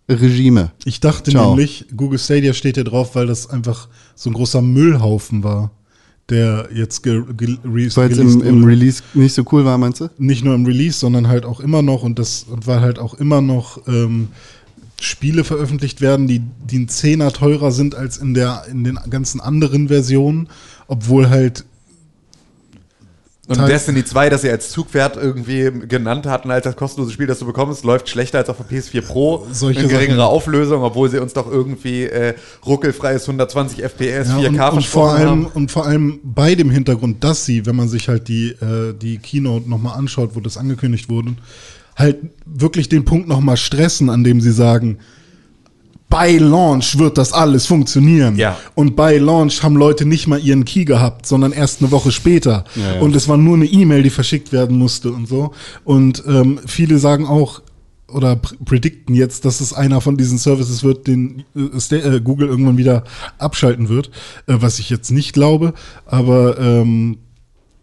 [0.09, 0.73] Regime.
[0.85, 1.51] ich dachte Ciao.
[1.51, 5.71] nämlich, Google Stadia steht hier drauf, weil das einfach so ein großer Müllhaufen war,
[6.29, 8.65] der jetzt ge ge Weil es im, im.
[8.65, 10.11] Release nicht so cool war, meinst du?
[10.19, 13.15] nicht nur im Release, sondern halt auch immer noch und das und weil halt auch
[13.15, 14.29] immer noch ähm,
[15.01, 19.41] Spiele veröffentlicht werden, die, die ein Zehner teurer sind als in der in den ganzen
[19.41, 20.49] anderen Versionen,
[20.89, 21.65] obwohl halt
[23.51, 27.27] Und Teil- Destiny 2, das sie als Zugpferd irgendwie genannt hatten, als das kostenlose Spiel,
[27.27, 29.47] das du bekommst, läuft schlechter als auf der PS4 Pro.
[29.53, 30.31] Solche in geringerer Sachen.
[30.31, 32.35] Auflösung, obwohl sie uns doch irgendwie äh,
[32.65, 35.47] ruckelfreies 120 FPS, Ja, 4K und, und, vor allem, haben.
[35.47, 39.19] und vor allem bei dem Hintergrund, dass sie, wenn man sich halt die, äh, die
[39.19, 41.35] Keynote nochmal anschaut, wo das angekündigt wurde,
[41.97, 44.99] halt wirklich den Punkt nochmal stressen, an dem sie sagen,
[46.11, 48.37] bei Launch wird das alles funktionieren.
[48.37, 48.59] Ja.
[48.75, 52.65] Und bei Launch haben Leute nicht mal ihren Key gehabt, sondern erst eine Woche später.
[52.75, 53.01] Ja, ja.
[53.01, 55.53] Und es war nur eine E-Mail, die verschickt werden musste und so.
[55.85, 57.63] Und ähm, viele sagen auch,
[58.09, 62.49] oder pr predikten jetzt, dass es einer von diesen Services wird, den äh, äh, Google
[62.49, 63.05] irgendwann wieder
[63.39, 64.11] abschalten wird,
[64.49, 65.75] äh, was ich jetzt nicht glaube,
[66.07, 67.19] aber ähm,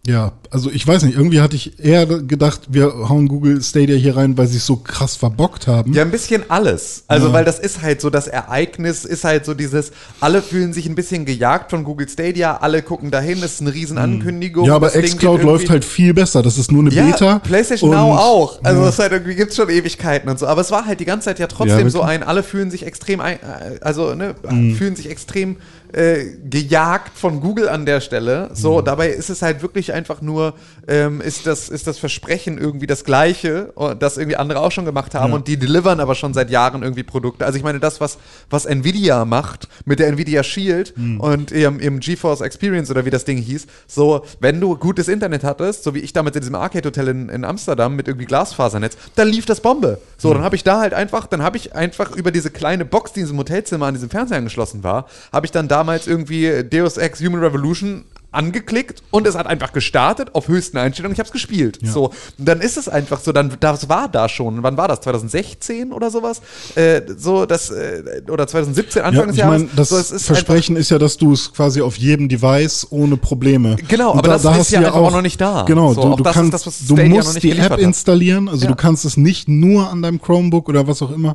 [0.06, 4.16] ja, also ich weiß nicht, irgendwie hatte ich eher gedacht, wir hauen Google Stadia hier
[4.16, 5.92] rein, weil sie es so krass verbockt haben.
[5.92, 7.04] Ja, ein bisschen alles.
[7.08, 7.32] Also, Ja.
[7.34, 10.94] weil das ist halt so, das Ereignis ist halt so dieses, alle fühlen sich ein
[10.94, 14.64] bisschen gejagt von Google Stadia, alle gucken dahin, das ist eine riesen Ankündigung.
[14.66, 16.42] Ja, aber xCloud läuft halt viel besser.
[16.42, 17.38] Das ist nur eine Ja, Beta.
[17.40, 18.62] PlayStation Now auch.
[18.62, 18.86] Also Ja.
[18.86, 20.46] das ist halt irgendwie gibt's schon Ewigkeiten und so.
[20.46, 22.86] Aber es war halt die ganze Zeit ja trotzdem Ja, so ein, alle fühlen sich
[22.86, 24.74] extrem, ein, äh, also ne, Mhm.
[24.76, 25.56] fühlen sich extrem
[25.92, 28.48] äh, gejagt von Google an der Stelle.
[28.50, 28.54] Mhm.
[28.54, 30.54] So, dabei ist es halt wirklich einfach nur,
[30.86, 34.84] ähm, ist das, ist das Versprechen irgendwie das Gleiche, äh, das irgendwie andere auch schon
[34.84, 35.36] gemacht haben Ja.
[35.36, 37.46] und die delivern aber schon seit Jahren irgendwie Produkte.
[37.46, 38.18] Also ich meine, das, was,
[38.50, 41.20] was Nvidia macht mit der Nvidia Shield Mhm.
[41.20, 45.44] und ihrem, ihrem GeForce Experience oder wie das Ding hieß, so, wenn du gutes Internet
[45.44, 49.28] hattest, so wie ich damals in diesem Arcade-Hotel in, in Amsterdam mit irgendwie Glasfasernetz, dann
[49.28, 50.00] lief das Bombe.
[50.16, 53.12] So, dann habe ich da halt einfach, dann habe ich einfach über diese kleine Box,
[53.12, 56.96] die in diesem Hotelzimmer an diesem Fernseher angeschlossen war, habe ich dann damals irgendwie Deus
[56.96, 61.14] Ex Human Revolution angeklickt und es hat einfach gestartet auf höchsten Einstellungen.
[61.14, 61.78] Ich habe es gespielt.
[61.82, 61.90] Ja.
[61.90, 62.06] So,
[62.38, 64.62] und dann ist es einfach so, dann das war da schon.
[64.62, 65.00] Wann war das?
[65.00, 66.42] 2016 oder sowas?
[66.74, 69.62] Äh, so das äh, oder 2017 Anfang Ja, des Jahres.
[69.74, 73.76] das so, ist Versprechen ist ja, dass du es quasi auf jedem Device ohne Probleme.
[73.88, 75.62] Genau, Und aber das ist hast ja einfach auch noch nicht da.
[75.66, 77.78] Genau, So, du, du das ist kannst, das, was du musst nicht die App hat.
[77.80, 78.68] installieren, also Ja.
[78.70, 81.34] du kannst es nicht nur an deinem Chromebook oder was auch immer.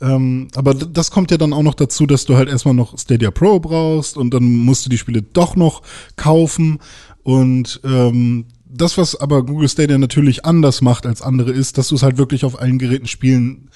[0.00, 3.32] Ähm, aber das kommt ja dann auch noch dazu, dass du halt erstmal noch Stadia
[3.32, 5.82] Pro brauchst und dann musst du die Spiele doch noch
[6.14, 6.27] kaufen
[7.22, 11.94] und ähm, das, was aber Google Stadia natürlich anders macht als andere, ist, dass du
[11.94, 13.70] es halt wirklich auf allen Geräten spielen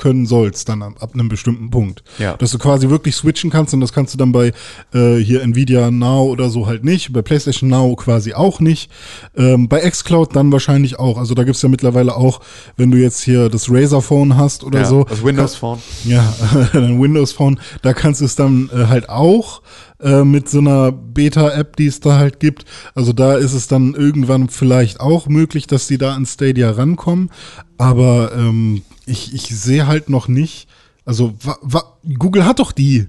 [0.00, 2.02] können sollst, dann ab, ab einem bestimmten Punkt.
[2.18, 2.36] Ja.
[2.36, 4.52] Dass du quasi wirklich switchen kannst und das kannst du dann bei
[4.92, 8.90] äh, hier Nvidia Now oder so halt nicht, bei PlayStation Now quasi auch nicht,
[9.36, 11.18] ähm, bei xCloud dann wahrscheinlich auch.
[11.18, 12.40] Also da gibt's ja mittlerweile auch,
[12.76, 15.04] wenn du jetzt hier das Razer Phone hast oder ja, so.
[15.04, 15.78] das Windows Phone.
[16.04, 16.34] Ja,
[16.72, 19.62] ein Windows Phone, da kannst du es dann äh, halt auch
[20.02, 22.64] äh, mit so einer Beta-App, die es da halt gibt.
[22.94, 27.30] Also da ist es dann irgendwann vielleicht auch möglich, dass die da an Stadia rankommen.
[27.76, 30.68] Aber ähm, ich, ich sehe halt noch nicht.
[31.04, 33.08] Also wa, wa, Google hat doch die.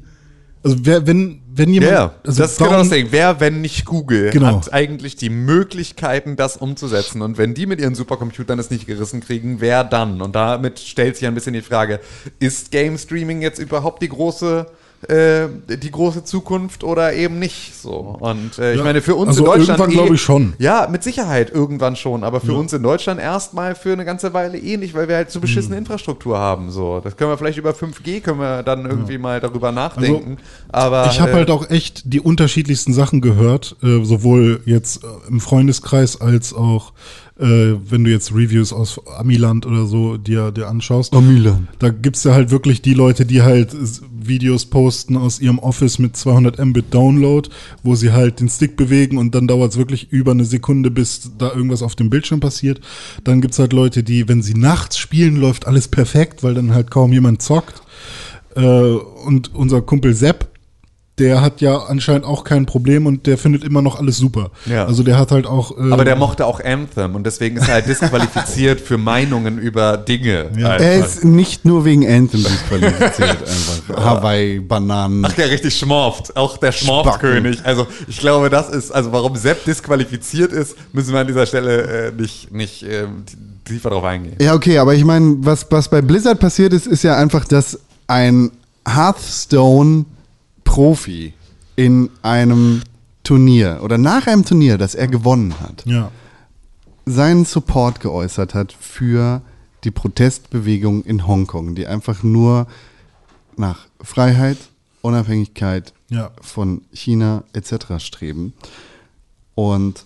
[0.64, 1.92] Also wer, wenn, wenn jemand.
[1.92, 3.08] Ja, also das ist genau das Ding.
[3.10, 4.58] Wer, wenn nicht Google, Genau.
[4.58, 7.22] hat eigentlich die Möglichkeiten, das umzusetzen.
[7.22, 10.22] Und wenn die mit ihren Supercomputern es nicht gerissen kriegen, wer dann?
[10.22, 12.00] Und damit stellt sich ein bisschen die Frage,
[12.40, 14.68] ist Game Streaming jetzt überhaupt die große
[15.08, 18.18] äh, die große Zukunft oder eben nicht so.
[18.20, 19.80] Und äh, ich Ja, meine, für uns also in Deutschland.
[19.80, 20.54] irgendwann glaube ich schon.
[20.60, 24.58] Ja, mit Sicherheit irgendwann schon, aber für uns in Deutschland erstmal für eine ganze Weile
[24.60, 25.42] eh nicht, weil wir halt so Hm.
[25.42, 26.70] beschissene Infrastruktur haben.
[26.72, 27.00] So.
[27.04, 30.38] Das können wir vielleicht über 5G können wir dann irgendwie mal darüber nachdenken.
[30.70, 35.08] aber Ich habe äh, halt auch echt die unterschiedlichsten Sachen gehört, äh, sowohl jetzt äh,
[35.28, 36.94] im Freundeskreis als auch
[37.42, 41.14] äh, wenn du jetzt Reviews aus Amiland oder so dir, dir anschaust.
[41.14, 41.68] Amiland.
[41.80, 43.76] Da gibt's ja halt wirklich die Leute, die halt
[44.12, 47.50] Videos posten aus ihrem Office mit 200 Mbit Download,
[47.82, 51.52] wo sie halt den Stick bewegen und dann dauert's wirklich über eine Sekunde, bis da
[51.52, 52.80] irgendwas auf dem Bildschirm passiert.
[53.24, 56.92] Dann gibt's halt Leute, die, wenn sie nachts spielen, läuft alles perfekt, weil dann halt
[56.92, 57.82] kaum jemand zockt.
[58.56, 60.51] Äh, und unser Kumpel Sepp,
[61.20, 64.50] der hat ja anscheinend auch kein Problem und der findet immer noch alles super.
[64.66, 64.86] Ja.
[64.86, 65.78] Also der hat halt auch.
[65.78, 69.98] Äh, Aber der mochte auch Anthem und deswegen ist er halt disqualifiziert für Meinungen über
[69.98, 70.50] Dinge.
[70.58, 70.78] Ja.
[70.78, 74.04] Er ist nicht nur wegen Anthem disqualifiziert einfach.
[74.04, 75.24] Hawaii, Bananen.
[75.26, 76.36] Ach, der richtig schmorft.
[76.38, 77.60] Auch der Schmorftkönig.
[77.66, 82.08] Also, ich glaube, das ist, also warum Sepp disqualifiziert ist, müssen wir an dieser Stelle
[82.08, 83.24] äh, nicht, nicht ähm,
[83.66, 84.38] tiefer drauf eingehen.
[84.40, 87.80] Ja, okay, aber ich meine, was, was bei Blizzard passiert ist, ist ja einfach, dass
[88.08, 88.52] ein
[90.66, 91.34] Hearthstone-Profi
[91.76, 92.82] in einem
[93.24, 96.12] Turnier oder nach einem Turnier, das er gewonnen hat, ja.
[97.06, 99.42] seinen Support geäußert hat für
[99.84, 102.68] die Protestbewegung in Hongkong, die einfach nur
[103.58, 104.58] nach Freiheit,
[105.02, 106.32] Unabhängigkeit Ja.
[106.42, 107.98] von China etc.
[108.00, 108.54] streben.
[109.56, 110.06] Und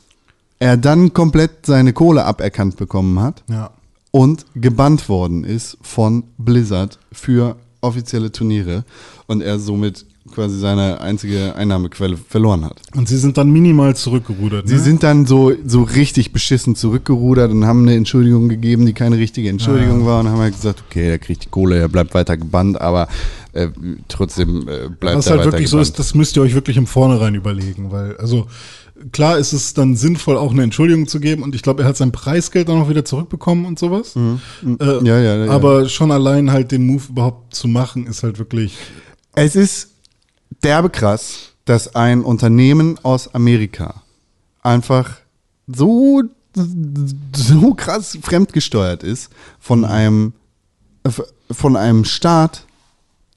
[0.60, 3.72] er dann komplett seine Kohle aberkannt bekommen hat Ja.
[4.12, 8.86] und gebannt worden ist von Blizzard für offizielle Turniere
[9.28, 12.82] und er somit quasi seine einzige Einnahmequelle verloren hat.
[12.96, 14.68] Und sie sind dann minimal zurückgerudert.
[14.68, 14.80] Sie ne?
[14.80, 19.50] sind dann so, so richtig beschissen zurückgerudert und haben eine Entschuldigung gegeben, die keine richtige
[19.50, 22.82] Entschuldigung war und haben halt gesagt, okay, er kriegt die Kohle, er bleibt weiter gebannt,
[22.82, 23.08] aber
[23.54, 23.70] äh,
[24.08, 25.90] trotzdem äh, bleibt Was er halt weiter wirklich so gebannt.
[25.90, 28.48] ist, das müsst ihr euch wirklich im Vornherein überlegen, weil, also,
[29.12, 31.98] klar ist es dann sinnvoll, auch eine Entschuldigung zu geben und ich glaube, er hat
[31.98, 34.16] sein Preisgeld dann auch wieder zurückbekommen und sowas.
[34.16, 34.80] Äh, Mhm.
[35.06, 35.52] Ja, ja, ja.
[35.52, 38.76] Aber schon allein halt den Move überhaupt zu machen, ist halt wirklich,
[39.36, 39.95] Es ist
[40.64, 44.04] derbe krass, dass ein Unternehmen aus Amerika
[44.62, 45.18] einfach
[45.68, 46.24] so,
[47.36, 50.34] so krass fremdgesteuert ist von einem,
[51.52, 52.66] von einem Staat,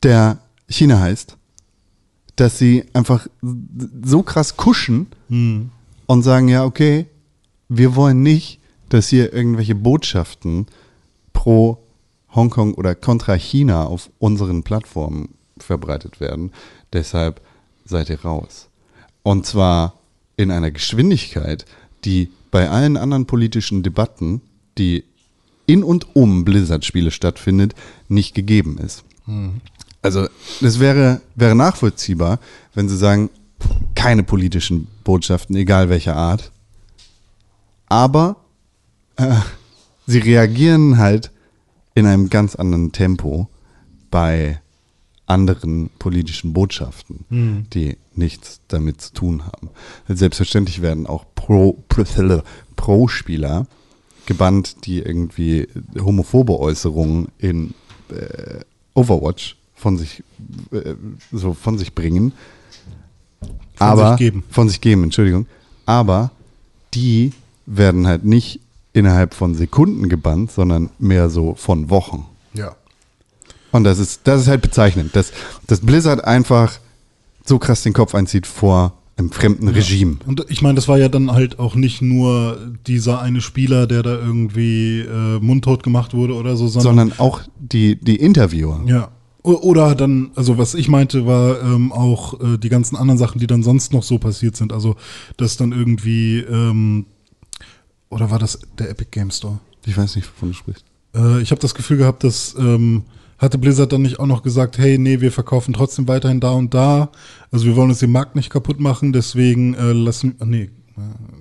[0.02, 0.38] der
[0.68, 1.36] China heißt,
[2.36, 3.26] dass sie einfach
[4.04, 5.06] so krass kuschen
[6.06, 7.06] und sagen, ja, okay,
[7.68, 10.66] wir wollen nicht, dass hier irgendwelche Botschaften
[11.32, 11.78] pro
[12.34, 16.52] Hongkong oder kontra China auf unseren Plattformen verbreitet werden.
[16.92, 17.40] Deshalb
[17.84, 18.68] seid ihr raus.
[19.22, 19.94] Und zwar
[20.36, 21.64] in einer Geschwindigkeit,
[22.04, 24.40] die bei allen anderen politischen Debatten,
[24.78, 25.04] die
[25.66, 27.74] in und um Blizzard-Spiele stattfindet,
[28.08, 29.04] nicht gegeben ist.
[30.00, 30.28] Also
[30.60, 32.38] das wäre, wäre nachvollziehbar,
[32.74, 33.30] wenn sie sagen,
[33.94, 36.52] keine politischen Botschaften, egal welcher Art.
[37.88, 38.36] Aber
[39.16, 39.34] äh,
[40.06, 41.30] sie reagieren halt
[41.94, 43.48] in einem ganz anderen Tempo
[44.10, 44.60] bei
[45.28, 49.68] anderen politischen Botschaften, die nichts damit zu tun haben.
[50.08, 52.42] Selbstverständlich werden auch Pro- Pro-
[52.76, 53.66] Pro-Spieler
[54.26, 55.68] gebannt, die irgendwie
[56.00, 57.74] homophobe Äußerungen in
[58.10, 58.60] äh,
[58.94, 60.22] Overwatch von sich
[60.72, 60.94] äh,
[61.30, 62.32] so von sich bringen.
[63.40, 63.50] Von
[63.86, 64.44] aber sich geben.
[64.50, 65.46] von sich geben, Entschuldigung.
[65.86, 66.30] Aber
[66.94, 67.32] die
[67.66, 68.60] werden halt nicht
[68.94, 72.24] innerhalb von Sekunden gebannt, sondern mehr so von Wochen.
[73.72, 73.78] Ja.
[73.78, 75.32] Und das ist, das ist halt bezeichnend, dass,
[75.66, 76.78] dass Blizzard einfach
[77.44, 80.18] so krass den Kopf einzieht vor einem fremden Regime.
[80.26, 84.02] Und ich meine, das war ja dann halt auch nicht nur dieser eine Spieler, der
[84.02, 88.80] da irgendwie äh, mundtot gemacht wurde oder so, sondern, Sondern auch die, die Interviewer.
[88.86, 89.10] ja.
[89.44, 93.46] Oder dann, also was ich meinte, war ähm, auch äh, die ganzen anderen Sachen, die
[93.46, 94.74] dann sonst noch so passiert sind.
[94.74, 94.96] Also,
[95.38, 97.06] dass dann irgendwie, ähm,
[98.10, 99.58] oder war das der Epic Game Store?
[99.86, 100.84] Ich weiß nicht, wovon du sprichst.
[101.14, 103.04] Äh, ich habe das Gefühl gehabt, dass ähm,
[103.38, 106.74] hatte Blizzard dann nicht auch noch gesagt, hey, nee, wir verkaufen trotzdem weiterhin da und
[106.74, 107.10] da.
[107.50, 110.62] Also wir wollen uns den Markt nicht kaputt machen, deswegen äh, lassen ah, nee.
[110.62, 110.68] äh,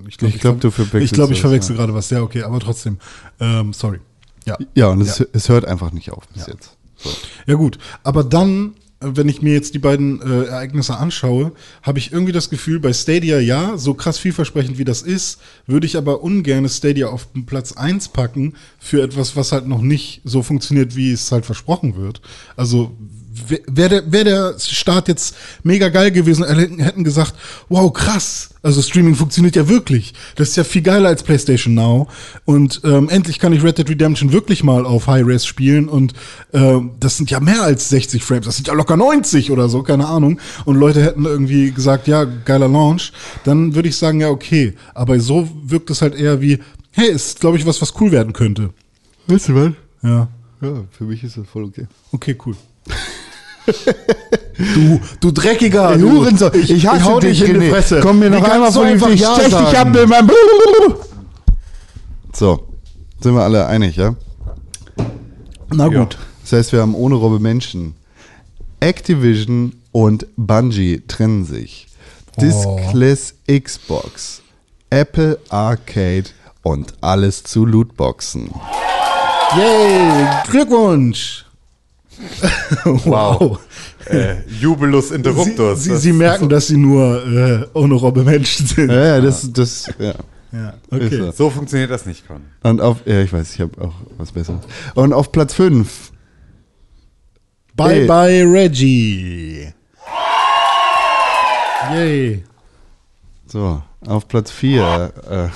[0.07, 1.81] Ich glaube, Ich glaub, du verwechselst Ich glaube, ich verwechsel ja.
[1.81, 2.09] gerade was.
[2.09, 2.99] Ja, okay, aber trotzdem.
[3.39, 3.99] Ähm, sorry.
[4.45, 4.57] Ja.
[4.75, 6.53] Ja, und es, es hört einfach nicht auf bis Ja.
[6.53, 6.77] jetzt.
[6.95, 7.09] So.
[7.45, 8.69] Ja gut, aber dann, äh,
[8.99, 11.51] wenn ich mir jetzt die beiden äh, Ereignisse anschaue,
[11.83, 15.85] habe ich irgendwie das Gefühl, bei Stadia ja, so krass vielversprechend wie das ist, würde
[15.85, 20.41] ich aber ungern Stadia auf Platz 1 packen für etwas, was halt noch nicht so
[20.41, 22.21] funktioniert, wie es halt versprochen wird.
[22.55, 22.95] Also
[23.67, 27.33] wäre der, wär der Start jetzt mega geil gewesen, hätten gesagt,
[27.69, 30.13] wow, krass, also Streaming funktioniert ja wirklich.
[30.35, 32.07] Das ist ja viel geiler als PlayStation Now.
[32.45, 35.87] Und ähm, endlich kann ich Red Dead Redemption wirklich mal auf High-Res spielen.
[35.87, 36.13] Und
[36.53, 39.83] ähm, das sind ja mehr als 60 Frames, das sind ja locker 90 oder so,
[39.83, 40.39] keine Ahnung.
[40.65, 43.13] Und Leute hätten irgendwie gesagt, ja, geiler Launch.
[43.45, 44.73] Dann würde ich sagen, ja, okay.
[44.93, 46.59] Aber so wirkt es halt eher wie,
[46.91, 48.71] hey, ist, glaube ich, was, was cool werden könnte.
[49.27, 49.71] Weißt du was?
[50.03, 50.27] Ja.
[50.61, 51.87] Ja, für mich ist das voll okay.
[52.11, 52.55] Okay, cool.
[54.75, 56.11] Du, du dreckiger du.
[56.11, 57.69] Hurensohn, ich hasse hau dich, dich in die.
[57.69, 57.99] Fresse.
[58.01, 60.29] Komm mir noch einmal vor Tür, Ja stech dich ab mit meinem
[62.33, 62.67] So,
[63.21, 64.15] sind wir alle einig, ja?
[65.69, 65.99] Na Ja.
[65.99, 66.17] gut.
[66.43, 67.95] Das heißt, wir haben ohne Robbe Menschen.
[68.79, 71.87] Activision und Bungie trennen sich.
[72.39, 74.41] Diskless Xbox,
[74.91, 76.25] Apple Arcade
[76.61, 78.51] und alles zu Lootboxen.
[79.57, 81.46] Yay, Glückwunsch.
[82.83, 83.59] wow.
[84.05, 85.83] Äh, Jubelus Sie, Interruptus.
[85.83, 88.89] Sie, Sie ist merken, so, dass Sie nur äh, ohne Robbe Menschen sind.
[88.89, 90.13] Ja, ja, das, das, ja.
[90.51, 91.09] Ja, okay.
[91.09, 91.31] so.
[91.31, 92.41] so funktioniert das nicht, Con.
[92.63, 94.61] Und auf, ja, ich weiß, ich habe auch was Besseres.
[94.95, 96.11] Und auf Platz 5,
[97.75, 98.07] Bye Hey.
[98.07, 99.73] bye Reggie.
[101.91, 102.43] Yay.
[103.45, 105.47] so, auf Platz 4, äh,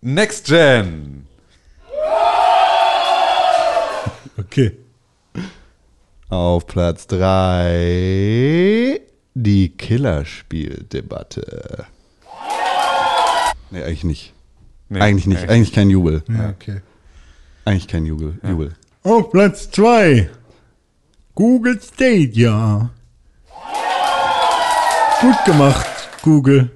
[0.00, 1.26] Next Gen.
[4.52, 4.72] Okay.
[6.28, 9.00] auf Platz 3,
[9.32, 11.86] die Killerspieldebatte.
[13.70, 14.34] Nee, eigentlich nicht.
[14.90, 15.48] Nee, eigentlich nicht, nee.
[15.48, 16.22] eigentlich kein Jubel.
[16.28, 16.82] Ja, okay.
[17.64, 18.38] Eigentlich kein Jubel.
[18.46, 18.74] Jubel.
[19.04, 20.28] Auf Platz 2.
[21.34, 22.90] Google Stadia.
[25.22, 25.86] Gut gemacht,
[26.20, 26.70] Google.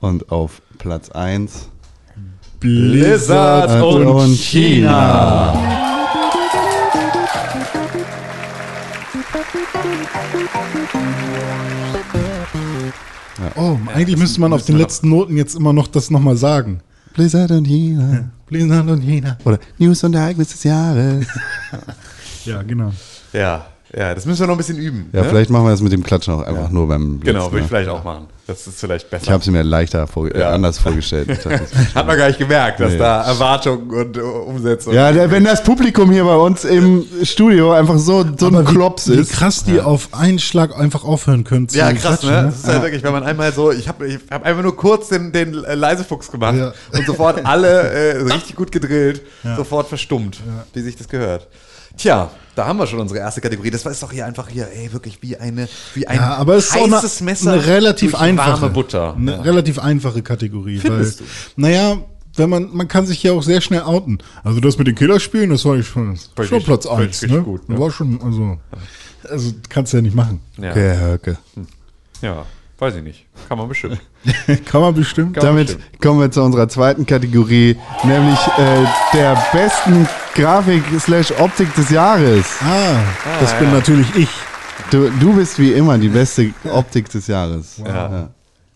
[0.00, 1.68] Und auf Platz 1,
[2.58, 5.79] Blizzard und, und China.
[13.56, 16.80] Oh, eigentlich müsste man auf den letzten Noten jetzt immer noch das nochmal sagen.
[17.14, 18.30] Blizzard und China.
[18.46, 19.38] Blizzard und China.
[19.44, 21.26] Oder News und Ereignis des Jahres.
[22.46, 22.90] Ja, genau.
[23.34, 23.66] Ja,
[23.96, 25.10] ja, das müssen wir noch ein bisschen üben.
[25.12, 25.28] Ja, ne?
[25.28, 27.68] vielleicht machen wir das mit dem Klatschen auch einfach nur beim Genau, letzten würde ich
[27.68, 28.26] vielleicht auch machen.
[28.46, 29.22] Das ist vielleicht besser.
[29.24, 30.50] Ich habe es mir leichter vor, äh, Ja.
[30.50, 31.28] anders vorgestellt.
[31.44, 31.60] Dachte,
[31.94, 32.98] Hat man gar nicht gemerkt, dass Nee.
[32.98, 34.92] da Erwartungen und äh, Umsetzung.
[34.92, 38.68] ja, der, wenn das Publikum hier bei uns im Studio einfach so, so ein Aber
[38.68, 39.32] wie, Klops wie ist.
[39.32, 42.42] krass die auf einen Schlag einfach aufhören können zu Ja, krass, klatschen, ne?
[42.46, 45.08] Das ist halt wirklich, wenn man einmal so, ich habe ich hab einfach nur kurz
[45.10, 46.72] den, den äh, Leisefuchs gemacht Ja.
[46.92, 49.22] und sofort alle äh, richtig gut gedrillt,
[49.56, 50.40] sofort verstummt,
[50.74, 51.46] wie sich das gehört.
[51.96, 53.70] Tja, da haben wir schon unsere erste Kategorie.
[53.70, 56.56] Das war ist doch hier einfach hier, ey, wirklich wie eine, wie ein Ja, aber
[56.56, 59.14] es ist auch eine, heißes Messer eine relativ einfache, warme Butter.
[59.16, 60.78] Eine relativ einfache Kategorie.
[60.78, 61.26] Findest weil,
[61.56, 61.96] Naja,
[62.36, 64.18] wenn man, man kann sich ja auch sehr schnell outen.
[64.44, 67.22] Also das mit den Killerspielen, das war ich schon, schon Richtig- Platz richtig 1.
[67.22, 67.42] richtig Ne?
[67.42, 67.78] gut, ne?
[67.78, 68.58] War schon, also,
[69.28, 70.40] also kannst du ja nicht machen.
[70.58, 71.38] Ja, Okay, Herr Höcke.
[72.22, 72.46] ja,
[72.80, 73.26] weiß ich nicht.
[73.48, 74.00] Kann man bestimmt.
[74.66, 75.34] kann man bestimmt.
[75.34, 76.00] Kann Damit bestimmt.
[76.00, 82.46] kommen wir zu unserer zweiten Kategorie, nämlich äh, der besten Grafik slash Optik des Jahres.
[82.62, 83.00] Ah,
[83.40, 83.58] das ja.
[83.58, 84.28] bin natürlich ich.
[84.90, 87.80] Du, du bist wie immer die beste Optik des Jahres.
[87.84, 88.30] Ja.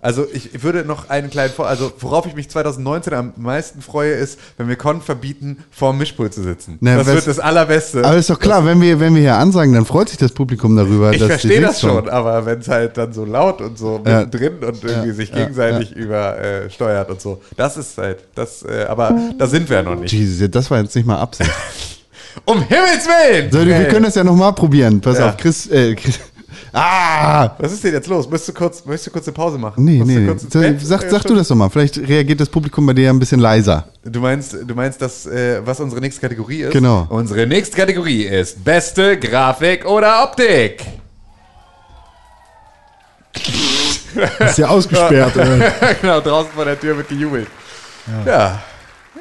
[0.04, 4.12] Also ich würde noch einen kleinen Vor also worauf ich mich 2019 am meisten freue,
[4.12, 6.76] ist, wenn wir Con verbieten, vorm Mischpult zu sitzen.
[6.82, 8.04] Na, das wird das allerbeste.
[8.04, 10.76] Aber ist doch klar, wenn wir, wenn wir hier ansagen, dann freut sich das Publikum
[10.76, 11.10] darüber.
[11.14, 14.20] ich verstehe das schon, aber wenn es halt dann so laut und so Ja.
[14.20, 18.84] mittendrin und irgendwie sich ja, gegenseitig übersteuert äh, und so, das ist halt, das, äh,
[18.86, 20.12] aber da sind wir ja noch nicht.
[20.12, 21.50] Jesus, das war jetzt nicht mal Absicht.
[22.44, 23.50] Um Himmels Willen!
[23.52, 25.00] So, wir können das ja nochmal probieren.
[25.00, 25.28] Pass Ja.
[25.28, 26.18] auf, Chris, äh, Chris.
[26.76, 27.54] Ah!
[27.58, 28.28] Was ist denn jetzt los?
[28.28, 29.84] Möchtest du kurz, möchtest du kurz eine Pause machen?
[29.84, 30.34] Nee, du nee.
[30.82, 31.68] sag, Äh, sag du das doch mal.
[31.70, 33.86] Vielleicht reagiert das Publikum bei dir ja ein bisschen leiser.
[34.02, 36.72] Du meinst, du meinst, dass, äh, was unsere nächste Kategorie ist?
[36.72, 37.06] Genau.
[37.10, 40.84] Unsere nächste Kategorie ist beste Grafik oder Optik.
[44.40, 45.34] Ist ja ausgesperrt.
[46.00, 47.46] genau, draußen vor der Tür wird gejubelt.
[48.26, 48.62] Ja.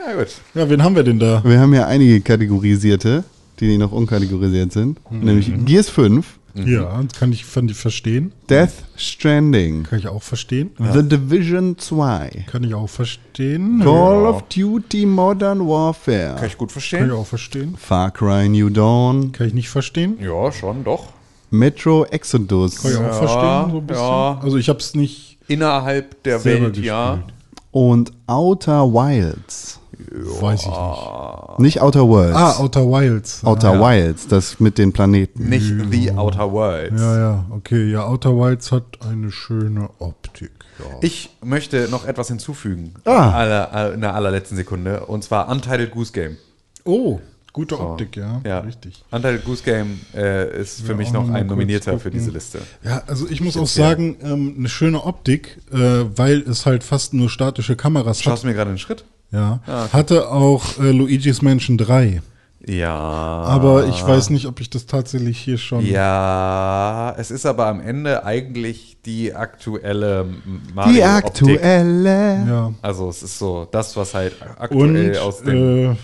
[0.06, 0.28] Ja, gut.
[0.56, 1.42] Ja, wen haben wir denn da?
[1.46, 3.24] Wir haben ja einige kategorisierte,
[3.60, 5.00] die noch unkategorisiert sind.
[5.12, 6.26] Nämlich Gears 5,
[6.56, 8.32] Ja, kann ich, kann ich verstehen.
[8.50, 10.72] Death Stranding, Kann ich auch verstehen.
[10.78, 13.80] The Division 2, Kann ich auch verstehen.
[13.84, 17.12] Call of Duty Modern Warfare, Kann ich gut Kann ich verstehen?
[17.12, 17.76] auch verstehen.
[17.78, 20.18] Far Cry New Dawn, Kann ich nicht verstehen.
[20.22, 21.08] Ja, schon, doch.
[21.50, 24.04] Metro Exodus Kann ich auch Ja, verstehen, so ein bisschen.
[24.04, 24.40] ja.
[24.44, 27.16] Also ich habe es nicht Innerhalb der Welt, ja.
[27.16, 27.34] gespielt.
[27.72, 29.80] und Outer Wilds.
[30.16, 31.60] Weiß ich nicht.
[31.60, 32.36] Nicht Outer Worlds.
[32.36, 33.44] Ah, Outer Wilds.
[33.44, 35.50] Outer ah, Wilds, das mit den Planeten.
[35.50, 37.02] Nicht The Outer Worlds.
[37.02, 37.92] Ja, ja, okay.
[37.92, 40.52] Ja, Outer Wilds hat eine schöne Optik.
[40.78, 40.86] Ja.
[41.02, 42.94] Ich möchte noch etwas hinzufügen.
[43.06, 43.32] Ah.
[43.32, 45.06] Aller, in der allerletzten Sekunde.
[45.06, 46.38] Und zwar Untitled Goose Game.
[46.84, 47.20] Oh,
[47.52, 48.42] gute Optik, ja.
[48.46, 49.04] Ja, Richtig.
[49.10, 52.60] Untitled Goose Game äh, ist für Ja, mich auch noch ein Nominierter für diese Liste.
[52.84, 53.90] Ja, also ich muss auch Speziell.
[53.90, 55.78] sagen, ähm, eine schöne Optik, äh,
[56.16, 58.24] weil es halt fast nur statische Kameras hat.
[58.26, 59.06] Schaust du mir gerade einen Schritt?
[59.34, 59.60] Ja.
[59.92, 62.22] Hatte auch äh, Luigi's Mansion 3.
[62.66, 62.94] Ja.
[62.96, 65.86] Aber ich weiß nicht, ob ich das tatsächlich hier schon.
[65.86, 70.26] Ja, es ist aber am Ende eigentlich die aktuelle
[70.74, 71.60] Mario Die Optik.
[71.60, 72.46] aktuelle.
[72.48, 72.74] Ja.
[72.82, 75.96] Also es ist so das, was halt aktuell Und aus dem äh,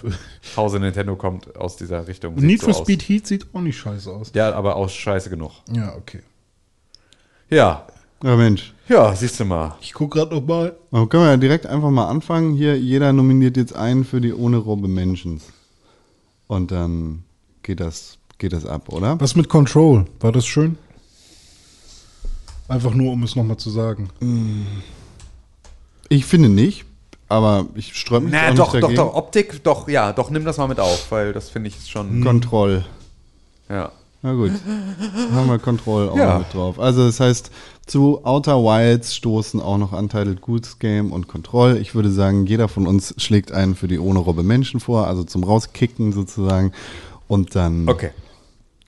[0.58, 2.38] Hause Nintendo kommt, aus dieser Richtung.
[2.38, 2.82] Sieht Need so for aus.
[2.82, 4.32] Speed Heat sieht auch nicht scheiße aus.
[4.34, 5.52] Ja, aber aus scheiße genug.
[5.72, 6.20] Ja, okay.
[7.50, 7.88] Ja,
[8.24, 8.74] Ja, Mensch.
[8.90, 9.76] Ja, siehst du mal.
[9.82, 10.76] Ich guck gerade noch mal.
[10.92, 12.54] Aber können wir ja direkt einfach mal anfangen.
[12.56, 15.44] Hier, jeder nominiert jetzt einen für die ohne Robbe Mentions.
[16.48, 17.24] Und dann
[17.64, 19.20] geht das, geht das ab, oder?
[19.22, 20.06] Was mit Control?
[20.20, 20.78] War das schön?
[22.68, 24.10] Einfach nur, um es nochmal zu sagen.
[26.10, 26.86] Ich finde nicht,
[27.28, 28.96] aber ich sträube mich Na, auch doch, nicht doch, dagegen.
[28.96, 29.14] doch.
[29.16, 32.24] Optik, doch, ja, doch, nimm das mal mit auf, weil das finde ich ist schon.
[32.24, 32.86] Kontroll.
[33.70, 33.92] Ja.
[34.22, 34.52] Na gut.
[35.34, 36.40] Haben wir Control auch Ja.
[36.40, 36.80] mit drauf.
[36.80, 37.52] Also das heißt,
[37.86, 41.78] zu Outer Wilds stoßen auch noch Untitled Goods Game und Control.
[41.78, 45.24] Ich würde sagen, jeder von uns schlägt einen für die ohne Robbe Menschen vor, also
[45.24, 46.74] zum Rauskicken sozusagen.
[47.28, 48.10] Und dann Okay.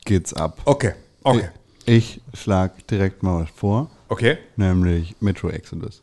[0.05, 0.59] geht's ab.
[0.65, 0.93] Okay.
[1.23, 1.49] Okay.
[1.85, 4.37] Ich schlag direkt mal was vor, Okay.
[4.57, 6.01] nämlich Metro Exodus.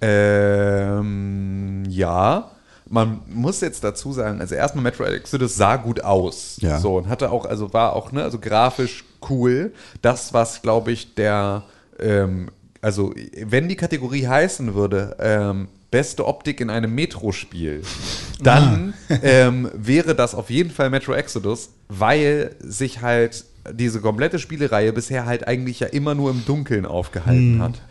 [0.00, 2.50] Ähm, ja.
[2.94, 6.58] Man muss jetzt dazu sagen, also erstmal Metro Exodus sah gut aus.
[6.60, 6.78] Ja.
[6.78, 9.72] So, und hatte auch, also war auch, ne, also grafisch cool.
[10.00, 11.64] Das, was, glaube ich, der,
[11.98, 13.12] ähm, also
[13.44, 17.82] wenn die Kategorie heißen würde, ähm, beste Optik in einem Metro-Spiel,
[18.40, 24.92] dann ähm, wäre das auf jeden Fall Metro Exodus, weil sich halt diese komplette Spielereihe
[24.92, 27.82] bisher halt eigentlich ja immer nur im Dunkeln aufgehalten hat.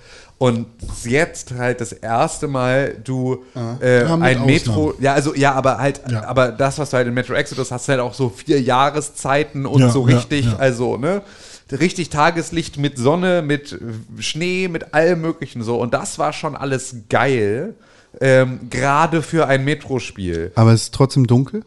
[0.43, 0.65] Und
[1.05, 3.43] jetzt halt das erste Mal du
[3.81, 5.01] äh, Ja, ein Metro, Ausnahmen.
[5.03, 6.25] ja, also ja, aber halt, Ja.
[6.25, 9.79] aber das, was du halt in Metro Exodus hast, halt auch so vier Jahreszeiten und
[9.79, 10.55] Ja, so ja, richtig, ja.
[10.57, 11.21] also, ne?
[11.71, 13.79] Richtig Tageslicht mit Sonne, mit
[14.19, 15.77] Schnee, mit allem möglichen so.
[15.79, 17.73] Und das war schon alles geil.
[18.19, 20.51] Ähm, Gerade für ein Metro-Spiel.
[20.55, 21.63] Aber es ist trotzdem dunkel.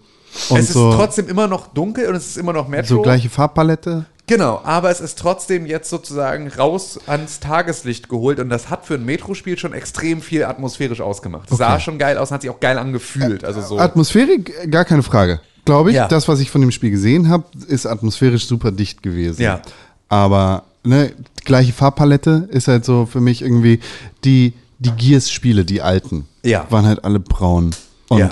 [0.51, 2.97] Und Es ist so, trotzdem immer noch dunkel und es ist immer noch Metro.
[2.97, 4.05] so gleiche Farbpalette.
[4.29, 8.95] Genau, aber es ist trotzdem jetzt sozusagen raus ans Tageslicht geholt und das hat für
[8.95, 11.51] ein Metro-Spiel schon extrem viel atmosphärisch ausgemacht.
[11.51, 13.45] Es sah schon geil aus und hat sich auch geil angefühlt.
[13.45, 13.79] Also so.
[13.79, 15.41] Atmosphärik, gar keine Frage.
[15.64, 16.09] Glaube ich, Ja.
[16.09, 19.43] das, was ich von dem Spiel gesehen habe, ist atmosphärisch super dicht gewesen.
[19.43, 19.61] Ja.
[20.09, 23.81] Aber ne, die gleiche Farbpalette ist halt so für mich irgendwie
[24.24, 26.66] die, die Gears-Spiele, die alten, Ja.
[26.70, 27.70] waren halt alle braun
[28.09, 28.29] und Ja.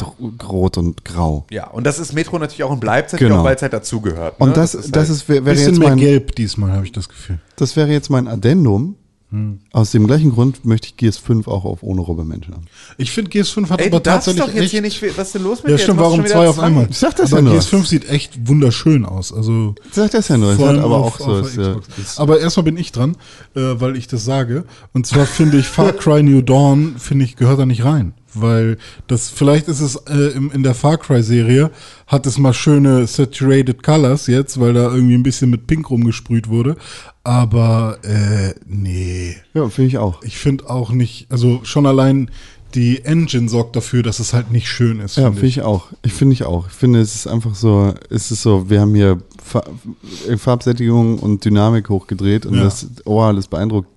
[0.47, 1.47] rot und grau.
[1.51, 3.41] Ja, und das ist Metro natürlich auch und bleibt natürlich Genau.
[3.43, 4.37] auch, weil es halt dazugehört.
[4.39, 4.55] Und ne?
[4.55, 7.09] das, das, halt- ist, wär- wäre Bisschen jetzt mehr mein, gelb diesmal, habe ich das
[7.09, 7.39] Gefühl.
[7.57, 8.97] das wäre jetzt mein Addendum.
[9.31, 9.59] Hm.
[9.73, 12.67] Aus dem gleichen Grund möchte ich Gears 5 auch auf ohne Robbe Menschen haben.
[12.99, 15.43] Ich finde GS5 hat Ey, aber tatsächlich doch jetzt echt, hier nicht, was ist denn
[15.43, 15.83] los mit Ja, dir?
[15.83, 16.87] stimmt, machst du warum zwei auf einmal?
[16.89, 17.59] Ich sag das aber ja nur.
[17.59, 19.33] GS5 sieht echt wunderschön aus.
[19.33, 21.39] Also Ich sag das ja nur, es hat aber auf- auch so.
[21.41, 21.89] es, Xbox.
[22.01, 23.17] es- aber erstmal bin ich dran,
[23.57, 24.67] äh, weil ich das sage.
[24.93, 28.13] Und zwar finde ich Far Cry New Dawn, finde ich, gehört da nicht rein.
[28.35, 31.71] Weil das, vielleicht ist es äh, im, in der Far Cry Serie,
[32.07, 36.49] hat es mal schöne Saturated Colors jetzt, weil da irgendwie ein bisschen mit Pink rumgesprüht
[36.49, 36.77] wurde.
[37.23, 39.37] Aber äh, nee.
[39.55, 40.23] Ja, finde ich auch.
[40.23, 42.31] Ich finde auch nicht, also schon allein
[42.75, 45.17] die Engine sorgt dafür, dass es halt nicht schön ist.
[45.17, 45.87] Ja, find finde ich auch.
[46.03, 46.67] Ich finde ich auch.
[46.67, 49.63] Ich finde, es ist einfach so, es ist so, wir haben hier Fa
[50.37, 52.65] Farbsättigung und Dynamik hochgedreht und Ja.
[52.65, 53.89] das, oh, das beeindruckt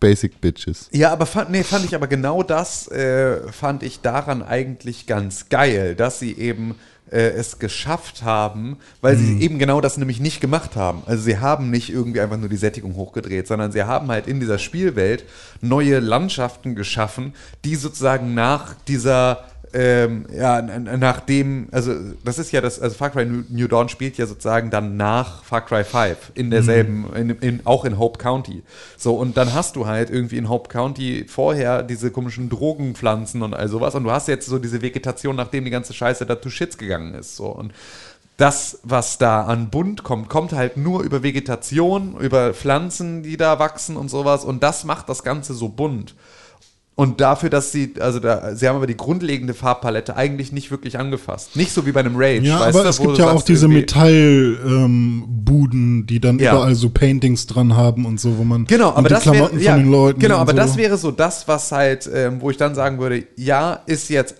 [0.00, 0.88] Basic Bitches.
[0.92, 5.48] Ja, aber fand, nee, fand ich aber genau das äh, fand ich daran eigentlich ganz
[5.48, 6.74] geil, dass sie eben
[7.10, 11.02] äh, es geschafft haben, weil sie eben genau das nämlich nicht gemacht haben.
[11.06, 14.40] Also sie haben nicht irgendwie einfach nur die Sättigung hochgedreht, sondern sie haben halt in
[14.40, 15.24] dieser Spielwelt
[15.60, 17.34] neue Landschaften geschaffen,
[17.64, 19.44] die sozusagen nach dieser
[19.78, 21.92] ähm, ja, nachdem, also
[22.24, 25.60] das ist ja das, also Far Cry New- Dawn spielt ja sozusagen dann nach Far
[25.66, 28.62] Cry 5 in derselben, in, in, auch in Hope County.
[28.96, 33.52] So, und dann hast du halt irgendwie in Hope County vorher diese komischen Drogenpflanzen und
[33.52, 36.48] all sowas und du hast jetzt so diese Vegetation, nachdem die ganze Scheiße da to
[36.48, 37.36] shits gegangen ist.
[37.36, 37.74] So, und
[38.38, 43.58] das, was da an Bunt kommt, kommt halt nur über Vegetation, über Pflanzen, die da
[43.58, 46.14] wachsen und sowas und das macht das Ganze so bunt.
[46.98, 50.98] Und dafür, dass sie, also da, sie haben aber die grundlegende Farbpalette eigentlich nicht wirklich
[50.98, 51.54] angefasst.
[51.54, 52.40] Nicht so wie bei einem Rage.
[52.46, 56.52] Ja, weißt aber du, es gibt ja auch diese Metallbuden, die dann Ja.
[56.52, 59.72] überall so Paintings dran haben und so, wo man Genau, aber das wäre, Klamotten ja,
[59.72, 60.20] von den Leuten.
[60.20, 60.56] genau, aber so.
[60.56, 64.36] das wäre so das, was halt, ähm, wo ich dann sagen würde, ja, ist jetzt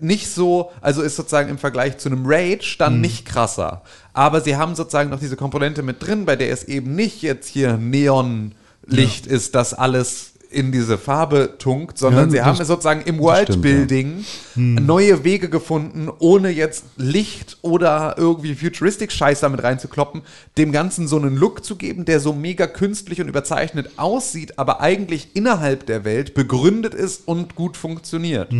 [0.00, 3.00] nicht so, also ist sozusagen im Vergleich zu einem Rage dann Mhm.
[3.02, 3.82] nicht krasser.
[4.12, 7.48] Aber sie haben sozusagen noch diese Komponente mit drin, bei der es eben nicht jetzt
[7.48, 13.02] hier Neonlicht ist, das alles in diese Farbe tunkt, sondern Ja, sie haben es sozusagen
[13.02, 14.24] im Worldbuilding
[14.54, 20.22] neue Wege gefunden, ohne jetzt Licht oder irgendwie Futuristic-Scheiß damit reinzukloppen,
[20.58, 24.80] dem Ganzen so einen Look zu geben, der so mega künstlich und überzeichnet aussieht, aber
[24.80, 28.52] eigentlich innerhalb der Welt begründet ist und gut funktioniert.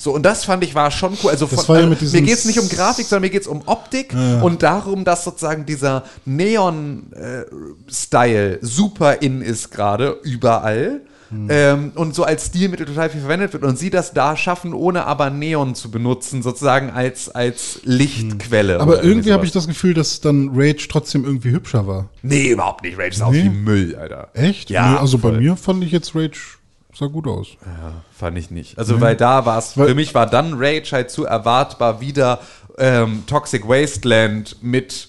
[0.00, 1.30] So, und das fand ich war schon cool.
[1.30, 3.60] Also, von, ja also mir geht es nicht um Grafik, sondern mir geht es um
[3.66, 7.00] Optik und darum, dass sozusagen dieser Neon-Style
[8.62, 11.02] super in ist gerade überall.
[11.48, 15.06] Ähm, und so als Stilmittel total viel verwendet wird und sie das da schaffen, ohne
[15.06, 18.80] aber Neon zu benutzen, sozusagen als, als Lichtquelle.
[18.80, 22.08] Aber oder irgendwie habe ich das Gefühl, dass dann Rage trotzdem irgendwie hübscher war.
[22.22, 22.98] Nee, überhaupt nicht.
[22.98, 23.44] Rage ist aus Nee?
[23.44, 24.28] wie Müll, Alter.
[24.34, 24.70] Echt?
[24.70, 25.32] Ja, Nee, also voll.
[25.32, 26.38] bei mir fand ich jetzt Rage
[26.98, 27.48] sah gut aus.
[28.16, 28.78] Fand ich nicht.
[28.78, 32.40] Also, weil da war es, für mich war dann Rage halt zu erwartbar wieder
[32.78, 35.08] ähm, Toxic Wasteland mit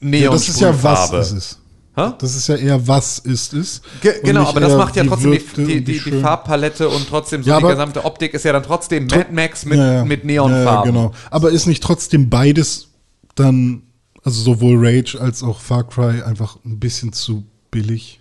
[0.00, 0.24] Neon.
[0.24, 1.16] Ja, das ist ja was Sprühfarbe.
[1.38, 1.58] ist
[1.98, 2.12] Hä?
[2.18, 3.80] Das ist ja eher was ist es.
[4.02, 6.20] Ge genau, aber das macht ja trotzdem die, die, die, die.
[6.20, 9.78] Farbpalette und trotzdem so Ja, die gesamte Optik ist ja dann trotzdem Mad Max mit,
[9.78, 10.04] Ja, ja.
[10.04, 10.92] mit Neonfarben.
[10.92, 11.12] genau.
[11.30, 12.88] Aber ist nicht trotzdem beides
[13.34, 13.82] dann,
[14.22, 18.20] also sowohl Rage als auch Far Cry einfach ein bisschen zu billig?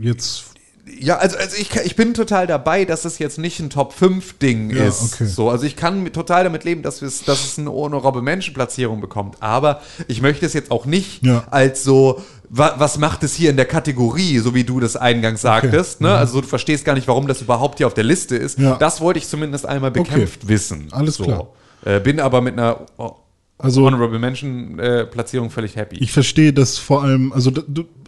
[0.00, 0.44] Jetzt,
[0.98, 4.84] Ja, also, also ich, ich bin total dabei, dass es jetzt nicht ein Top-5-Ding Ja,
[4.84, 5.14] ist.
[5.14, 5.26] okay.
[5.26, 9.00] So, also ich kann total damit leben, dass, es- dass es eine ohne Robbe Menschen-Platzierung
[9.00, 9.36] bekommt.
[9.40, 11.44] Aber ich möchte es jetzt auch nicht Ja.
[11.50, 15.40] als so, wa, was macht es hier in der Kategorie, so wie du das eingangs
[15.42, 16.00] sagtest.
[16.00, 16.14] Ne?
[16.14, 18.58] Also du verstehst gar nicht, warum das überhaupt hier auf der Liste ist.
[18.58, 18.76] Ja.
[18.76, 20.88] Das wollte ich zumindest einmal bekämpft wissen.
[20.92, 21.24] Alles so.
[21.24, 21.46] klar.
[21.84, 22.86] Äh, bin aber mit einer
[23.58, 25.96] also Honorable Mention-Platzierung völlig happy.
[26.00, 27.52] ich verstehe das vor allem, also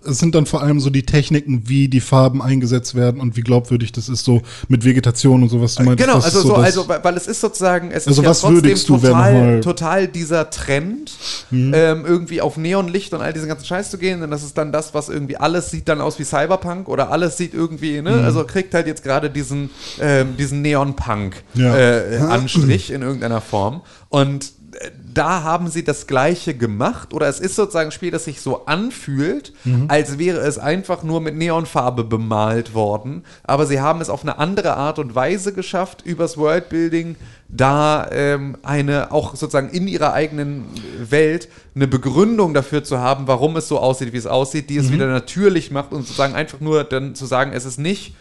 [0.05, 3.40] es sind dann vor allem so die Techniken, wie die Farben eingesetzt werden und wie
[3.40, 5.74] glaubwüb das ist, so mit Vegetation und sowas.
[5.76, 8.42] Du meintest, Genau, das also so, das- also weil es ist sozusagen, es Also ist
[8.44, 11.12] ja trotzdem total, total dieser Trend,
[11.51, 11.72] Mhm.
[11.74, 14.72] ähm, irgendwie auf Neonlicht und all diesen ganzen Scheiß zu gehen, denn das ist dann
[14.72, 18.05] das, was irgendwie alles sieht dann aus wie Cyberpunk oder alles sieht irgendwie, Mhm.
[18.05, 19.70] ne, also kriegt halt jetzt gerade diesen,
[20.01, 21.76] ähm, diesen Neon-Punk Ja.
[21.76, 27.57] äh, in irgendeiner Form und äh, da haben sie das Gleiche gemacht oder es ist
[27.57, 29.87] sozusagen ein Spiel, das sich so anfühlt, Mhm.
[29.89, 34.39] als wäre es einfach nur mit Neonfarbe bemalt worden, aber sie haben es auf eine
[34.39, 37.17] andere Art und Weise geschafft, übers Worldbuilding
[37.49, 40.64] da ähm, eine, auch sozusagen in ihrer eigenen
[41.09, 44.69] Welt, eine Begründung dafür zu haben, warum es so aussieht, wie es aussieht, Mhm.
[44.69, 48.14] die es wieder natürlich macht und sozusagen einfach nur dann zu sagen, es ist nicht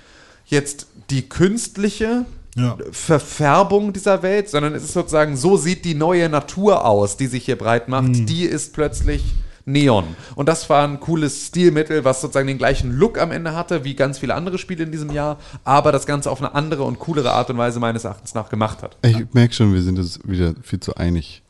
[0.45, 2.25] jetzt die künstliche
[2.55, 2.77] Ja.
[2.91, 7.45] Verfärbung dieser Welt, sondern es ist sozusagen, so sieht die neue Natur aus, die sich
[7.45, 8.07] hier breit macht.
[8.07, 8.25] Mhm.
[8.25, 9.23] Die ist plötzlich
[9.65, 10.15] Neon.
[10.35, 13.95] Und das war ein cooles Stilmittel, was sozusagen den gleichen Look am Ende hatte, wie
[13.95, 17.31] ganz viele andere Spiele in diesem Jahr, aber das Ganze auf eine andere und coolere
[17.31, 18.97] Art und Weise meines Erachtens nach gemacht hat.
[19.03, 21.41] Ich merke schon, wir sind uns wieder viel zu einig.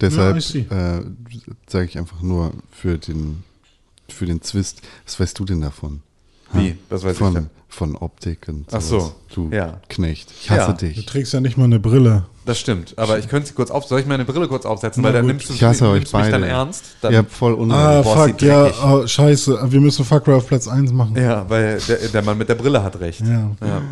[0.00, 1.04] Deshalb Ja, äh,
[1.68, 3.44] sage ich einfach nur für den,
[4.08, 4.82] für den Zwist.
[5.04, 6.02] Was weißt du denn davon?
[6.52, 6.76] Wie?
[6.88, 7.50] Was weiß ich von, denn?
[7.72, 9.12] Von Optik und Ach so, sowas.
[9.32, 9.80] Du ja.
[9.88, 10.30] Knecht.
[10.42, 10.72] Ich hasse Ja.
[10.72, 11.06] Du dich.
[11.06, 12.24] trägst ja nicht mal eine Brille.
[12.44, 13.84] Das stimmt, aber ich könnte sie kurz auf.
[13.84, 15.02] Soll ich meine Brille kurz aufsetzen?
[15.02, 15.32] Na Weil dann gut.
[15.34, 16.40] nimmst du, Ich hasse euch nimmst du mich beide.
[16.40, 16.84] dann ernst.
[17.00, 17.80] Dann, Ihr habt voll Unrecht.
[17.80, 19.70] Ah, boah, fuck, ja, oh, scheiße.
[19.70, 21.16] Wir müssen Cry auf Platz 1 machen.
[21.16, 23.20] ja, weil der, der Mann mit der Brille hat recht.
[23.20, 23.50] Ja.
[23.64, 23.82] Ja.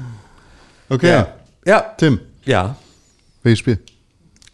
[0.88, 1.28] okay, Ja.
[1.64, 1.80] ja.
[1.98, 2.74] Tim, ja.
[3.44, 3.78] welches Spiel?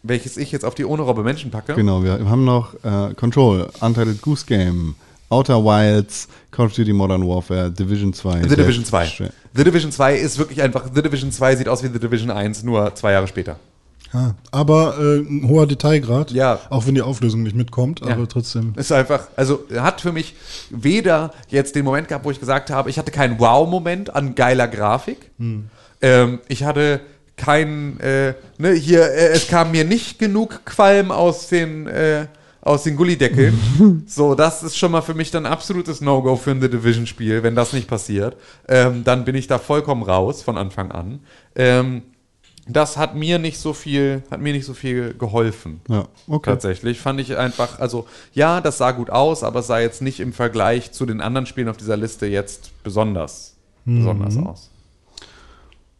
[0.03, 1.73] Welches ich jetzt auf die ohne Robbe Menschen packe.
[1.73, 4.93] Genau, wir haben noch äh, Control, Untitled Goose Game,
[5.35, 8.43] Outer Wilds, Call of Duty Modern Warfare, Division 2.
[8.47, 9.05] The Division 2.
[9.07, 9.29] schwer.
[9.53, 12.63] The Division 2 ist wirklich einfach, The Division 2 sieht aus wie The Division 1,
[12.63, 13.57] nur zwei Jahre später.
[14.13, 14.35] Ja.
[14.51, 16.31] Aber äh, ein hoher Detailgrad.
[16.31, 16.59] Ja.
[16.69, 18.13] Auch wenn die Auflösung nicht mitkommt, Ja.
[18.13, 18.73] aber trotzdem.
[18.77, 20.35] Ist einfach, also hat für mich
[20.69, 24.69] weder jetzt den Moment gehabt, wo ich gesagt habe, ich hatte keinen Wow-Moment an geiler
[24.69, 25.31] Grafik.
[26.01, 27.01] Ähm, ich hatte
[27.35, 32.27] keinen, äh, ne, hier, äh, es kam mir nicht genug Qualm aus den, äh,
[32.65, 34.03] aus den Gullideckeln.
[34.07, 37.55] so, das ist schon mal für mich dann absolutes No-Go für ein The Division-Spiel, wenn
[37.55, 38.35] das nicht passiert.
[38.67, 41.19] Ähm, dann bin ich da vollkommen raus von Anfang an.
[41.55, 42.01] Ähm,
[42.67, 45.81] das hat mir nicht so viel, hat mir nicht so viel geholfen.
[45.87, 46.49] Ja, okay.
[46.49, 50.19] Tatsächlich fand ich einfach, also ja, das sah gut aus, aber es sah jetzt nicht
[50.19, 53.55] im Vergleich zu den anderen Spielen auf dieser Liste jetzt besonders,
[53.85, 54.71] besonders aus.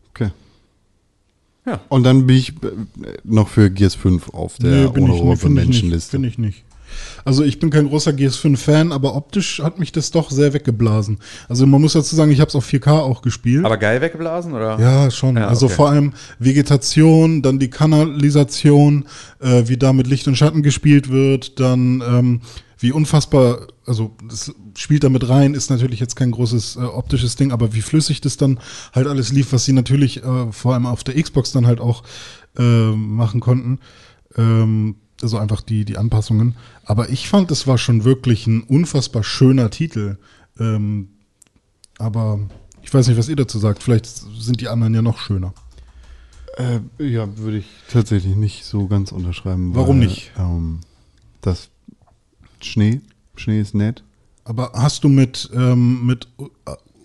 [0.09, 0.32] okay.
[1.66, 1.82] Ja.
[1.89, 2.53] Und dann bin ich äh,
[3.24, 5.82] noch für Gears 5 auf der bin ich, nee, Honorable finde ich nicht.
[5.82, 6.11] Mention-Liste.
[6.11, 6.63] Finde ich nicht.
[7.24, 11.20] Also ich bin kein großer GS5-Fan, aber optisch hat mich das doch sehr weggeblasen.
[11.49, 13.66] Also man muss dazu sagen, ich habe es auf 4K auch gespielt.
[13.66, 14.80] Aber geil weggeblasen, oder?
[14.80, 15.38] ja, schon.
[15.38, 15.76] Ja, also okay.
[15.76, 19.05] vor allem Vegetation, dann die Kanalisation,
[19.39, 22.41] äh, wie da mit Licht und Schatten gespielt wird, dann ähm,
[22.78, 27.36] wie unfassbar, also das spielt da mit rein, ist natürlich jetzt kein großes äh, optisches
[27.36, 28.59] Ding, aber wie flüssig das dann
[28.93, 32.03] halt alles lief, was sie natürlich äh, vor allem auf der Xbox dann halt auch
[32.57, 33.80] äh, machen konnten.
[34.38, 36.55] Ähm, also einfach die, die Anpassungen.
[36.84, 40.17] Aber ich fand, es war schon wirklich ein unfassbar schöner Titel.
[40.59, 41.09] Ähm,
[41.97, 42.39] aber
[42.82, 43.82] ich weiß nicht, was ihr dazu sagt.
[43.82, 45.53] Vielleicht sind die anderen ja noch schöner.
[46.57, 49.76] Äh, ja, würde ich tatsächlich nicht so ganz unterschreiben.
[49.76, 50.32] Warum weil, nicht?
[50.38, 50.80] Ähm,
[51.41, 51.69] das
[52.61, 53.01] Schnee,
[53.36, 54.03] Schnee ist nett.
[54.46, 56.28] Aber hast du mit, ähm, mit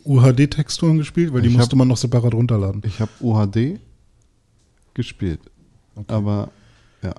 [0.05, 1.33] UHD-Texturen gespielt?
[1.33, 2.83] Weil die Ich musste hab- man noch separat runterladen.
[2.87, 3.81] Ich habe UHD
[4.95, 5.41] gespielt.
[6.07, 6.51] Aber
[7.03, 7.15] ja.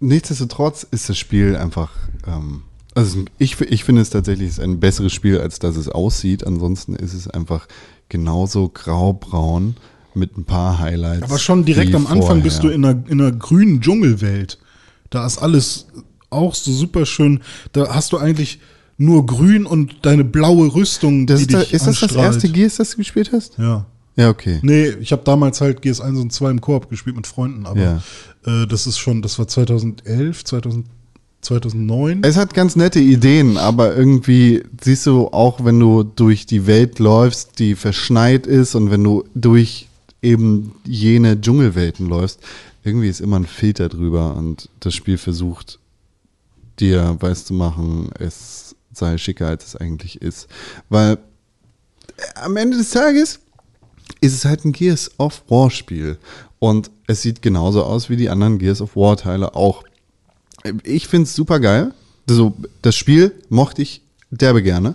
[0.00, 1.90] Nichtsdestotrotz ist das Spiel einfach
[2.26, 2.62] ähm,
[2.94, 6.46] Also ich, ich finde es tatsächlich ein besseres Spiel, als dass es aussieht.
[6.46, 7.66] Ansonsten ist es einfach
[8.08, 9.76] genauso graubraun
[10.14, 11.22] mit ein paar Highlights.
[11.24, 12.76] Aber schon direkt am Anfang bist du vorher.
[12.76, 14.58] in einer, in einer grünen Dschungelwelt.
[15.10, 15.86] Da ist alles
[16.30, 17.40] auch so super schön.
[17.72, 18.60] Da hast du eigentlich
[18.96, 22.76] nur grün und deine blaue Rüstung, Das die ist, da, ist das das erste Gears,
[22.76, 23.58] das du gespielt hast?
[23.58, 23.86] Ja.
[24.16, 24.58] Ja, okay.
[24.62, 28.02] Nee, ich habe damals halt GS1 und 2 im Koop gespielt mit Freunden, aber Ja.
[28.44, 30.86] äh, das ist schon, das war 2011, 2000,
[31.40, 32.22] 2009.
[32.24, 36.98] Es hat ganz nette Ideen, aber irgendwie siehst du auch, wenn du durch die Welt
[36.98, 39.86] läufst, die verschneit ist und wenn du durch
[40.20, 42.40] eben jene Dschungelwelten läufst,
[42.82, 45.78] irgendwie ist immer ein Filter drüber und das Spiel versucht
[46.80, 50.48] dir weiß zu machen, es sei schicker, als es eigentlich ist.
[50.88, 53.40] Weil äh, am Ende des Tages
[54.20, 56.18] ist es halt ein Gears of War Spiel
[56.58, 59.84] und es sieht genauso aus wie die anderen Gears of War Teile auch.
[60.82, 61.92] Ich finde es super geil.
[62.28, 64.94] Also, das Spiel mochte ich derbe gerne.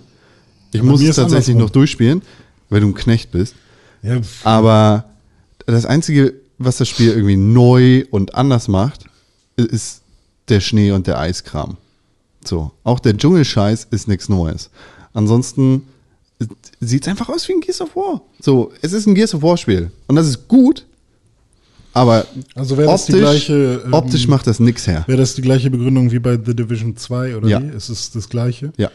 [0.72, 1.60] Ich bei muss es tatsächlich andersrum.
[1.60, 2.22] noch durchspielen,
[2.68, 3.54] weil du ein Knecht bist.
[4.02, 5.06] Ja, Aber
[5.66, 9.06] das Einzige, was das Spiel irgendwie neu und anders macht,
[9.56, 10.02] ist
[10.48, 11.76] der Schnee und der Eiskram.
[12.44, 14.70] So, auch der Dschungelscheiß ist nichts Neues.
[15.14, 15.82] Ansonsten
[16.80, 18.20] sieht es einfach aus wie ein Gears of War.
[18.40, 19.90] So, es ist ein Gears of War Spiel.
[20.08, 20.84] Und das ist gut,
[21.92, 25.04] aber Also die gleiche, ähm, optisch macht das nix her.
[25.06, 27.62] Wäre das die gleiche Begründung wie bei The Division 2 oder Ja.
[27.62, 27.68] wie?
[27.68, 28.72] Ist es das gleiche?
[28.76, 28.90] Ja.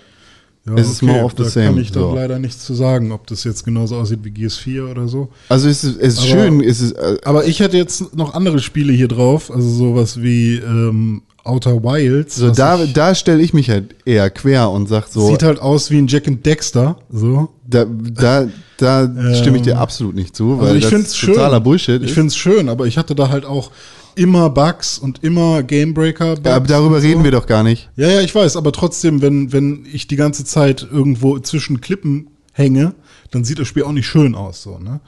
[0.67, 2.13] Ja, Es ist more of the da same, kann ich so.
[2.13, 5.29] leider nichts zu sagen, ob das jetzt genauso aussieht wie GS4 oder so.
[5.47, 8.33] Also es ist, es ist Aber- schön, es ist, äh, Aber ich hätte jetzt noch
[8.33, 12.35] andere Spiele hier drauf, also sowas wie ähm, Outer Wilds.
[12.35, 15.43] so was da, ich, da stelle ich mich halt eher quer und sag so, sieht
[15.43, 17.49] halt aus wie ein Jack and Dexter, so.
[17.67, 21.17] da, da, da stimme ich dir absolut nicht zu, weil Also ich das finde es
[21.17, 21.33] schön.
[21.33, 22.13] totaler Bullshit Ich ist.
[22.13, 23.71] finde es schön, aber ich hatte da halt auch
[24.15, 26.35] immer Bugs und immer Gamebreaker.
[26.43, 27.89] Ja, aber darüber reden wir doch gar nicht.
[27.95, 32.27] Ja, ja, ich weiß, aber trotzdem, wenn, wenn ich die ganze Zeit irgendwo zwischen Klippen
[32.51, 32.95] hänge,
[33.31, 34.99] dann sieht das Spiel auch nicht schön aus, so, ne?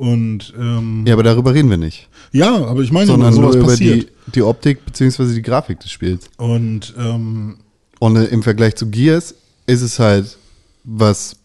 [0.00, 2.08] Und ähm, Ja, aber darüber reden wir nicht.
[2.32, 4.08] ja, aber ich meine, Sondern nur nur sowas über passiert.
[4.28, 6.30] die, die Optik beziehungsweise die Grafik des Spiels.
[6.38, 7.58] Und ähm,
[7.98, 9.34] Und äh, im Vergleich zu Gears
[9.66, 10.38] ist es halt
[10.84, 11.36] was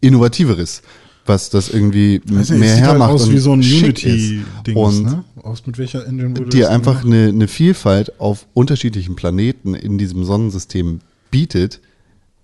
[0.00, 0.82] Innovativeres,
[1.26, 3.58] was das irgendwie nicht, mehr es sieht halt hermacht aus und wie so ein.
[3.60, 5.24] Unity-Ding, Und ne?
[5.42, 10.24] Aus mit welcher Engine wurde dir einfach eine, eine Vielfalt auf unterschiedlichen Planeten in diesem
[10.24, 11.00] Sonnensystem
[11.32, 11.80] bietet,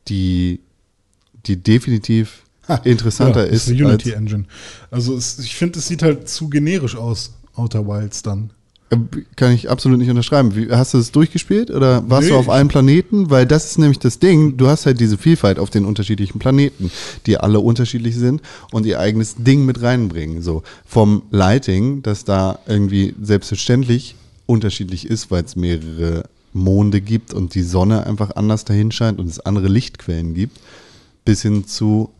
[0.08, 0.58] die,
[1.46, 2.42] die definitiv
[2.84, 3.68] interessanter ja, ist.
[3.68, 4.44] eine als, Unity-Engine.
[4.90, 8.50] Also es, ich finde, es sieht halt zu generisch aus, Outer Wilds dann.
[8.90, 8.96] Äh,
[9.36, 10.54] Kann ich absolut nicht unterschreiben.
[10.54, 13.30] Wie, hast du das durchgespielt oder warst Nee, du auf allen Planeten?
[13.30, 14.56] Weil das ist nämlich das Ding.
[14.56, 16.90] Du hast halt diese Vielfalt auf den unterschiedlichen Planeten,
[17.26, 20.42] die alle unterschiedlich sind und ihr eigenes Ding mit reinbringen.
[20.42, 24.16] So vom Lighting, das da irgendwie selbstverständlich
[24.46, 29.26] unterschiedlich ist, weil es mehrere Monde gibt und die Sonne einfach anders dahin scheint und
[29.26, 30.58] es andere Lichtquellen gibt,
[31.24, 32.10] bis hin zu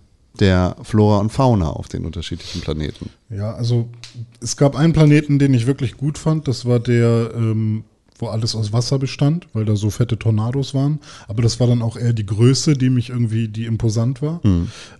[0.40, 3.10] der Flora und Fauna auf den unterschiedlichen Planeten.
[3.28, 3.88] Ja, also
[4.40, 6.48] es gab einen Planeten, den ich wirklich gut fand.
[6.48, 7.84] Das war der, ähm,
[8.18, 11.00] wo alles aus Wasser bestand, weil da so fette Tornados waren.
[11.28, 14.40] Aber das war dann auch eher die Größe, die mich irgendwie, die imposant war.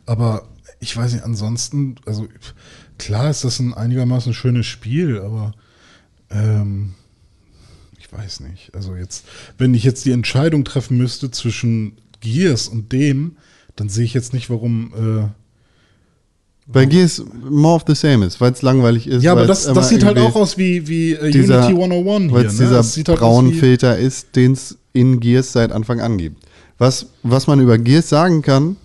[0.07, 0.43] Aber
[0.80, 2.26] ich weiß nicht, ansonsten, also
[2.99, 5.55] klar ist das ein einigermaßen schönes Spiel, aber
[6.30, 6.95] ähm,
[7.99, 8.74] ich weiß nicht.
[8.74, 9.24] Also jetzt,
[9.59, 13.37] wenn ich jetzt die Entscheidung treffen müsste zwischen Gears und dem,
[13.77, 14.93] dann sehe ich jetzt nicht, warum.
[14.95, 15.29] Äh,
[16.66, 19.23] Weil Gears more of the same ist, weil es langweilig ist.
[19.23, 22.47] Ja, aber das, das sieht halt auch aus wie, wie äh, dieser- Unity 101 Weil
[22.47, 22.64] es Ne?
[22.66, 23.20] dieser Es sieht halt
[23.99, 26.45] ist, den es in Gears seit Anfang an gibt.
[26.79, 28.77] Was, was man über Gears sagen kann,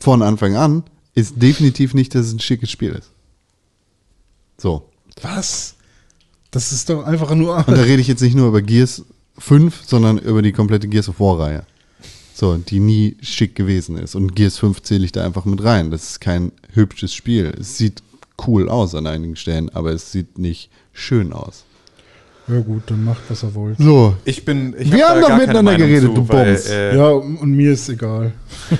[0.00, 0.82] von Anfang an,
[1.14, 3.10] ist definitiv nicht, dass es ein schickes Spiel ist.
[4.58, 4.88] So.
[5.22, 5.74] Was?
[6.50, 7.56] Das ist doch einfach nur.
[7.56, 9.02] Und da rede ich jetzt nicht nur über Gears
[9.38, 11.64] 5, sondern über die komplette Gears of War-Reihe.
[12.36, 14.16] So, die nie schick gewesen ist.
[14.16, 15.92] Und Gears 5 zähle ich da einfach mit rein.
[15.92, 17.54] Das ist kein hübsches Spiel.
[17.58, 18.02] Es sieht
[18.48, 21.64] cool aus an einigen Stellen, aber es sieht nicht schön aus.
[22.48, 23.78] Ja, gut, dann macht, was er wollt.
[23.78, 24.74] So, Ich bin.
[24.78, 26.66] Ich Wir hab haben da doch miteinander geredet, du weil, Bums.
[26.68, 28.32] äh, Ja, und mir ist egal.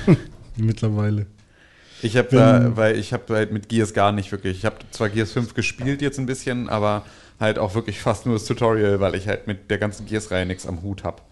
[0.57, 1.27] Mittlerweile.
[2.03, 4.59] Ich habe da, weil ich habe halt mit Gears gar nicht wirklich.
[4.59, 7.05] Ich habe zwar Gears 5 gespielt jetzt ein bisschen, aber
[7.41, 10.67] halt auch wirklich fast nur das Tutorial, weil ich halt mit der ganzen Gears-Reihe nichts
[10.67, 11.23] am Hut habe.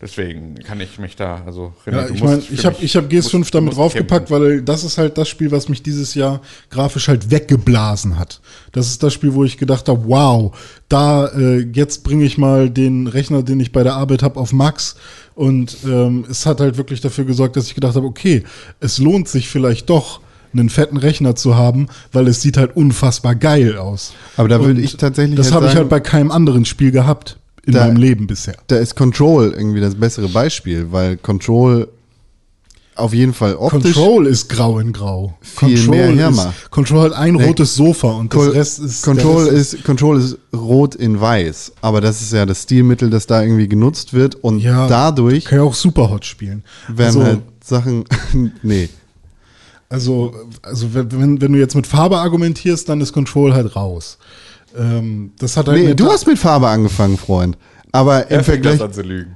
[0.00, 3.10] Deswegen kann ich mich da, also René, Ja, ich musst meine, ich habe ich hab
[3.10, 4.46] du musst- GS5 du damit musst draufgepackt, kämpfen.
[4.46, 6.40] weil das ist halt das Spiel, was mich dieses Jahr
[6.70, 8.40] grafisch halt weggeblasen hat.
[8.70, 10.56] Das ist das Spiel, wo ich gedacht habe, wow,
[10.88, 14.52] da äh, jetzt bringe ich mal den Rechner, den ich bei der Arbeit habe, auf
[14.52, 14.94] Max.
[15.34, 18.44] Und ähm, es hat halt wirklich dafür gesorgt, dass ich gedacht habe, okay,
[18.78, 20.20] es lohnt sich vielleicht doch,
[20.52, 24.14] einen fetten Rechner zu haben, weil es sieht halt unfassbar geil aus.
[24.36, 27.36] Aber da würde ich tatsächlich Das halt habe ich halt bei keinem anderen Spiel gehabt
[27.68, 28.56] in Da- meinem Leben bisher.
[28.66, 31.88] Da ist Control irgendwie das bessere Beispiel, weil Control
[32.96, 33.94] auf jeden Fall optisch.
[33.94, 35.38] Control ist grau in grau.
[35.40, 36.70] Viel Control mehr ist, hermacht.
[36.72, 37.44] Control hat ein Nee.
[37.44, 39.02] rotes Sofa und Col- das Rest ist.
[39.04, 43.28] Control Rest ist, Control ist rot in weiß, aber das ist ja das Stilmittel, das
[43.28, 46.64] da irgendwie genutzt wird und Ja, dadurch Kann ja auch Superhot spielen.
[46.88, 48.04] werden also, halt Sachen,
[48.64, 48.88] nee,
[49.90, 54.18] also, also wenn wenn du jetzt mit Farbe argumentierst, dann ist Control halt raus.
[54.76, 57.56] Ähm, das hat halt nee, du hast mit Farbe angefangen, Freund,
[57.92, 59.34] aber im Er Vergleich, das an zu lügen.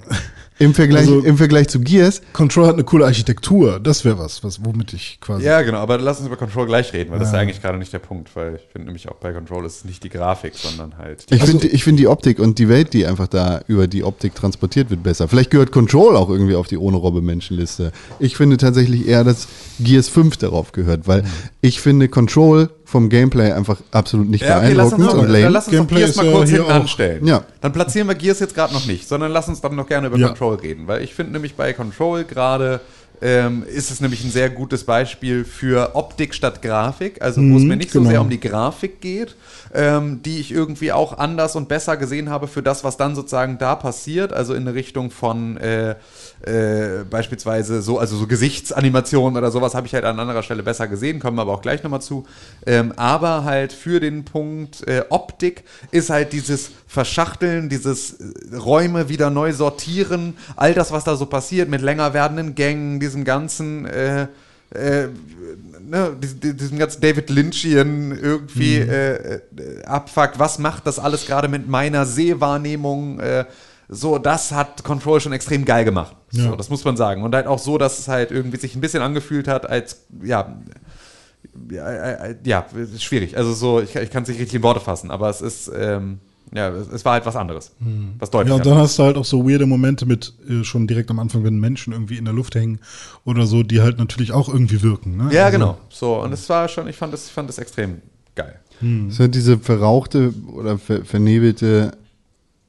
[0.58, 3.80] im Vergleich, Also- im Vergleich zu Gears, Control hat eine coole Architektur.
[3.80, 5.44] Das wäre was, was, womit ich quasi.
[5.44, 7.78] Ja, genau, aber lass uns über Control gleich reden, weil das ist ja eigentlich gerade
[7.78, 10.52] nicht der Punkt, weil ich finde nämlich auch bei Control ist es nicht die Grafik,
[10.54, 13.62] sondern halt die ich finde ich finde die Optik und die Welt, die einfach da
[13.66, 15.26] über die Optik transportiert wird, besser.
[15.26, 17.90] Vielleicht gehört Control auch irgendwie auf die ohne Robbe Menschenliste.
[18.20, 19.48] Ich finde tatsächlich eher, dass
[19.80, 21.24] Gears 5 darauf gehört, weil
[21.60, 25.32] ich finde Control vom Gameplay einfach absolut nicht Ja, okay, lass uns, beeindruckend doch, und
[25.32, 25.52] dann lame.
[25.52, 27.26] lass uns doch Gameplay Gears ist mal kurz hier hinten auch- anstellen.
[27.26, 27.44] Ja.
[27.60, 30.18] Dann platzieren wir Gears jetzt gerade noch nicht, sondern lass uns dann noch gerne über
[30.18, 30.28] Ja.
[30.28, 32.80] Control reden, weil ich finde nämlich bei Control gerade
[33.24, 37.62] ähm, ist es nämlich ein sehr gutes Beispiel für Optik statt Grafik, also wo es
[37.62, 38.10] mir nicht so genau.
[38.10, 39.36] sehr um die Grafik geht,
[39.74, 43.58] ähm, die ich irgendwie auch anders und besser gesehen habe für das, was dann sozusagen
[43.58, 45.96] da passiert, also in Richtung von äh,
[46.44, 50.88] äh, beispielsweise so, also so Gesichtsanimationen oder sowas habe ich halt an anderer Stelle besser
[50.88, 52.26] gesehen, kommen aber auch gleich nochmal zu.
[52.66, 59.08] Ähm, aber halt für den Punkt äh, Optik ist halt dieses Verschachteln, dieses äh, Räume
[59.08, 63.86] wieder neu sortieren, all das, was da so passiert mit länger werdenden Gängen, diesem ganzen
[63.86, 64.26] äh,
[64.74, 65.08] äh,
[65.92, 71.26] ne, dies- dies- diesem ganzen David Lynchian irgendwie äh, äh, Abfuck, was macht das alles
[71.26, 73.20] gerade mit meiner Sehwahrnehmung?
[73.20, 73.44] Äh,
[73.88, 76.16] so, das hat Control schon extrem geil gemacht.
[76.30, 76.56] So, Ja.
[76.56, 77.22] das muss man sagen.
[77.22, 80.56] Und halt auch so, dass es halt irgendwie sich ein bisschen angefühlt hat, als, ja,
[81.70, 82.64] ja, äh, äh, ja
[82.98, 83.36] schwierig.
[83.36, 86.20] Also so, ich, ich kann es nicht richtig in Worte fassen, aber es ist, ähm,
[86.54, 87.72] ja, es, war halt was anderes.
[88.18, 90.86] Was deutlich Ja, und dann hast du halt auch so weirde Momente mit äh, schon
[90.86, 92.80] direkt am Anfang, wenn Menschen irgendwie in der Luft hängen
[93.24, 95.16] oder so, die halt natürlich auch irgendwie wirken.
[95.16, 95.28] Ne?
[95.32, 95.78] Ja, Also, genau.
[95.88, 98.02] So, und es war schon, ich fand das, ich fand das extrem
[98.34, 98.58] geil.
[99.08, 101.92] Es hat diese verrauchte oder ver vernebelte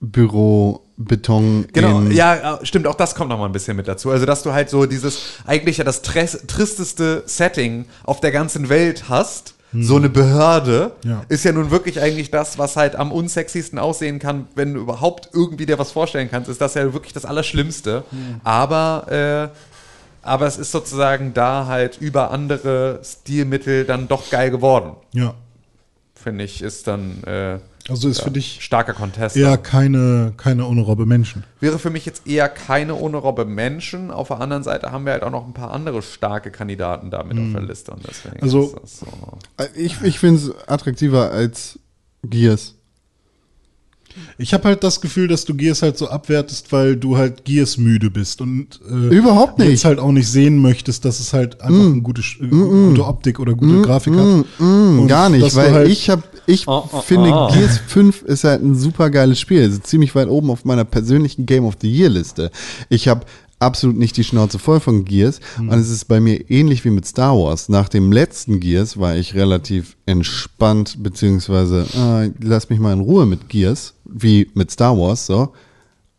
[0.01, 4.09] Büro-Beton Genau, in- ja, äh, stimmt, auch das kommt noch mal ein bisschen mit dazu.
[4.11, 9.09] Also, dass du halt so dieses, eigentlich ja das tristeste Setting auf der ganzen Welt
[9.09, 11.24] hast, so eine Behörde, Ja.
[11.30, 15.30] ist ja nun wirklich eigentlich das, was halt am unsexiesten aussehen kann, wenn du überhaupt
[15.34, 18.03] irgendwie dir was vorstellen kannst, ist das ja wirklich das Allerschlimmste.
[18.43, 19.57] Aber, äh,
[20.21, 25.34] aber es ist sozusagen da halt über andere Stilmittel dann doch geil geworden, Ja.
[26.15, 27.57] finde ich, ist dann äh,
[27.89, 29.36] Also ist für dich starker Contest.
[29.36, 31.43] eher keine, keine unrobbe Menschen.
[31.59, 34.09] Wäre für mich jetzt eher keine ohne Robbe Menschen.
[34.11, 37.38] Auf der anderen Seite haben wir halt auch noch ein paar andere starke Kandidaten damit
[37.38, 37.91] auf der Liste.
[37.91, 39.07] Und deswegen Also- ist das so.
[39.75, 41.79] Ich, ich finde es attraktiver als
[42.23, 42.75] Gears.
[44.38, 47.78] Ich habe halt das Gefühl, dass du Gears halt so abwertest, weil du halt Gears
[47.78, 49.70] müde bist und äh, Überhaupt nicht.
[49.70, 53.39] jetzt halt auch nicht sehen möchtest, dass es halt einfach eine gute, äh, gute Optik
[53.39, 54.45] oder gute Grafik hat.
[54.59, 56.66] Mm, gar nicht, weil halt- ich habe, ich
[57.05, 59.61] finde Gears 5 ist halt ein super geiles Spiel.
[59.64, 62.51] Also ziemlich weit oben auf meiner persönlichen Game of the Year Liste.
[62.89, 63.22] Ich habe
[63.64, 67.05] absolut nicht die Schnauze voll von Gears und es ist bei mir ähnlich wie mit
[67.05, 67.70] Star Wars.
[67.70, 73.26] Nach dem letzten Gears war ich relativ entspannt, beziehungsweise äh, lass mich mal in Ruhe
[73.26, 75.53] mit Gears, wie mit Star Wars so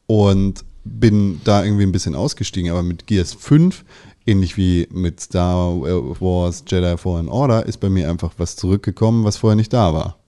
[0.07, 2.71] und bin da irgendwie ein bisschen ausgestiegen.
[2.71, 3.85] Aber mit Gears 5,
[4.27, 9.37] ähnlich wie mit Star Wars Jedi Fallen Order, ist bei mir einfach was zurückgekommen, was
[9.39, 10.19] vorher nicht da war.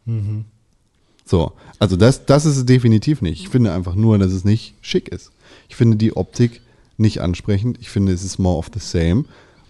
[1.25, 3.41] So, also das, das ist es definitiv nicht.
[3.41, 5.33] Ich finde einfach nur, dass es nicht schick ist.
[5.69, 6.61] Ich finde die Optik
[6.97, 7.78] nicht ansprechend.
[7.80, 9.24] Ich finde, es ist more of the same.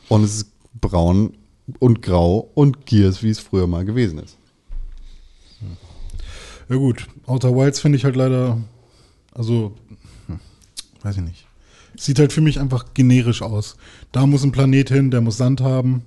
[0.08, 1.36] Und es ist braun
[1.78, 4.36] und grau und Gears, wie es früher mal gewesen ist.
[6.68, 8.58] Ja gut, Outer Wilds finde ich halt leider,
[9.32, 9.72] also,
[10.26, 10.40] hm,
[11.02, 11.46] weiß ich nicht.
[11.96, 13.76] Sieht halt für mich einfach generisch aus.
[14.12, 16.02] Da muss ein Planet hin, der muss Sand haben.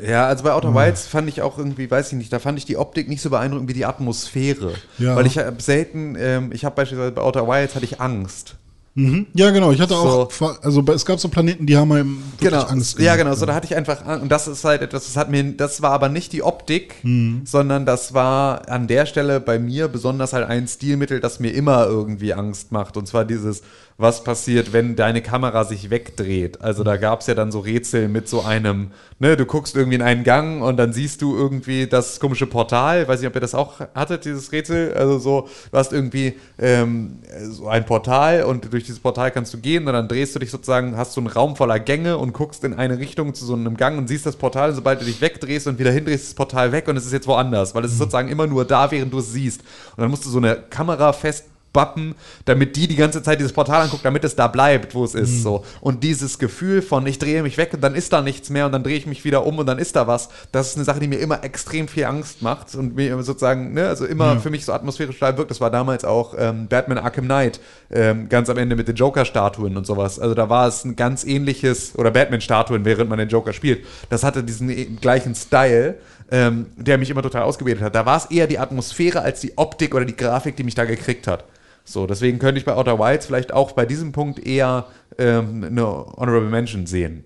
[0.00, 2.64] Ja, also bei Outer Wilds fand ich auch irgendwie, weiß ich nicht, da fand ich
[2.64, 4.74] die Optik nicht so beeindruckend wie die Atmosphäre.
[4.98, 5.14] Ja.
[5.14, 8.56] Weil ich habe selten, ähm, ich habe beispielsweise bei Outer Wilds hatte ich Angst.
[8.96, 9.26] Mhm.
[9.34, 9.72] Ja, genau.
[9.72, 10.46] Ich hatte auch, So.
[10.62, 13.18] also bei- es gab so Planeten, die haben einem wirklich Genau, Angst ja gemacht.
[13.26, 14.22] genau, so da hatte ich einfach Angst.
[14.22, 17.42] und das ist halt etwas, das hat mir, das war aber nicht die Optik, Mhm.
[17.44, 21.86] sondern das war an der Stelle bei mir besonders halt ein Stilmittel, das mir immer
[21.86, 23.62] irgendwie Angst macht und zwar dieses,
[23.96, 26.60] was passiert, wenn deine Kamera sich wegdreht.
[26.60, 28.90] Also da gab es ja dann so Rätsel mit so einem,
[29.20, 33.06] ne, du guckst irgendwie in einen Gang und dann siehst du irgendwie das komische Portal,
[33.06, 37.18] weiß nicht, ob ihr das auch hattet, dieses Rätsel, also so, du hast irgendwie ähm,
[37.50, 40.50] so ein Portal und durch dieses Portal kannst du gehen und dann drehst du dich
[40.50, 43.76] sozusagen, hast so einen Raum voller Gänge und guckst in eine Richtung zu so einem
[43.76, 46.34] Gang und siehst das Portal, und sobald du dich wegdrehst und wieder hindrehst, ist das
[46.34, 49.12] Portal weg und es ist jetzt woanders, weil es ist sozusagen immer nur da, während
[49.12, 49.60] du es siehst.
[49.96, 51.44] Und dann musst du so eine Kamera fest
[51.74, 52.14] bappen,
[52.46, 55.42] damit die die ganze Zeit dieses Portal anguckt, damit es da bleibt, wo es ist.
[55.42, 55.62] So.
[55.82, 58.72] Und dieses Gefühl von, ich drehe mich weg und dann ist da nichts mehr und
[58.72, 61.00] dann drehe ich mich wieder um und dann ist da was, das ist eine Sache,
[61.00, 64.64] die mir immer extrem viel Angst macht und mir sozusagen, ne, also immer für mich
[64.64, 65.50] so atmosphärisch total wirkt.
[65.50, 67.60] Das war damals auch ähm, Batman Arkham Knight,
[67.90, 70.18] ähm, ganz am Ende mit den Joker-Statuen und sowas.
[70.18, 73.84] Also da war es ein ganz ähnliches, oder Batman-Statuen, während man den Joker spielt.
[74.10, 75.96] Das hatte diesen eh- gleichen Style.
[76.30, 77.94] Ähm, der mich immer total ausgebildet hat.
[77.94, 80.86] Da war es eher die Atmosphäre als die Optik oder die Grafik, die mich da
[80.86, 81.44] gekriegt hat.
[81.84, 84.86] So, deswegen könnte ich bei Outer Wilds vielleicht auch bei diesem Punkt eher
[85.18, 87.24] ähm, eine Honorable Mention sehen.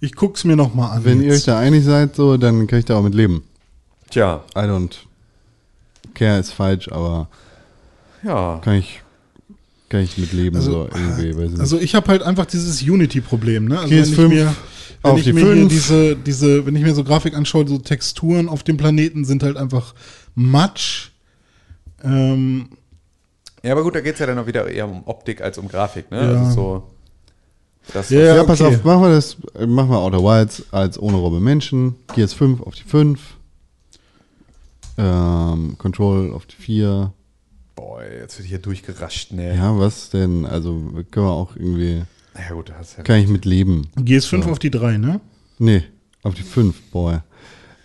[0.00, 1.04] Ich guck's mir noch mal an.
[1.04, 1.48] Wenn ihr euch jetzt.
[1.48, 3.44] da einig seid, so, dann kann ich da auch mit leben.
[4.10, 4.94] Tja, I don't
[6.14, 7.28] care ist falsch, aber
[8.22, 8.60] ja.
[8.62, 9.02] kann ich,
[9.88, 11.34] kann ich mit leben, Also, so irgendwie.
[11.34, 11.60] Nicht.
[11.60, 13.78] Also ich habe halt einfach dieses Unity-Problem, ne?
[13.78, 14.56] Also PS5 wenn ich mir,
[15.02, 15.68] wenn auf ich die mir hier 5.
[15.68, 19.56] diese, diese, wenn ich mir so Grafik anschaue, so Texturen auf dem Planeten sind halt
[19.56, 19.94] einfach
[20.34, 21.12] Matsch.
[22.04, 22.68] Ähm,
[23.66, 25.66] Ja, aber gut, da geht es ja dann auch wieder eher um Optik als um
[25.66, 26.22] Grafik, ne?
[26.22, 26.42] Ja.
[26.44, 26.82] Also so.
[27.92, 28.76] Das, Ja, ja, ja, pass okay.
[28.76, 32.60] auf, machen wir das, äh, machen wir Outer Wilds als ohne Robbe Menschen, Gears 5
[32.60, 33.20] auf die 5,
[34.98, 37.12] ähm, Control auf die 4.
[37.74, 39.56] boah, jetzt wird hier durchgerascht, ne?
[39.56, 40.46] Ja, was denn?
[40.46, 40.72] Also
[41.10, 42.02] können wir auch irgendwie,
[42.36, 43.02] Ja, gut, das ist ja.
[43.02, 43.88] kann ich mit leben.
[43.98, 45.20] GS5 auf die 3, ne?
[45.58, 45.82] Nee,
[46.22, 47.24] auf die 5, boah.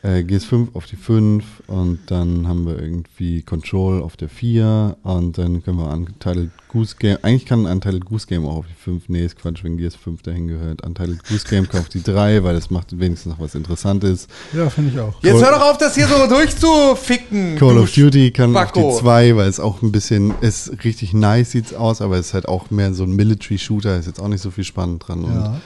[0.04, 5.38] Äh, GS5 auf die 5 und dann haben wir irgendwie Control auf der 4 und
[5.38, 9.10] dann können wir Untitled Goose Game, eigentlich kann Untitled Goose Game auch auf die 5,
[9.10, 10.84] nee, ist Quatsch, wenn GS5 dahin gehört.
[10.84, 14.28] Untitled Goose Game kann auf die 3, weil das macht wenigstens noch was Interessantes.
[14.54, 15.22] Ja, finde ich auch.
[15.22, 17.58] Jetzt hör doch auf, das hier so durchzuficken.
[17.58, 18.88] Call of Duty kann Spacko.
[18.90, 22.28] auf die 2, weil es auch ein bisschen, ist richtig nice sieht's aus, aber es
[22.28, 25.08] ist halt auch mehr so ein Military Shooter, ist jetzt auch nicht so viel spannend
[25.08, 25.30] dran Ja.
[25.52, 25.62] und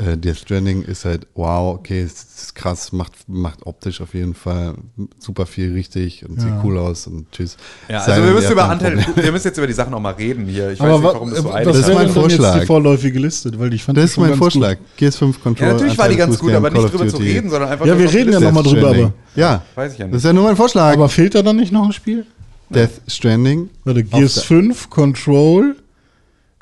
[0.00, 2.12] äh, Death Stranding ist halt, wow, okay, es
[2.42, 4.74] ist krass, macht, macht optisch auf jeden Fall
[5.18, 6.42] super viel richtig und Ja.
[6.44, 7.56] sieht cool aus und tschüss.
[7.88, 9.04] Ja, Sei also wir müssen, über Problem.
[9.16, 10.70] wir müssen jetzt über die Sachen auch mal reden hier.
[10.70, 12.06] Ich weiß Aber nicht, wa- warum das so äh, eilig was Das ist mein dann
[12.06, 12.60] jetzt Vorschlag.
[12.60, 13.58] die vorläufige Liste?
[13.58, 14.76] Weil ich fand Das ist mein Vorschlag.
[15.00, 15.66] GS5 Control.
[15.66, 17.94] Ja, natürlich war die ganz gut, aber Call nicht drüber zu reden, sondern einfach Ja,
[17.94, 18.44] nur wir reden ja Liste.
[18.44, 20.16] noch mal Death drüber, aber- Ja, Weiß ich ja das nicht.
[20.18, 20.92] ist ja nur mein Vorschlag.
[20.92, 22.24] Aber fehlt da dann nicht noch ein Spiel?
[22.70, 23.68] Death Stranding.
[23.82, 25.74] Warte, GS5, Control,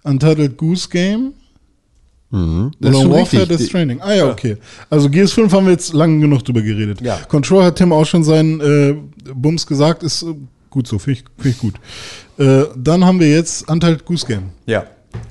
[0.05, 1.33] Untitled Goose Game,
[2.31, 2.73] Mhm.
[2.81, 3.59] Das ist Modern Warfare, richtig.
[3.59, 4.01] Death Stranding.
[4.01, 4.57] Ah ja, okay.
[4.91, 7.01] Also GS5 haben wir jetzt lang genug drüber geredet.
[7.01, 7.19] Ja.
[7.29, 8.97] Control hat Tim auch schon seinen äh,
[9.33, 10.35] Bums gesagt, ist äh,
[10.71, 11.75] gut so, finde ich, find ich gut.
[12.39, 14.51] Äh, dann haben wir jetzt Untitled Goose Game.
[14.67, 14.85] Ja.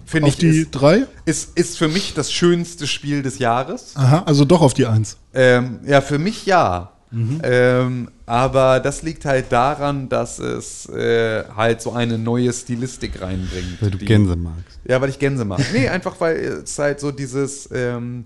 [0.05, 1.05] Finde Auf ich, die ist, drei?
[1.25, 3.91] ist, ist für mich das schönste Spiel des Jahres.
[3.95, 5.17] Aha, also doch auf die eins.
[5.33, 6.91] Ähm, ja, für mich ja.
[7.15, 7.41] Mhm.
[7.43, 13.81] Ähm, aber das liegt halt daran, dass es äh, halt so eine neue Stilistik reinbringt.
[13.81, 14.79] Weil du die- Gänse magst.
[14.85, 15.61] Ja, weil ich Gänse mag.
[15.73, 18.25] Nee, einfach weil es halt so dieses ähm,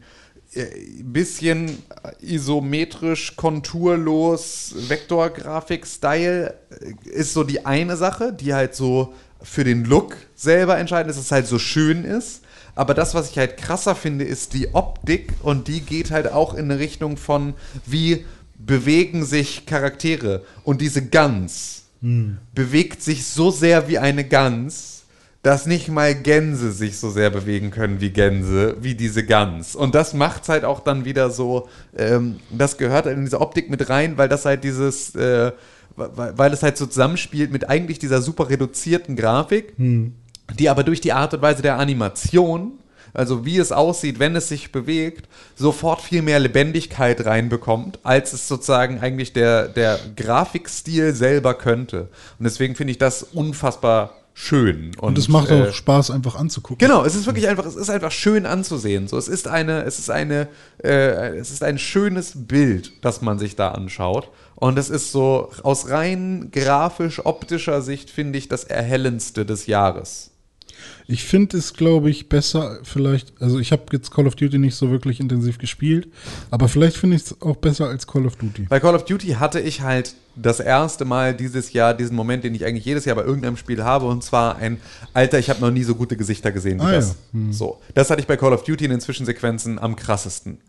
[0.53, 0.66] äh,
[1.03, 1.78] bisschen
[2.22, 10.16] isometrisch, konturlos, Vektorgrafik-Style äh, ist so die eine Sache, die halt so für den Look
[10.36, 12.41] selber entscheidend ist, dass es halt so schön ist.
[12.76, 16.53] Aber das, was ich halt krasser finde, ist die Optik und die geht halt auch
[16.53, 17.53] in eine Richtung von,
[17.86, 18.26] wie
[18.60, 20.44] bewegen sich Charaktere.
[20.64, 21.84] Und diese Gans
[22.53, 25.03] bewegt sich so sehr wie eine Gans,
[25.41, 29.76] dass nicht mal Gänse sich so sehr bewegen können wie Gänse, wie diese Gans.
[29.76, 33.40] Und das macht es halt auch dann wieder so, ähm, das gehört halt in diese
[33.40, 35.53] Optik mit rein, weil das halt dieses, äh,
[35.95, 39.73] weil, weil es halt so zusammenspielt mit eigentlich dieser super reduzierten Grafik,
[40.57, 42.73] die aber durch die Art und Weise der Animation,
[43.14, 48.48] also wie es aussieht, wenn es sich bewegt, sofort viel mehr Lebendigkeit reinbekommt, als es
[48.48, 52.10] sozusagen eigentlich der, der Grafikstil selber könnte.
[52.38, 54.91] Und deswegen finde ich das unfassbar schön.
[54.99, 56.88] Und es macht äh, auch Spaß, einfach anzugucken.
[56.88, 59.07] Genau, es ist wirklich einfach, es ist einfach schön anzusehen.
[59.07, 60.48] So, es ist eine, es ist eine,
[60.81, 64.30] äh, es ist ein schönes Bild, das man sich da anschaut.
[64.56, 70.31] Und es ist so aus rein grafisch-optischer Sicht finde ich das erhellendste des Jahres.
[71.07, 74.76] Ich finde es, glaube ich, besser vielleicht, also ich habe jetzt Call of Duty nicht
[74.76, 76.07] so wirklich intensiv gespielt,
[76.51, 78.68] aber vielleicht finde ich es auch besser als Call of Duty.
[78.69, 82.56] Bei Call of Duty hatte ich halt das erste Mal dieses Jahr diesen Moment, den
[82.56, 84.77] ich eigentlich jedes Jahr bei irgendeinem Spiel habe, und zwar ein
[85.14, 87.15] Alter, ich habe noch nie so gute Gesichter gesehen wie Ah, das.
[87.34, 87.51] ja.
[87.51, 90.60] So, das hatte ich bei Call of Duty in den Zwischensequenzen am krassesten.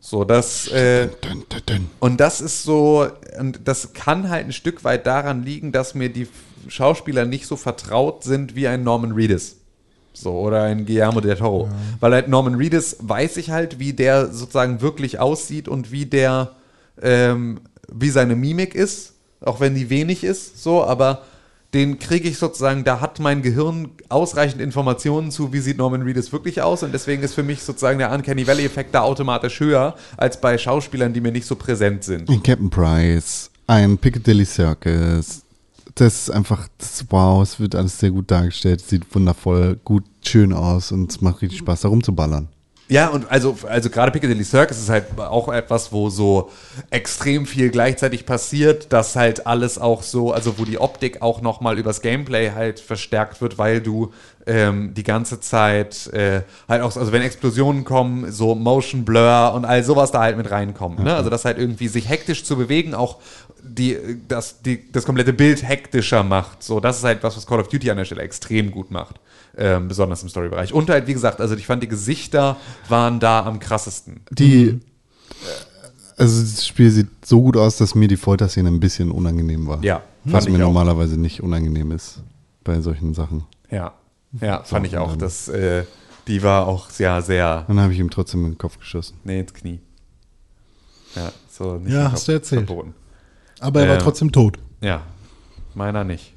[0.00, 1.86] So, das äh, Dun, dun, dun.
[1.98, 3.08] und das ist so,
[3.40, 6.28] und das kann halt ein Stück weit daran liegen, dass mir die
[6.68, 9.56] Schauspieler nicht so vertraut sind wie ein Norman Reedus.
[10.12, 11.68] So, oder ein Guillermo del Toro.
[12.00, 16.52] Weil halt Norman Reedus weiß ich halt, wie der sozusagen wirklich aussieht und wie der,
[17.02, 17.60] ähm,
[17.92, 19.12] wie seine Mimik ist,
[19.42, 21.22] auch wenn die wenig ist, so, aber
[21.74, 26.32] den kriege ich sozusagen, da hat mein Gehirn ausreichend Informationen zu, wie sieht Norman Reedus
[26.32, 30.40] wirklich aus und deswegen ist für mich sozusagen der Uncanny Valley-Effekt da automatisch höher als
[30.40, 32.30] bei Schauspielern, die mir nicht so präsent sind.
[32.30, 35.42] Ein Captain Price, ein Piccadilly Circus,
[35.96, 40.52] das ist einfach, das, wow, es wird alles sehr gut dargestellt, sieht wundervoll, gut, schön
[40.52, 42.48] aus und es macht richtig Spaß, da rumzuballern.
[42.88, 46.50] Ja, und also, also gerade Piccadilly Circus ist halt auch etwas, wo so
[46.90, 51.78] extrem viel gleichzeitig passiert, dass halt alles auch so, also wo die Optik auch nochmal
[51.78, 54.12] übers Gameplay halt verstärkt wird, weil du
[54.46, 59.64] ähm, die ganze Zeit äh, halt auch, also wenn Explosionen kommen, so Motion Blur und
[59.64, 61.00] all sowas da halt mit reinkommt.
[61.00, 61.12] Ne?
[61.12, 63.16] Also das halt irgendwie sich hektisch zu bewegen, auch
[63.62, 63.96] die,
[64.28, 66.62] das, die, das komplette Bild hektischer macht.
[66.62, 69.16] So, das ist halt was, was Call of Duty an der Stelle extrem gut macht.
[69.58, 70.72] Ähm, besonders im Storybereich.
[70.74, 72.56] Und halt, wie gesagt, also ich fand, die Gesichter
[72.88, 74.20] waren da am krassesten.
[74.30, 74.78] Die, äh,
[76.18, 79.82] also das Spiel sieht so gut aus, dass mir die Folterszene ein bisschen unangenehm war.
[79.82, 80.68] Ja, Was fand mir auch.
[80.68, 82.20] normalerweise nicht unangenehm ist
[82.64, 83.44] bei solchen Sachen.
[83.70, 83.94] Ja,
[84.40, 85.16] ja, fand ich auch.
[85.16, 85.84] Das, äh,
[86.26, 89.16] die war auch sehr, sehr, Dann habe ich ihm trotzdem in den Kopf geschossen.
[89.24, 89.80] nee, ins Knie.
[91.14, 92.66] Ja, so nicht Ja, hast Kopf, du erzählt.
[92.66, 92.94] Verboten.
[93.60, 94.02] Aber er war Ähm.
[94.02, 94.58] trotzdem tot.
[94.80, 95.02] Ja,
[95.74, 96.32] meiner nicht.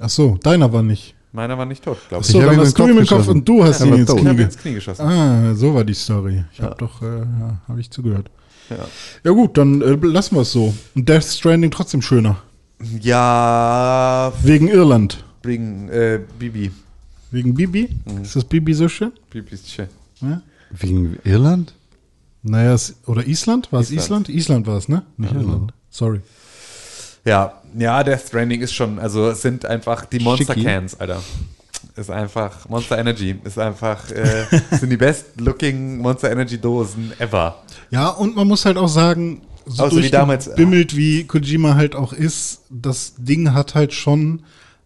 [0.00, 1.14] Ach so, deiner war nicht.
[1.32, 2.30] Meiner war nicht tot, glaube ich.
[2.32, 3.92] so, Ich hab dann hast du ihm Kopf den Kopf und du hast Er ihn
[3.92, 5.02] war ins Knie ins Knie geschossen.
[5.02, 6.44] Ah, so war die Story.
[6.52, 6.64] Ich Ja.
[6.66, 8.30] habe doch, äh, ja, habe ich zugehört.
[8.70, 8.76] Ja.
[9.24, 10.72] Ja gut, dann äh, lassen wir es so.
[10.94, 12.36] Und Death Stranding trotzdem schöner.
[13.00, 15.24] Ja, Wegen Irland.
[15.42, 16.70] wegen äh, Bibi.
[17.30, 17.88] Wegen Bibi.
[18.06, 18.22] Mhm.
[18.22, 19.12] Ist das Bibi so schön?
[19.30, 19.88] Bibi ist schön.
[20.20, 20.40] Ja?
[20.70, 21.74] Wegen Irland?
[22.42, 23.70] Naja, es, oder Island?
[23.72, 24.28] War es Island.
[24.28, 24.28] Island?
[24.30, 25.02] Island war es, ne?
[25.16, 25.72] Nicht Irland.
[25.90, 26.20] Sorry.
[27.24, 30.64] Ja, ja, Death Stranding ist schon, also es sind einfach die Monster Schicki.
[30.64, 31.22] Cans, Alter.
[31.96, 34.44] Ist einfach, Monster Energy ist einfach, äh,
[34.78, 37.62] sind die best looking Monster Energy Dosen ever.
[37.90, 41.94] Ja, und man muss halt auch sagen, so Außer wie damals- bimmelt wie Kojima halt
[41.94, 44.44] auch ist, das Ding hat halt schon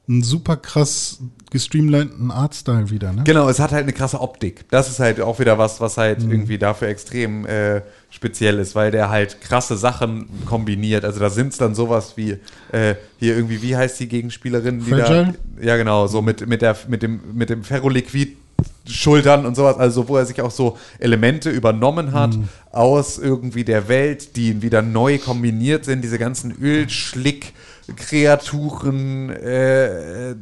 [0.09, 1.19] einen super krass
[1.53, 3.23] gestreamlinten Artstyle wieder, ne?
[3.25, 4.65] Genau, es hat halt eine krasse Optik.
[4.71, 6.33] Das ist halt auch wieder was, was halt Mhm.
[6.33, 11.05] irgendwie dafür extrem äh, speziell ist, weil der halt krasse Sachen kombiniert.
[11.05, 12.39] Also da sind es dann sowas wie
[12.73, 14.85] äh, hier irgendwie, wie heißt die Gegenspielerin?
[14.85, 14.91] Die?
[14.91, 18.39] Da, ja, genau, so mit, mit, der, mit, dem, mit dem Ferroliquid.
[18.87, 22.49] Schultern und sowas, also wo er sich auch so Elemente übernommen hat Mhm.
[22.73, 27.53] aus irgendwie der Welt, die wieder neu kombiniert sind, diese ganzen Ölschlick,
[27.97, 30.35] Kreaturen, äh, äh,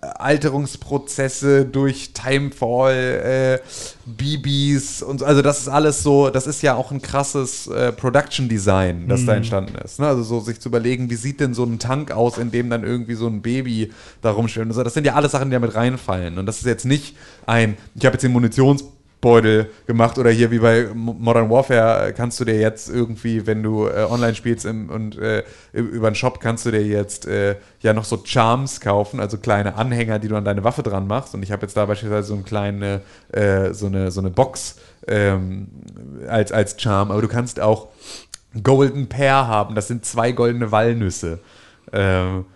[0.00, 3.66] Alterungsprozesse durch Timefall, äh,
[4.06, 5.26] BBs und so.
[5.26, 9.24] also das ist alles so, das ist ja auch ein krasses äh, Production Design, das
[9.24, 9.98] da entstanden ist.
[9.98, 10.06] Ne?
[10.06, 12.84] Also so sich zu überlegen, wie sieht denn so ein Tank aus, in dem dann
[12.84, 13.92] irgendwie so ein Baby
[14.22, 14.82] da rumschwimmt so.
[14.82, 16.38] Das sind ja alles Sachen, die da mit reinfallen.
[16.38, 17.16] Und das ist jetzt nicht
[17.46, 18.32] ein, ich habe jetzt den
[19.26, 23.62] Munitionsbeutel gemacht oder hier wie bei Mo- Modern Warfare kannst du dir jetzt irgendwie, wenn
[23.62, 25.42] du äh, online spielst im, und äh,
[25.72, 29.74] über einen Shop kannst du dir jetzt äh, ja noch so Charms kaufen, also kleine
[29.74, 31.34] Anhänger, die du an deine Waffe dran machst.
[31.34, 33.00] Und ich habe jetzt da beispielsweise so eine kleine,
[33.32, 34.76] äh, so eine, so eine Box
[35.08, 35.68] ähm,
[36.28, 37.88] als, als Charm, aber du kannst auch
[38.62, 41.40] Golden Pear haben, das sind zwei goldene Walnüsse.
[41.92, 42.46] Ähm,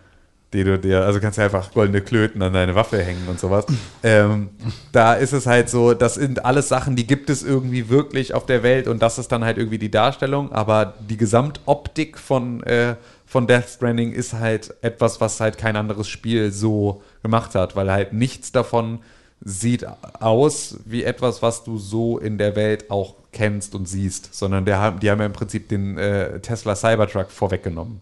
[0.52, 3.66] die du dir, also kannst du einfach goldene Klöten an deine Waffe hängen und sowas.
[4.02, 4.51] Ähm,
[4.93, 8.47] da ist es halt so, das sind alles Sachen, die gibt es irgendwie wirklich auf
[8.47, 12.97] der Welt und das ist dann halt irgendwie die Darstellung, aber die Gesamtoptik von, äh,
[13.27, 17.90] von Death Stranding ist halt etwas, was halt kein anderes Spiel so gemacht hat, weil
[17.93, 18.98] halt nichts davon
[19.43, 19.86] sieht
[20.18, 24.90] aus wie etwas, was du so in der Welt auch kennst und siehst, sondern der,
[24.93, 28.01] die haben ja im Prinzip den äh, Tesla Cybertruck vorweggenommen.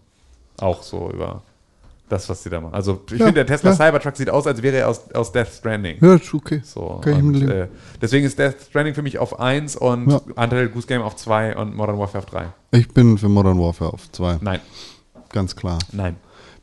[0.57, 1.43] Auch so über
[2.09, 2.73] das, was die da machen.
[2.73, 3.75] Also ich Ja, finde, der Tesla ja.
[3.75, 5.97] Cybertruck sieht aus, als wäre er aus, aus Death Stranding.
[6.01, 6.61] Ja, ist okay.
[6.63, 7.67] So, und, äh,
[8.01, 10.17] deswegen ist Death Stranding für mich auf 1 und Ja.
[10.35, 12.47] Untitled Goose Game auf 2 und Modern Warfare auf 3.
[12.71, 14.37] Ich bin für Modern Warfare auf zwei.
[14.41, 14.59] Nein,
[15.31, 15.79] Ganz klar.
[15.91, 16.15] nein.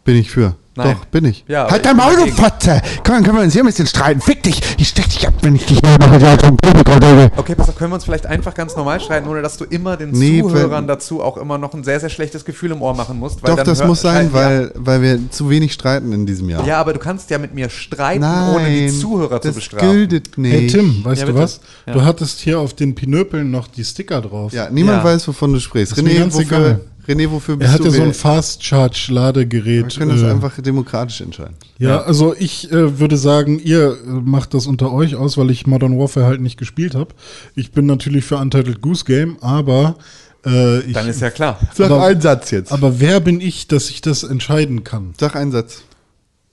[0.05, 0.55] Bin ich für.
[0.77, 0.95] Nein.
[0.99, 1.45] Doch, bin ich.
[1.49, 2.27] Ja, Halt dein Maul, du.
[2.33, 2.83] Fotze!
[3.05, 4.21] Komm, können wir uns hier ein bisschen streiten.
[4.21, 4.61] Fick dich!
[4.79, 7.31] Ich steck dich ab, wenn ich dich hier mache.
[7.37, 9.97] Okay, pass auf, können wir uns vielleicht einfach ganz normal streiten, ohne dass du immer
[9.97, 13.19] den Nee, Zuhörern dazu auch immer noch ein sehr, sehr schlechtes Gefühl im Ohr machen
[13.19, 13.43] musst.
[13.43, 16.67] weil Doch, dann das muss sein, weil, weil wir zu wenig streiten in diesem Jahr.
[16.67, 16.79] Ja.
[16.79, 19.91] aber du kannst ja mit mir streiten, Nein, ohne die Zuhörer zu das bestrafen.
[19.91, 20.53] gildet nicht.
[20.53, 21.61] Hey Tim, weißt Ja, du was?
[21.87, 21.93] Ja.
[21.95, 24.53] Du hattest hier auf den Pinöpeln noch die Sticker drauf.
[24.53, 25.05] Ja, niemand Ja.
[25.05, 25.97] weiß, wovon du sprichst.
[25.97, 26.81] Ist mir René, ganz wofür, egal.
[27.09, 27.85] René, wofür bist Er du?
[27.85, 29.85] hatte so ein Fast-Charge-Ladegerät.
[29.93, 31.55] wir können das äh, einfach demokratisch entscheiden.
[31.79, 35.67] Ja, also ich äh, würde sagen, ihr äh, macht das unter euch aus, weil ich
[35.67, 37.15] Modern Warfare halt nicht gespielt habe.
[37.55, 39.97] Ich bin natürlich für Untitled Goose Game, aber
[40.45, 41.59] äh, ich, Dann ist ja klar.
[41.75, 42.73] Sag Aber- einen Satz jetzt.
[42.73, 45.15] aber wer bin ich, dass ich das entscheiden kann?
[45.19, 45.83] Sag einen Satz.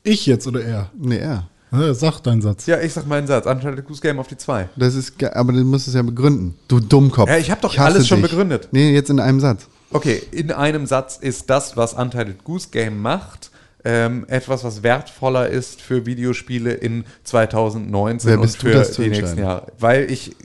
[0.03, 0.89] Ich jetzt oder er?
[0.97, 1.47] Nee, er.
[1.95, 2.67] Sag deinen Satz.
[2.67, 3.47] Ja, ich sag meinen Satz.
[3.47, 4.69] Untitled Goose Game auf die 2.
[4.75, 6.53] Das ist, ge- aber du musst es ja begründen.
[6.67, 7.27] Du Dummkopf.
[7.27, 8.67] Ja, ich hab doch hasse alles schon begründet.
[8.71, 9.65] Nee, jetzt in einem Satz.
[9.93, 13.51] Okay, in einem Satz ist das, was Untitled Goose Game macht,
[13.85, 19.39] ähm, etwas, was wertvoller ist für Videospiele in 2019 Wer bist und für die nächsten?
[19.39, 19.67] Jahre.
[19.77, 20.35] Weil ich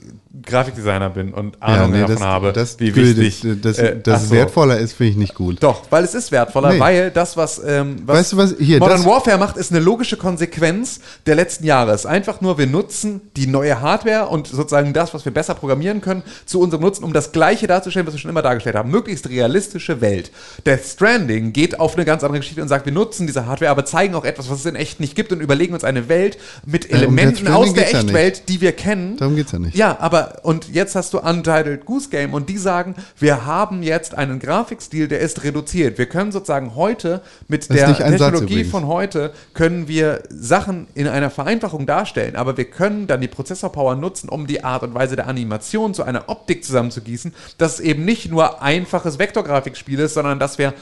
[0.45, 3.61] Grafikdesigner bin und Ahnung nee, davon das, habe, das, wie wichtig.
[3.61, 4.35] das, äh, ach es so.
[4.35, 5.57] wertvoller ist, finde ich nicht gut.
[5.61, 6.79] Doch, weil es ist wertvoller, Nee.
[6.79, 8.55] weil das, was, ähm, was, Weißt du was?
[8.59, 11.91] Hier, Modern das- Warfare macht, ist eine logische Konsequenz der letzten Jahre.
[11.91, 15.55] Es ist einfach nur, wir nutzen die neue Hardware und sozusagen das, was wir besser
[15.55, 18.89] programmieren können, zu unserem Nutzen, um das Gleiche darzustellen, was wir schon immer dargestellt haben.
[18.91, 20.31] Möglichst realistische Welt.
[20.65, 23.85] Death Stranding geht auf eine ganz andere Geschichte und sagt, wir nutzen diese Hardware, aber
[23.85, 26.89] zeigen auch etwas, was es in echt nicht gibt und überlegen uns eine Welt mit
[26.89, 27.99] um Elementen Stranding aus der geht's ja.
[27.99, 29.17] Echtwelt, die wir kennen.
[29.17, 29.75] Darum geht's ja nicht.
[29.75, 34.15] Ja, aber und jetzt hast du Untitled Goose Game und die sagen, wir haben jetzt
[34.15, 35.97] einen Grafikstil, der ist reduziert.
[35.97, 41.85] Wir können sozusagen heute mit der Technologie von heute können wir Sachen in einer Vereinfachung
[41.85, 45.93] darstellen, aber wir können dann die Prozessorpower nutzen, um die Art und Weise der Animation
[45.93, 50.73] zu einer Optik zusammenzugießen, dass es eben nicht nur einfaches Vektorgrafikspiel ist, sondern dass wir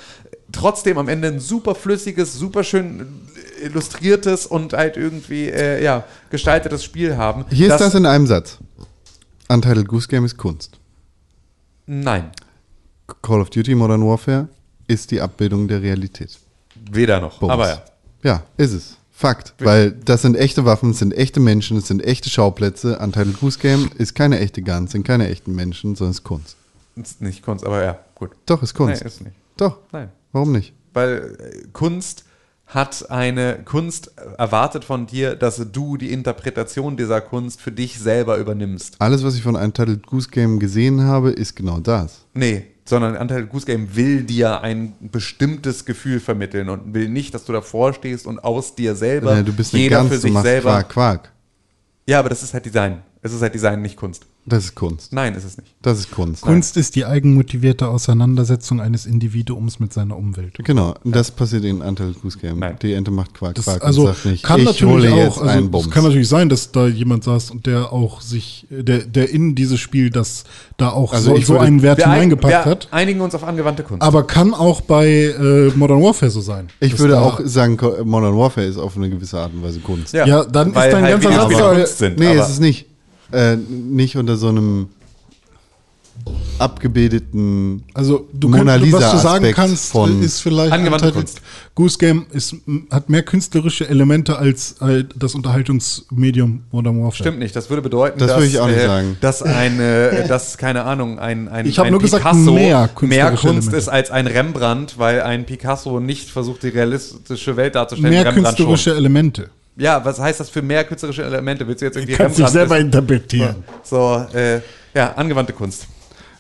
[0.52, 3.28] trotzdem am Ende ein super flüssiges, super schön
[3.62, 7.46] illustriertes und halt irgendwie äh, ja, gestaltetes Spiel haben.
[7.50, 8.60] Hier ist das in einem Satz.
[9.50, 10.80] Untitled Goose Game ist Kunst.
[11.86, 12.32] Nein,
[13.22, 14.50] Call of Duty Modern Warfare
[14.88, 16.38] ist die Abbildung der Realität.
[16.92, 17.40] weder noch.
[17.40, 17.54] Bums.
[17.54, 17.84] Aber ja.
[18.24, 18.98] Ja, ist es.
[19.12, 19.54] Fakt.
[19.60, 23.00] Weil das sind echte Waffen, es sind echte Menschen, es sind echte Schauplätze.
[23.00, 26.56] Untitled Goose Game ist keine echte Guns, sind keine echten Menschen, sondern ist Kunst.
[26.96, 28.32] Ist nicht Kunst, aber ja, gut.
[28.46, 29.02] Doch, ist Kunst.
[29.02, 29.36] Nee, ist nicht.
[29.56, 29.80] Doch.
[29.92, 30.10] Nein.
[30.34, 30.74] Warum nicht?
[30.94, 32.26] Weil äh, Kunst
[32.68, 38.38] hat eine Kunst erwartet von dir, dass du die Interpretation dieser Kunst für dich selber
[38.38, 38.96] übernimmst.
[39.00, 42.26] Alles, was ich von Untitled Goose Game gesehen habe, ist genau das.
[42.34, 47.46] Nee, sondern Untitled Goose Game will dir ein bestimmtes Gefühl vermitteln und will nicht, dass
[47.46, 50.32] du davor stehst und aus dir selber Äh, du bist jeder Gans, für du sich
[50.32, 50.72] machst selber.
[50.72, 51.32] Quark, Quark.
[52.06, 53.02] Ja, aber das ist halt Design.
[53.22, 54.26] Es ist halt Design, nicht Kunst.
[54.50, 55.12] Das ist Kunst.
[55.12, 55.74] Nein, ist es nicht.
[55.82, 56.42] Das ist Kunst.
[56.42, 60.54] Kunst ist die eigenmotivierte Auseinandersetzung eines Individuums mit seiner Umwelt.
[60.64, 62.60] Genau, und das passiert in Untitled Goose Game.
[62.60, 62.78] Nein.
[62.82, 65.18] Die Ente macht Quark, Das, Quark also und sagt nicht, kann ich natürlich hole auch,
[65.18, 65.90] jetzt also einen es Bums.
[65.92, 69.80] kann natürlich sein, dass da jemand saß und der auch sich, der, der in dieses
[69.82, 70.46] Spiel das
[70.78, 72.88] da auch Also so, ich so würde- einen Wert ein, hineingepackt wir hat.
[72.92, 74.02] einigen uns auf angewandte Kunst.
[74.02, 76.68] Aber kann auch bei äh, Modern Warfare so sein.
[76.80, 80.14] ich würde auch sagen, Modern Warfare ist auf eine gewisse Art und Weise Kunst.
[80.14, 82.18] Ja, dann ist dein halt ganzer Satz sind.
[82.18, 82.86] Nee, aber ist es nicht.
[83.32, 84.88] Äh, nicht unter so einem
[86.60, 91.42] abgebildeten Also du Mona könntest, was du sagen Lisa-Aspekt kannst, von ist vielleicht Angewandte Kunst.
[91.76, 92.56] Goose Game ist,
[92.90, 97.14] hat mehr künstlerische Elemente als äh, das Unterhaltungsmedium Modern Warfare.
[97.16, 97.56] Stimmt nicht.
[97.56, 99.18] Das würde bedeuten, Das dass, würde ich auch nicht äh, sagen.
[99.22, 103.30] dass eine, dass keine Ahnung, ein, ein, Ich ein nur gesagt, Picasso mehr künstlerische mehr
[103.32, 103.78] Kunst Elemente.
[103.78, 108.10] ist als ein Rembrandt, weil ein Picasso nicht versucht, die realistische Welt darzustellen.
[108.10, 109.50] Mehr Rembrandt künstlerische Elemente.
[109.78, 111.68] Ja, was heißt das für mehr künstlerische Elemente?
[111.68, 113.64] Willst du jetzt irgendwie Kannst dich selber interpretieren.
[113.84, 114.62] so, äh,
[114.94, 115.88] ja, angewandte Kunst.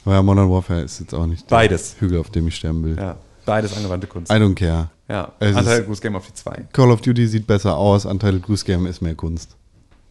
[0.05, 1.95] Aber ja, Modern Warfare ist jetzt auch nicht der Beides.
[1.99, 2.97] Hügel, auf dem ich sterben will.
[2.97, 3.15] Ja,
[3.45, 4.31] beides angewandte Kunst.
[4.31, 4.89] I don't care.
[5.07, 6.65] ja, Es ist- Untitled Goose Game auf die zwei.
[6.73, 9.55] Call of Duty sieht besser aus, Untitled Goose Game ist mehr Kunst.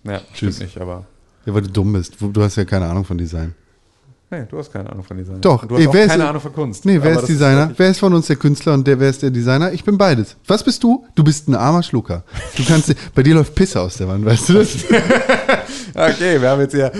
[0.04, 0.56] Ja, Tschüss.
[0.56, 1.04] stimmt nicht, aber.
[1.46, 2.14] Ja, weil du dumm bist.
[2.20, 3.54] Du hast ja keine Ahnung von Design.
[4.28, 5.40] Nee, du hast keine Ahnung von Design.
[5.40, 6.84] Doch, Und du hast ey, auch wer ist- keine Ahnung von Kunst.
[6.84, 7.58] Nee, wer ist Designer?
[7.60, 9.72] wirklich- wer ist von uns der Künstler und der, wer ist der Designer?
[9.72, 10.34] Ich bin beides.
[10.48, 11.06] Was bist du?
[11.14, 12.24] Du bist ein armer Schlucker.
[12.56, 14.68] Du kannst, bei dir läuft Pisse aus der Wand, weißt du das?
[15.98, 16.90] Okay, wir haben jetzt hier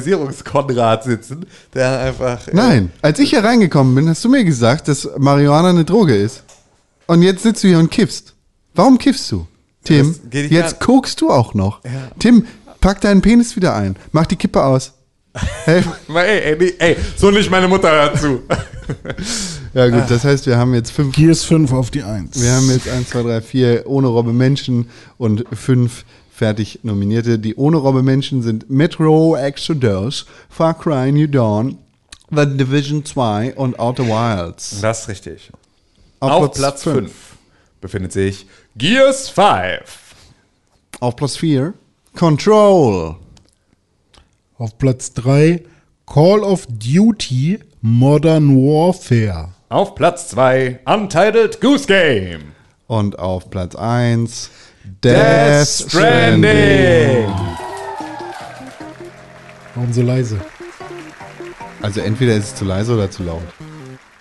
[0.00, 2.46] Depersonalisierungskonrad sitzen, der einfach.
[2.48, 6.16] äh, Nein, als ich hier reingekommen bin, hast du mir gesagt, dass Marihuana eine Droge
[6.16, 6.42] ist.
[7.06, 8.34] Und jetzt sitzt du hier und kiffst.
[8.74, 9.46] Warum kiffst du?
[9.84, 10.80] Tim, jetzt an.
[10.80, 11.80] kokst du auch noch.
[12.18, 12.46] Tim,
[12.80, 13.94] pack deinen Penis wieder ein.
[14.10, 14.92] Mach die Kippe aus.
[15.64, 15.82] Hey.
[16.08, 18.42] Ey, ey, ey, so nicht meine Mutter hört zu.
[19.74, 22.40] Ja gut, das heißt, wir haben jetzt fünf Gears 5 auf die 1.
[22.40, 24.88] Wir haben jetzt 1, 2, 3, 4 ohne Robbe Menschen
[25.18, 27.38] und fünf fertig nominierte.
[27.38, 31.78] Die ohne Robbe Menschen sind Metro Exodus, Far Cry New Dawn,
[32.30, 34.80] The Division 2 und Outer Wilds.
[34.80, 35.50] Das ist richtig.
[36.20, 37.12] Auf, Platz 5
[37.80, 38.46] befindet sich
[38.76, 39.44] Gears 5.
[41.00, 41.74] Auf Platz 4
[42.14, 43.16] Control.
[44.58, 45.62] Auf Platz 3
[46.06, 49.50] Call of Duty Modern Warfare.
[49.68, 52.52] Auf Platz 2 Untitled Goose Game.
[52.86, 54.50] Und auf Platz 1
[55.04, 57.28] Death Death Stranding.
[59.74, 60.40] Warum so leise?
[61.82, 63.42] Also entweder ist es zu leise oder zu laut.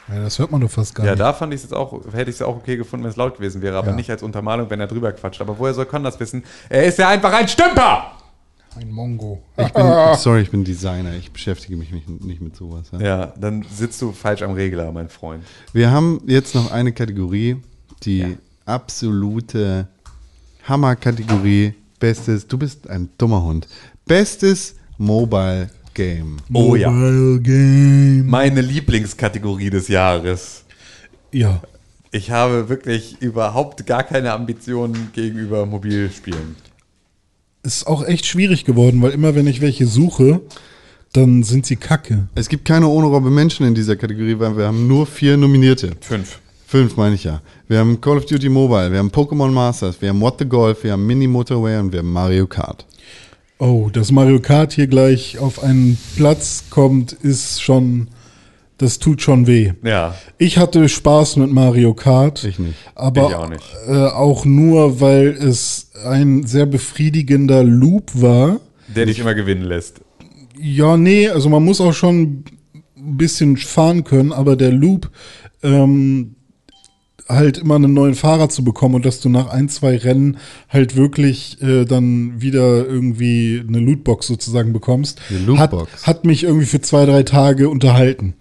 [0.10, 1.22] Ja, das hört man doch fast gar Ja, nicht.
[1.22, 3.36] da fand ich es jetzt auch, hätte ich es auch okay gefunden, wenn es laut
[3.38, 3.96] gewesen wäre, aber Ja.
[3.96, 5.42] nicht als Untermalung, wenn er drüber quatscht.
[5.42, 6.44] Aber woher soll Con das wissen?
[6.70, 8.12] Er ist ja einfach ein Stümper!
[8.76, 9.42] Ein Mongo.
[9.58, 9.84] Ich bin,
[10.18, 11.14] sorry, ich bin Designer.
[11.16, 12.88] Ich beschäftige mich nicht, nicht mit sowas.
[12.92, 13.00] Ja.
[13.00, 15.44] Ja, dann sitzt du falsch am Regler, mein Freund.
[15.72, 17.58] Wir haben jetzt noch eine Kategorie,
[18.04, 19.88] die absolute
[20.64, 21.74] Hammer-Kategorie.
[22.00, 23.68] Bestes, du bist ein dummer Hund.
[24.06, 26.38] Bestes Mobile Game.
[26.54, 26.92] Oh ja.
[26.92, 28.28] Mobile Game.
[28.28, 30.66] Meine Lieblingskategorie des Jahres.
[31.32, 31.62] Ja.
[32.12, 36.56] Ich habe wirklich überhaupt gar keine Ambitionen gegenüber Mobilspielen.
[37.66, 40.42] Ist auch echt schwierig geworden, weil immer wenn ich welche suche,
[41.14, 42.28] dann sind sie kacke.
[42.36, 45.94] Es gibt keine honorable Menschen in dieser Kategorie, weil wir haben nur vier Nominierte.
[46.02, 46.40] Fünf.
[46.68, 47.42] Fünf meine ich ja.
[47.68, 50.84] Wir haben Call of Duty Mobile, wir haben Pokémon Masters, wir haben What the Golf,
[50.84, 52.86] wir haben Mini Motorway und wir haben Mario Kart.
[53.58, 58.10] Oh, dass Mario Kart hier gleich auf einen Platz kommt, ist schon,
[58.78, 59.74] das tut schon weh.
[59.84, 60.16] Ja.
[60.38, 62.44] Ich hatte Spaß mit Mario Kart.
[62.44, 62.76] Ich nicht.
[62.94, 63.64] Aber Ich auch nicht.
[63.88, 68.60] Äh, auch nur, weil es ein sehr befriedigender Loop war.
[68.88, 70.02] Der dich immer gewinnen lässt.
[70.60, 72.44] Ja, nee, also man muss auch schon
[72.98, 75.10] ein bisschen fahren können, aber der Loop,
[75.64, 76.35] ähm,
[77.28, 80.38] halt immer einen neuen Fahrer zu bekommen und dass du nach ein, zwei Rennen
[80.70, 85.92] halt wirklich äh, dann wieder irgendwie eine Lootbox sozusagen bekommst, Eine Lootbox.
[86.02, 88.36] Hat, hat mich irgendwie für zwei, drei Tage unterhalten.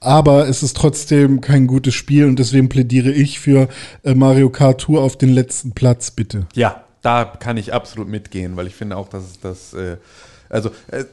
[0.00, 3.68] Aber es ist trotzdem kein gutes Spiel und deswegen plädiere ich für
[4.02, 6.46] äh, Mario Kart Tour auf den letzten Platz, bitte.
[6.54, 9.74] Ja, da kann ich absolut mitgehen, weil ich finde auch, dass es das.
[9.74, 9.96] Äh,
[10.52, 11.04] also, äh,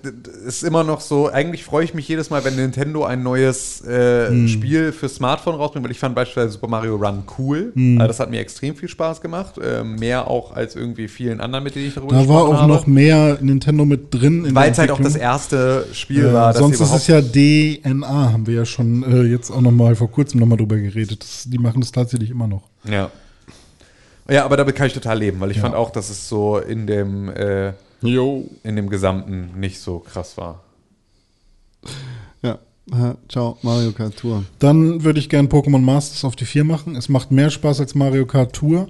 [0.47, 1.29] es ist immer noch so.
[1.31, 4.47] Eigentlich freue ich mich jedes Mal, wenn Nintendo ein neues äh, Hm.
[4.47, 7.71] Spiel für Smartphone rausbringt, weil ich fand beispielsweise Super Mario Run cool.
[7.75, 7.99] Hm.
[8.01, 9.59] Also das hat mir extrem viel Spaß gemacht.
[9.59, 12.67] Äh, mehr auch als irgendwie vielen anderen, mit denen ich darüber Da war auch habe.
[12.73, 14.43] noch mehr Nintendo mit drin.
[14.43, 17.21] in Weil es halt auch das erste Spiel Äh, war, das sonst ist es ja
[17.21, 20.77] DNA, haben wir ja schon äh, jetzt auch noch mal vor kurzem noch mal drüber
[20.77, 21.21] geredet.
[21.21, 22.63] Das, die machen das tatsächlich immer noch.
[22.89, 23.11] Ja.
[24.29, 26.85] Ja, aber damit kann ich total leben, weil ich fand auch, dass es so in
[26.87, 28.47] dem, äh, Jo.
[28.63, 30.63] in dem Gesamten nicht so krass war.
[32.43, 32.59] Ja.
[33.27, 34.45] Ciao, Mario Kart Tour.
[34.59, 36.95] Dann würde ich gern Pokémon Masters auf die 4 machen.
[36.95, 38.87] Es macht mehr Spaß als Mario Kart Tour,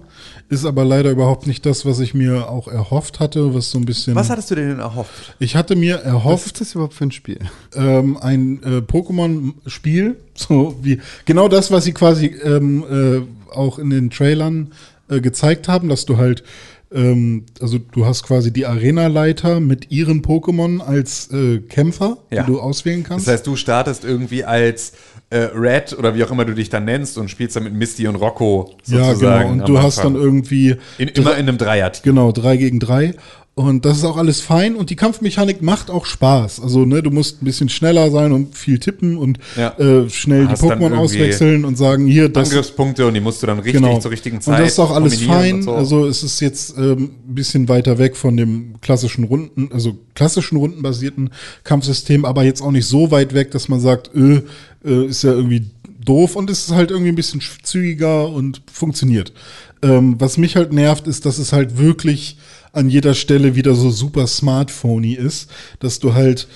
[0.49, 3.85] ist aber leider überhaupt nicht das, was ich mir auch erhofft hatte, was so ein
[3.85, 4.13] bisschen.
[4.13, 5.33] Was hattest du denn erhofft?
[5.39, 7.39] ich hatte mir Was erhofft, ist das überhaupt für ein Spiel?
[7.73, 13.89] ähm, ein äh, Pokémon-Spiel, so wie genau das, was sie quasi ähm, äh, auch in
[13.89, 14.73] den Trailern
[15.09, 16.43] äh, gezeigt haben, dass du halt,
[16.91, 22.43] ähm, also du hast quasi die Arena-Leiter mit ihren Pokémon als äh, Kämpfer, Ja.
[22.43, 23.27] die du auswählen kannst.
[23.27, 24.93] Das heißt, du startest irgendwie als
[25.29, 28.07] äh, Red oder wie auch immer du dich dann nennst und spielst dann mit Misty
[28.07, 29.49] und Rocco ja, sozusagen.
[29.51, 29.63] genau.
[29.63, 32.03] Und du hast dann irgendwie in, immer in einem Dreier-Team.
[32.03, 33.13] Genau, drei gegen drei.
[33.57, 36.61] Und das ist auch alles fein und die Kampfmechanik macht auch Spaß.
[36.61, 39.75] Also, ne, du musst ein bisschen schneller sein und viel tippen und Ja.
[39.79, 43.41] äh, schnell die Hast dann Pokémon auswechseln und sagen, hier, das Angriffspunkte und die musst
[43.41, 43.97] du dann richtig genau.
[43.97, 45.63] zur richtigen Zeit Und das ist auch alles fein.
[45.63, 45.73] so.
[45.73, 50.57] Also, es ist jetzt ähm, ein bisschen weiter weg von dem klassischen Runden, also klassischen
[50.57, 51.31] rundenbasierten
[51.63, 54.43] Kampfsystem, aber jetzt auch nicht so weit weg, dass man sagt, äh,
[54.85, 55.65] äh, ist ja irgendwie
[56.05, 59.33] doof und es ist halt irgendwie ein bisschen zügiger und funktioniert.
[59.81, 62.37] Ähm, was mich halt nervt, ist, dass es halt wirklich
[62.77, 65.49] an jeder Stelle wieder so super smartphony ist,
[65.79, 66.47] dass du halt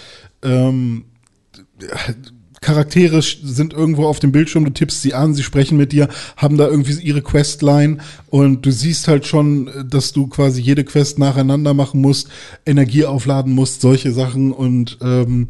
[0.44, 1.06] ähm,
[2.62, 6.58] Charaktere sind irgendwo auf dem Bildschirm, du tippst sie an, sie sprechen mit dir, haben
[6.58, 7.98] da irgendwie ihre Questline
[8.30, 12.30] und du siehst halt schon, dass du quasi jede Quest nacheinander machen musst,
[12.66, 15.50] Energie aufladen musst, solche Sachen und ähm,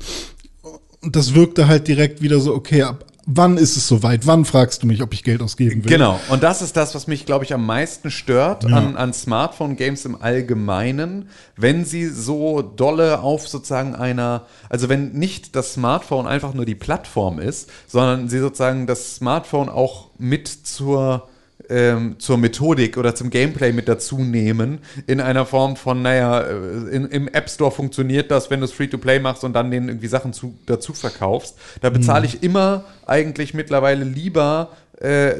[1.04, 4.28] und das wirkte halt direkt wieder so, okay, ab wann ist es soweit?
[4.28, 5.92] Wann fragst du mich, ob ich Geld ausgeben will?
[5.92, 8.76] Genau, und das ist das, was mich, glaube ich, am meisten stört Ja.
[8.78, 15.56] an, an Smartphone-Games im Allgemeinen, wenn sie so dolle auf sozusagen einer, also wenn nicht
[15.56, 21.28] das Smartphone einfach nur die Plattform ist, sondern sie sozusagen das Smartphone auch mit zur
[21.72, 26.56] ähm, zur Methodik oder zum Gameplay mit dazu nehmen, in einer Form von, naja, äh,
[26.92, 30.08] in, im App Store funktioniert das, wenn du es Free-to-Play machst und dann denen irgendwie
[30.08, 31.58] Sachen zu, dazu verkaufst.
[31.80, 34.70] Da bezahle ich immer eigentlich mittlerweile lieber
[35.00, 35.36] äh,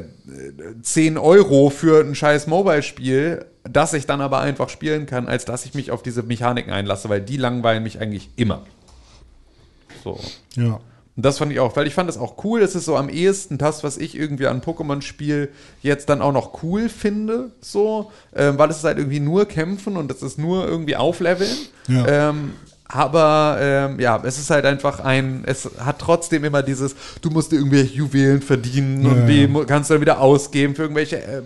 [0.82, 5.66] 10 Euro für ein scheiß Mobile-Spiel, das ich dann aber einfach spielen kann, als dass
[5.66, 8.64] ich mich auf diese Mechaniken einlasse, weil die langweilen mich eigentlich immer.
[10.04, 10.20] So.
[10.56, 10.80] Ja.
[11.22, 12.62] Und das fand ich auch, weil ich fand das auch cool.
[12.62, 15.50] Das ist so am ehesten das, was ich irgendwie an Pokémon-Spiel
[15.84, 19.98] jetzt dann auch noch cool finde, so, ähm, weil es ist halt irgendwie nur kämpfen
[19.98, 21.56] und das ist nur irgendwie aufleveln.
[21.88, 22.30] Ja.
[22.30, 22.54] Ähm,
[22.88, 27.52] aber ähm, ja, es ist halt einfach ein, es hat trotzdem immer dieses, du musst
[27.52, 29.48] dir irgendwelche Juwelen verdienen und Ja, B ja.
[29.48, 31.42] mu- kannst du dann wieder ausgeben für irgendwelche äh,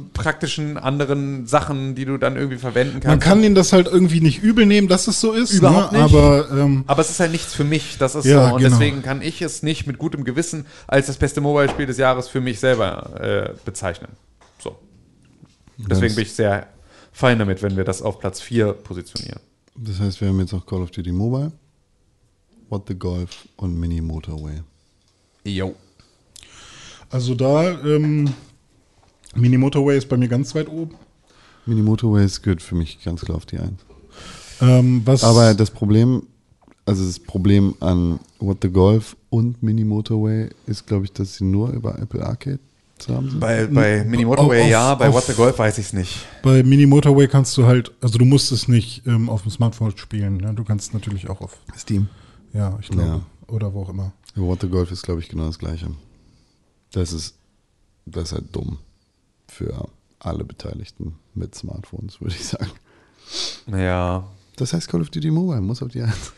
[0.00, 3.06] praktischen anderen Sachen, die du dann irgendwie verwenden kannst.
[3.06, 5.52] Man kann ihnen das halt irgendwie nicht übel nehmen, dass es so ist.
[5.52, 6.02] Überhaupt ne?
[6.02, 6.14] nicht.
[6.14, 7.98] Aber ähm, Aber es ist halt nichts für mich.
[7.98, 8.54] Das ist Ja, so.
[8.54, 8.70] Und genau.
[8.70, 12.40] deswegen kann ich es nicht mit gutem Gewissen als das beste Mobile-Spiel des Jahres für
[12.40, 14.10] mich selber äh, bezeichnen.
[14.58, 14.76] So.
[15.78, 16.66] Deswegen bin ich sehr
[17.12, 19.40] fein damit, wenn wir das auf Platz 4 positionieren.
[19.76, 21.52] Das heißt, wir haben jetzt auch Call of Duty Mobile,
[22.68, 24.62] What the Golf und Mini Motorway.
[25.44, 25.74] Jo.
[27.10, 28.32] also da, ähm,
[29.34, 30.94] Mini Motorway ist bei mir ganz weit oben.
[31.66, 33.72] Mini Motorway ist gut für mich ganz klar auf die 1.
[34.60, 36.24] Ähm, was Aber das Problem,
[36.84, 41.44] also das Problem an What the Golf und Mini Motorway ist, glaube ich, dass sie
[41.44, 42.58] nur über Apple Arcade
[42.98, 43.40] zu haben sind.
[43.40, 46.26] Bei, bei Mini Motorway auf- ja, bei auf- What the Golf weiß ich es nicht.
[46.42, 49.96] bei Mini Motorway kannst du halt, also du musst es nicht ähm, auf dem Smartphone
[49.96, 50.36] spielen.
[50.36, 50.52] Ne?
[50.54, 52.08] Du kannst es natürlich auch auf Steam.
[52.52, 53.08] Ja, ich glaube.
[53.08, 53.20] Ja.
[53.48, 54.12] Oder wo auch immer.
[54.36, 55.88] What the Golf ist, glaube ich, genau das Gleiche.
[56.92, 57.34] Das ist,
[58.06, 58.78] das ist halt dumm
[59.52, 59.88] für
[60.18, 62.70] alle Beteiligten mit Smartphones, würde ich sagen.
[63.66, 64.24] Ja.
[64.56, 66.32] Das heißt, Call of Duty Mobile muss auf die Eins.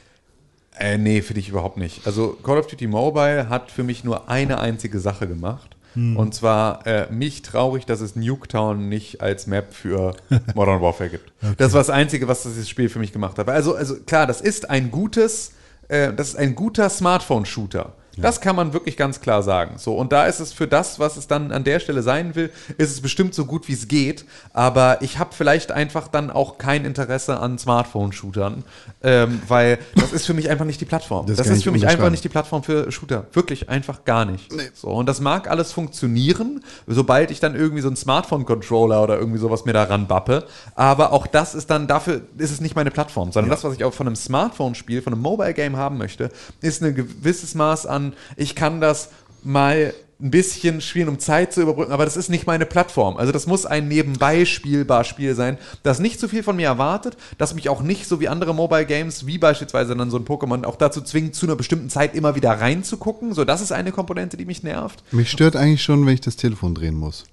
[0.78, 2.06] Äh, nee, finde ich überhaupt nicht.
[2.06, 5.74] Also Call of Duty Mobile hat für mich nur eine einzige Sache gemacht.
[5.96, 10.16] Und zwar äh, mich traurig, dass es Nuketown nicht als Map für
[10.54, 11.32] Modern Warfare gibt.
[11.58, 13.48] Das war das Einzige, was dieses Spiel für mich gemacht hat.
[13.48, 15.52] Also, also klar, das ist ein gutes,
[15.86, 17.92] äh, das ist ein guter Smartphone-Shooter.
[18.22, 19.74] Das kann man wirklich ganz klar sagen.
[19.78, 22.50] So, und da ist es für das, was es dann an der Stelle sein will,
[22.78, 24.24] ist es bestimmt so gut wie es geht.
[24.52, 28.64] Aber ich habe vielleicht einfach dann auch kein Interesse an Smartphone-Shootern,
[29.02, 31.26] ähm, weil das ist für mich einfach nicht die Plattform.
[31.26, 33.26] Das Das, ist für mich einfach nicht die Plattform für Shooter.
[33.32, 34.50] Wirklich einfach gar nicht.
[34.74, 39.38] So, und das mag alles funktionieren, sobald ich dann irgendwie so einen Smartphone-Controller oder irgendwie
[39.38, 40.44] sowas mir daran bappe.
[40.74, 43.84] Aber auch das ist dann, dafür ist es nicht meine Plattform, sondern das, was ich
[43.84, 46.30] auch von einem Smartphone-Spiel, von einem Mobile-Game haben möchte,
[46.60, 48.03] ist ein gewisses Maß an,
[48.36, 49.10] ich kann das
[49.42, 53.16] mal ein bisschen spielen, um Zeit zu überbrücken, aber das ist nicht meine Plattform.
[53.16, 57.16] Also das muss ein nebenbei spielbar Spiel sein, das nicht zu viel von mir erwartet,
[57.36, 60.64] das mich auch nicht so wie andere Mobile Games, wie beispielsweise dann so ein Pokémon,
[60.64, 63.34] auch dazu zwingt, zu einer bestimmten Zeit immer wieder reinzugucken.
[63.34, 65.02] So, das ist eine Komponente, die mich nervt.
[65.10, 67.24] Mich stört eigentlich schon, wenn ich das Telefon drehen muss.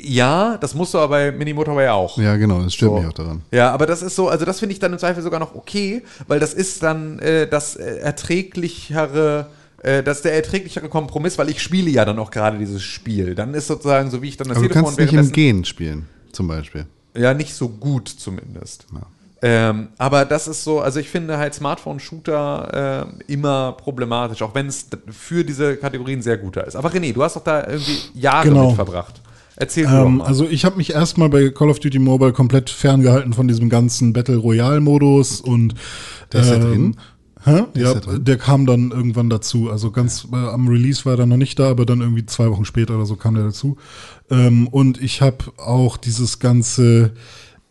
[0.00, 2.16] Ja, das musst du aber bei Mini Motorway auch.
[2.16, 2.98] Ja, genau, das stört So.
[2.98, 3.42] mich auch daran.
[3.50, 6.02] Ja, aber das ist so, also das finde ich dann im Zweifel sogar noch okay,
[6.28, 9.48] weil das ist dann äh, das äh, erträglichere,
[9.84, 13.34] äh, das ist der erträglichere Kompromiss, weil ich spiele ja dann auch gerade dieses Spiel.
[13.34, 15.64] Dann ist sozusagen so, wie ich dann das Aber du Telefon kannst nicht im Gehen
[15.64, 16.86] spielen, zum Beispiel.
[17.16, 18.86] ja, nicht so gut zumindest.
[18.92, 19.00] Ja.
[19.46, 24.66] Ähm, aber das ist so, also ich finde halt Smartphone-Shooter äh, immer problematisch, auch wenn
[24.66, 26.76] es für diese Kategorien sehr guter ist.
[26.76, 28.68] Aber René, du hast doch da irgendwie Jahre Genau.
[28.68, 29.20] mit verbracht.
[29.56, 30.24] Erzähl du Ähm, doch mal.
[30.26, 34.12] also ich habe mich erstmal bei Call of Duty Mobile komplett ferngehalten von diesem ganzen
[34.12, 35.74] Battle Royale Modus und
[36.32, 36.96] Der ist da drin?
[37.44, 37.64] Hä?
[37.74, 39.70] Ja, der kam dann irgendwann dazu.
[39.70, 42.64] Also ganz äh, am Release war er noch nicht da, aber dann irgendwie zwei Wochen
[42.64, 43.76] später oder so kam der dazu.
[44.30, 47.12] Ähm, und ich habe auch dieses ganze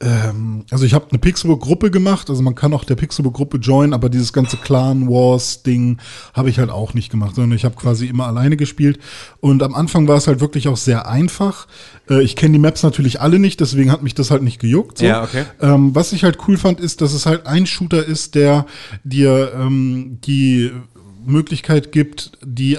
[0.04, 4.10] ähm, also ich habe eine Pixelbook-Gruppe gemacht, also man kann auch der Pixelbook-Gruppe joinen, aber
[4.10, 5.98] dieses ganze Clan Wars-Ding
[6.34, 9.00] habe ich halt auch nicht gemacht, sondern ich habe quasi immer alleine gespielt.
[9.40, 11.68] Und am Anfang war es halt wirklich auch sehr einfach.
[12.10, 14.98] Äh, ich kenne die Maps natürlich alle nicht, deswegen hat mich das halt nicht gejuckt.
[14.98, 15.06] So.
[15.06, 15.46] Ja, okay.
[15.62, 18.66] Ähm, was ich halt cool fand, ist, dass es halt ein Shooter ist, der
[19.04, 20.72] dir ähm, die
[21.26, 22.78] Möglichkeit gibt, die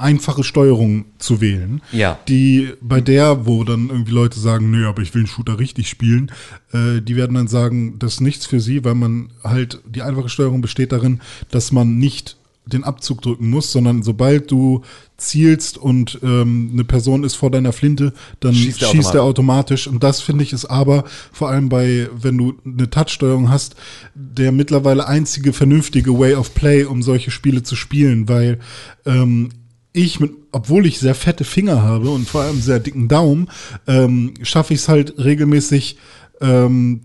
[0.00, 1.82] einfache Steuerung zu wählen.
[1.92, 2.18] Ja.
[2.28, 5.88] Die bei der, wo dann irgendwie Leute sagen, nö, aber ich will einen Shooter richtig
[5.88, 6.32] spielen,
[6.72, 10.28] äh, die werden dann sagen, das ist nichts für sie, weil man halt, die einfache
[10.28, 11.20] Steuerung besteht darin,
[11.50, 12.38] dass man nicht
[12.68, 14.82] den Abzug drücken muss, sondern sobald du
[15.16, 19.86] zielst und ähm, eine Person ist vor deiner Flinte, dann Schießt schießt, er er automatisch.
[19.86, 23.74] Und das finde ich ist aber vor allem bei, wenn du eine Touchsteuerung hast,
[24.14, 28.58] der mittlerweile einzige vernünftige Way of Play, um solche Spiele zu spielen, weil
[29.06, 29.50] ähm,
[29.92, 33.50] ich mit, obwohl ich sehr fette Finger habe und vor allem sehr dicken Daumen,
[33.86, 35.96] ähm, schaffe ich es halt regelmäßig
[36.40, 37.02] ähm,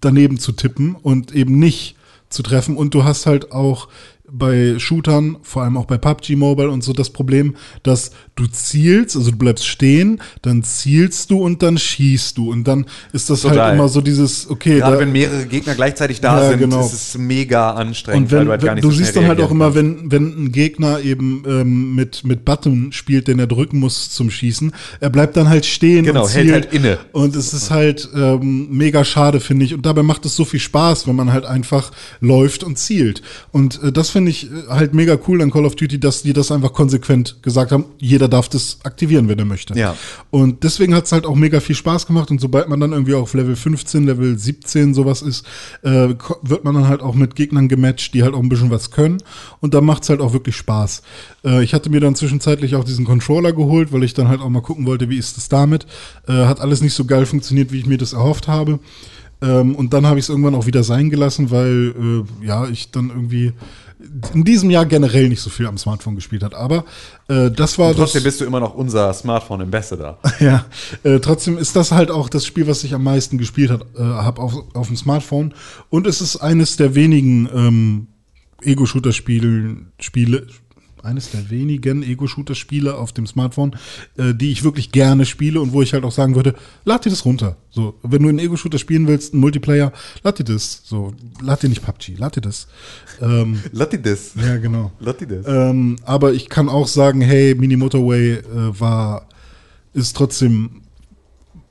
[0.00, 1.96] daneben zu tippen und eben nicht
[2.28, 2.76] zu treffen.
[2.76, 3.88] Und du hast halt auch
[4.32, 9.16] bei Shootern, vor allem auch bei PUBG Mobile und so das Problem, dass du zielst,
[9.16, 12.50] also du bleibst stehen, dann zielst du und dann schießt du.
[12.50, 13.58] Und dann ist das Total.
[13.60, 16.80] halt immer so dieses, okay, Gerade da, wenn mehrere Gegner gleichzeitig da Ja, sind, genau.
[16.80, 20.10] ist es mega anstrengend, und wenn, halt wenn, du siehst dann halt auch immer, wenn,
[20.10, 24.72] wenn ein Gegner eben ähm, mit, mit Button spielt, den er drücken muss zum Schießen,
[25.00, 26.54] er bleibt dann halt stehen Genau, und hält zielt.
[26.54, 26.98] halt inne.
[27.12, 29.74] Und es ist halt ähm, mega schade, finde ich.
[29.74, 31.90] Und dabei macht es so viel Spaß, wenn man halt einfach
[32.20, 33.22] läuft und zielt.
[33.52, 36.32] Und äh, das finde ich äh, halt mega cool an Call of Duty, dass die
[36.32, 39.78] das einfach konsequent gesagt haben, jeder darf das aktivieren, wenn er möchte.
[39.78, 39.96] Ja.
[40.30, 42.30] Und deswegen hat es halt auch mega viel Spaß gemacht.
[42.30, 45.46] Und sobald man dann irgendwie auf Level 15, Level 17 sowas ist,
[45.82, 48.90] äh, wird man dann halt auch mit Gegnern gematcht, die halt auch ein bisschen was
[48.90, 49.22] können.
[49.60, 51.02] Und da macht es halt auch wirklich Spaß.
[51.44, 54.48] Äh, ich hatte mir dann zwischenzeitlich auch diesen Controller geholt, weil ich dann halt auch
[54.48, 55.86] mal gucken wollte, wie ist das damit.
[56.26, 58.80] Äh, hat alles nicht so geil funktioniert, wie ich mir das erhofft habe.
[59.42, 61.94] Ähm, und dann habe ich es irgendwann auch wieder sein gelassen, weil
[62.42, 63.52] äh, ja, ich dann irgendwie
[64.34, 66.54] in diesem Jahr generell nicht so viel am Smartphone gespielt hat.
[66.54, 66.84] Aber
[67.28, 68.24] äh, das war Trotzdem das.
[68.24, 70.18] bist du immer noch unser Smartphone Ambassador.
[70.40, 70.64] Ja,
[71.02, 74.02] äh, trotzdem ist das halt auch das Spiel, was ich am meisten gespielt hat, äh,
[74.02, 75.52] habe auf, auf dem Smartphone.
[75.90, 78.06] Und es ist eines der wenigen ähm,
[78.62, 80.46] Ego-Shooter-Spiele, Spiele,
[81.04, 83.76] eines der wenigen Ego-Shooter-Spiele auf dem Smartphone,
[84.16, 86.54] äh, die ich wirklich gerne spiele und wo ich halt auch sagen würde,
[86.84, 87.56] lad dir das runter.
[87.70, 90.82] So, wenn du einen Ego-Shooter spielen willst, einen Multiplayer, lad dir das.
[90.84, 92.66] So, lad dir nicht PUBG, lad dir das.
[93.20, 94.32] Ähm, Latti das.
[94.34, 94.92] ja, genau.
[95.00, 95.46] Latti das.
[95.46, 98.42] Ähm, aber ich kann auch sagen, hey, Mini Motorway äh,
[98.80, 99.28] war,
[99.94, 100.82] ist trotzdem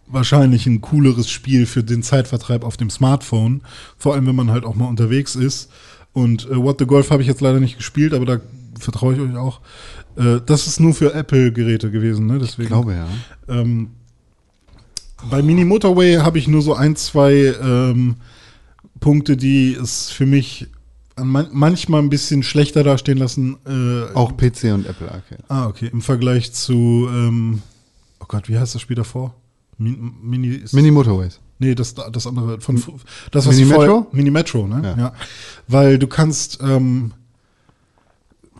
[0.07, 3.61] wahrscheinlich ein cooleres Spiel für den Zeitvertreib auf dem Smartphone.
[3.97, 5.69] Vor allem, wenn man halt auch mal unterwegs ist.
[6.13, 8.39] Und äh, What the Golf habe ich jetzt leider nicht gespielt, aber da
[8.79, 9.61] vertraue ich euch auch.
[10.15, 12.39] Äh, das ist nur für Apple-Geräte gewesen, ne?
[12.39, 12.63] Deswegen.
[12.63, 13.07] Ich glaube ja.
[13.47, 13.91] Ähm,
[15.29, 18.15] bei Mini Motorway habe ich nur so ein, zwei ähm,
[18.99, 20.67] Punkte, die es für mich
[21.15, 23.57] an man manchmal ein bisschen schlechter dastehen lassen.
[23.65, 25.43] Äh, Auch PC und Apple Arcade.
[25.49, 25.89] Ah, okay.
[25.91, 27.61] Im Vergleich zu, ähm,
[28.19, 29.35] oh Gott, wie heißt das Spiel davor?
[29.77, 31.39] Min Mini, Mini Motorways.
[31.59, 32.81] Nee, das, das andere von
[33.31, 34.07] das was Mini Metro?
[34.11, 34.81] Mini Metro, ne?
[34.83, 34.97] Ja.
[34.97, 35.13] Ja.
[35.67, 37.11] Weil du kannst, ähm,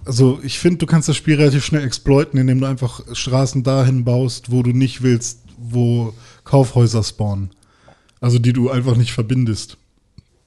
[0.06, 4.04] also ich finde, du kannst das Spiel relativ schnell exploiten, indem du einfach Straßen dahin
[4.06, 6.14] baust, wo du nicht willst, wo
[6.44, 7.52] Kaufhäuser spawnen.
[8.22, 9.78] Also die du einfach nicht verbindest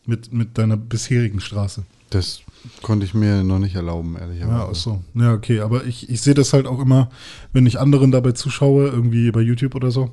[0.06, 1.84] mit, mit deiner bisherigen Straße.
[2.10, 2.40] Das
[2.82, 4.52] konnte ich mir noch nicht erlauben, ehrlicherweise.
[4.58, 5.00] Ja, ach so.
[5.14, 5.60] Ja, okay.
[5.60, 7.08] Aber ich, ich sehe das halt auch immer,
[7.52, 10.10] wenn ich anderen dabei zuschaue, irgendwie bei YouTube oder so.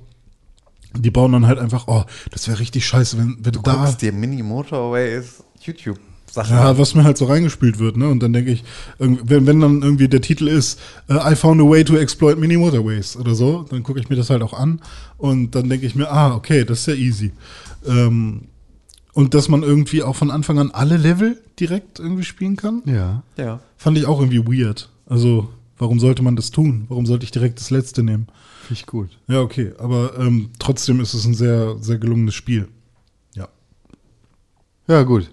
[0.95, 3.75] Die bauen dann halt einfach, oh, das wäre richtig scheiße, wenn, wenn Du da.
[3.75, 5.43] guckst dir Mini Motorways
[6.29, 8.07] YouTube-Sachen Ja, was mir halt so reingespielt wird, ne?
[8.07, 8.63] Und dann denke ich,
[8.97, 12.57] wenn, wenn dann irgendwie der Titel ist, äh, I found a way to exploit mini
[12.57, 14.81] motorways oder so, dann gucke ich mir das halt auch an
[15.17, 17.31] und dann denke ich mir, ah, okay, das ist ja easy.
[17.87, 18.43] Ähm,
[19.13, 23.23] und dass man irgendwie auch von Anfang an alle Level direkt irgendwie spielen kann, Ja.
[23.37, 23.59] Ja.
[23.77, 24.89] fand ich auch irgendwie weird.
[25.07, 26.85] Also, warum sollte man das tun?
[26.89, 28.27] Warum sollte ich direkt das letzte nehmen?
[28.61, 29.09] Finde ich gut.
[29.27, 32.67] Ja, okay, aber ähm, trotzdem ist es ein sehr, sehr gelungenes Spiel.
[33.33, 33.47] Ja.
[34.87, 35.31] Ja, gut.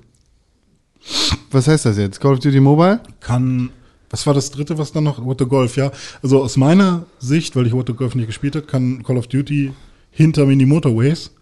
[1.50, 2.20] Was heißt das jetzt?
[2.20, 3.00] Call of Duty Mobile?
[3.20, 3.70] kann.
[4.10, 5.24] Was war das dritte, was dann noch?
[5.24, 5.90] What the Golf, ja.
[6.22, 9.26] Also aus meiner Sicht, weil ich What the Golf nicht gespielt habe, kann Call of
[9.26, 9.72] Duty
[10.10, 11.32] hinter Mini Motorways.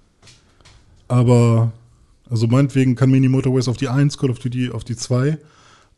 [1.06, 1.72] Aber,
[2.28, 5.38] also meinetwegen kann Mini Motorways auf die 1, Call of Duty auf die 2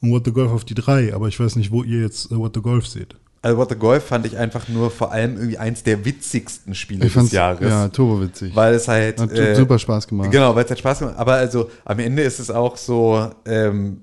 [0.00, 1.14] und What the Golf auf die 3.
[1.14, 3.14] Aber ich weiß nicht, wo ihr jetzt äh, What the Golf seht.
[3.42, 7.08] Also What the Golf fand ich einfach nur vor allem irgendwie eins der witzigsten Spiele
[7.08, 7.68] des Jahres.
[7.68, 8.54] ja turbo witzig.
[8.54, 9.20] Weil es halt.
[9.20, 10.30] Hat äh, super Spaß gemacht.
[10.30, 11.16] Genau, weil es hat Spaß gemacht.
[11.18, 14.00] Aber also am Ende ist es auch so, ähm,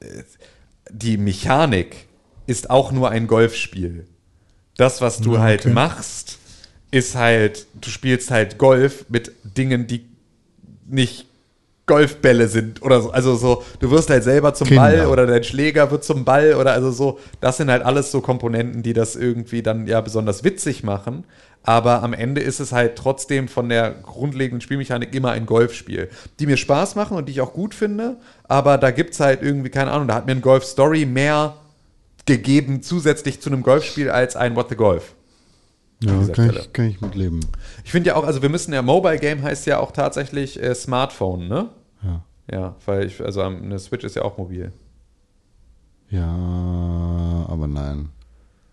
[0.00, 0.06] äh,
[0.90, 2.08] die Mechanik
[2.46, 4.06] ist auch nur ein Golfspiel.
[4.76, 5.74] Das, was du halt okay.
[5.74, 6.38] machst,
[6.90, 10.06] ist halt, du spielst halt Golf mit Dingen, die
[10.86, 11.27] nicht
[11.88, 13.10] Golfbälle sind oder so.
[13.10, 14.82] Also so, du wirst halt selber zum Kinder.
[14.82, 17.18] Ball oder dein Schläger wird zum Ball oder also so.
[17.40, 21.24] Das sind halt alles so Komponenten, die das irgendwie dann ja besonders witzig machen.
[21.64, 26.08] Aber am Ende ist es halt trotzdem von der grundlegenden Spielmechanik immer ein Golfspiel,
[26.38, 28.16] die mir Spaß machen und die ich auch gut finde.
[28.44, 31.56] Aber da gibt es halt irgendwie, keine Ahnung, da hat mir ein Golf Story mehr
[32.26, 35.14] gegeben zusätzlich zu einem Golfspiel als ein What the Golf.
[36.00, 37.40] Ja, kann ich, kann ich mitleben.
[37.84, 40.74] Ich finde ja auch, also wir müssen ja, Mobile Game heißt ja auch tatsächlich äh,
[40.74, 41.70] Smartphone, ne?
[42.02, 42.22] Ja.
[42.50, 44.72] Ja, weil ich, also am- eine Switch ist ja auch mobil.
[46.10, 46.26] Ja,
[47.48, 48.10] aber nein.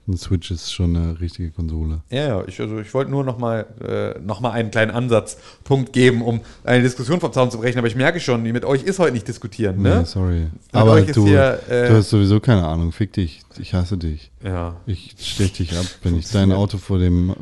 [0.07, 2.01] Ein Switch ist schon eine richtige Konsole.
[2.11, 5.93] Ja, ja, ich, also ich wollte nur noch mal, äh, noch mal einen kleinen Ansatzpunkt
[5.93, 8.99] geben, um eine Diskussion vom Zaun zu brechen, aber ich merke schon, mit euch ist
[8.99, 9.99] heute nicht diskutieren, ne?
[9.99, 10.41] Nee, sorry.
[10.41, 12.91] Mit aber du, hier, äh, du hast sowieso keine Ahnung.
[12.91, 13.41] Fick dich.
[13.57, 14.31] Ich hasse dich.
[14.43, 14.75] Ja.
[14.85, 15.85] Ich stech dich ab.
[16.03, 17.33] Wenn ich dein Auto vor dem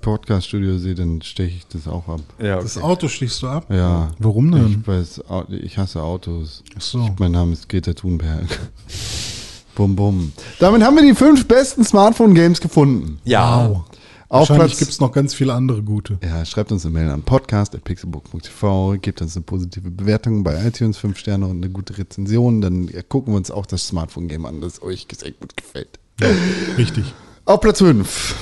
[0.00, 2.20] Podcast-Studio sehe, dann steche ich das auch ab.
[2.38, 2.62] Ja, okay.
[2.62, 3.66] Das Auto stichst du ab?
[3.68, 4.12] Ja.
[4.18, 4.80] Warum denn?
[4.80, 6.62] Ich, weiß, ich hasse Autos.
[6.76, 7.14] Ach so.
[7.18, 8.46] Mein Name ist Greta Thunberg.
[9.80, 10.32] Bum, bum.
[10.58, 13.18] Damit haben wir die fünf besten Smartphone-Games gefunden.
[13.24, 13.68] ja.
[13.68, 13.84] Wow.
[14.28, 16.16] Auf Wahrscheinlich Platz gibt es noch ganz viele andere gute.
[16.22, 21.18] Ja, schreibt uns eine Mail an podcast.pixelbook.tv, gebt uns eine positive Bewertung bei iTunes, 5
[21.18, 22.60] Sterne und eine gute Rezension.
[22.60, 25.98] Dann gucken wir uns auch das Smartphone-Game an, das euch sehr gut gefällt.
[26.78, 27.12] Richtig.
[27.44, 28.36] Auf Platz 5.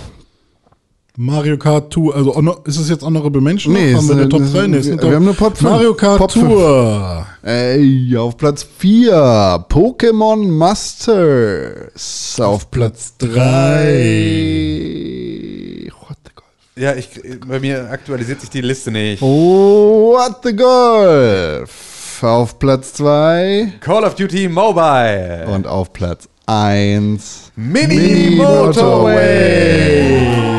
[1.20, 2.30] Mario Kart Tour, also
[2.64, 3.74] ist es jetzt Honorable Mention?
[3.74, 4.58] Nee, haben ist wir eine eine- Top das 3?
[4.60, 5.68] ist- Nee, eine wir Top- haben nur Pop fünf.
[5.70, 6.30] Mario Kart Pop.
[6.30, 7.26] Tour.
[7.42, 9.64] Ey, auf Platz 4.
[9.68, 12.36] Pokémon Masters.
[12.40, 15.88] Auf Platz 3.
[16.06, 16.48] What the Golf.
[16.76, 17.08] Ja, ich,
[17.48, 19.20] bei mir aktualisiert sich die Liste nicht.
[19.20, 22.22] Oh, What the Golf.
[22.22, 23.72] Auf Platz 2.
[23.80, 25.46] Call of Duty Mobile.
[25.52, 27.50] Und auf Platz 1.
[27.56, 30.57] Mini, Motorway.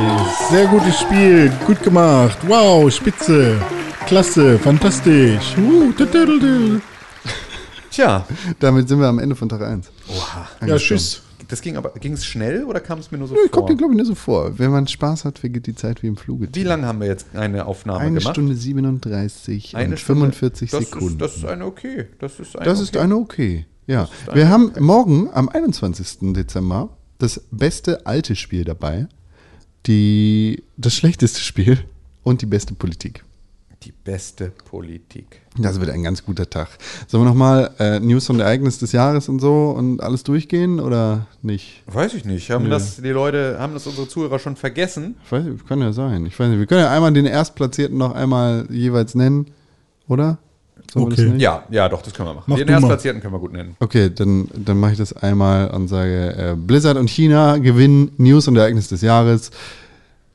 [0.49, 2.37] Sehr gutes Spiel, gut gemacht.
[2.47, 3.61] Wow, spitze.
[4.07, 5.55] Klasse, fantastisch.
[5.57, 5.93] Uh.
[7.91, 8.25] Tja,
[8.59, 9.91] Damit sind wir am Ende von Tag 1.
[10.65, 11.21] ja, tschüss.
[11.47, 13.51] das ging aber, ging es schnell oder kam es mir nur so Ich vor?
[13.51, 14.57] kommt dir, glaube ich, nur so vor.
[14.57, 16.49] Wenn man Spaß hat, vergeht die Zeit wie im Fluge.
[16.53, 18.33] Wie lange haben wir jetzt eine Aufnahme Eine gemacht?
[18.35, 20.21] Stunde 37 Eine und Stunde.
[20.31, 21.09] 45 das Sekunden.
[21.13, 22.07] Ist, das ist eine okay.
[22.19, 23.03] Das ist eine Das ist okay.
[23.03, 23.65] eine okay.
[23.85, 24.03] Ja.
[24.03, 26.33] ist eine Wir haben morgen am 21.
[26.33, 26.89] Dezember
[27.19, 29.07] das beste alte Spiel dabei,
[29.85, 31.79] die, das schlechteste Spiel
[32.23, 33.23] und die beste Politik.
[33.83, 35.41] Die beste Politik.
[35.57, 36.67] Das wird ein ganz guter Tag.
[37.07, 41.27] Sollen wir nochmal äh, News und Ereignis des Jahres und so und alles durchgehen oder
[41.41, 41.83] nicht?
[41.87, 42.51] Weiß ich nicht.
[42.51, 42.71] Haben Nö.
[42.71, 45.15] das die Leute, haben das unsere Zuhörer schon vergessen?
[45.23, 46.25] Ich weiß, kann ja sein.
[46.25, 46.59] Ich weiß nicht.
[46.59, 49.47] Wir können ja einmal den Erstplatzierten noch einmal jeweils nennen,
[50.09, 50.39] oder?
[50.93, 51.27] Sollen wir das Okay.
[51.29, 51.39] nennen?
[51.39, 52.45] Ja, ja, doch, das können wir machen.
[52.47, 52.77] Mach Den du mal.
[52.79, 53.75] Erstplatzierten können wir gut nennen.
[53.79, 58.47] Okay, dann, dann mache ich das einmal und sage, äh, Blizzard und China gewinnen News
[58.47, 59.51] und Ereignis des Jahres.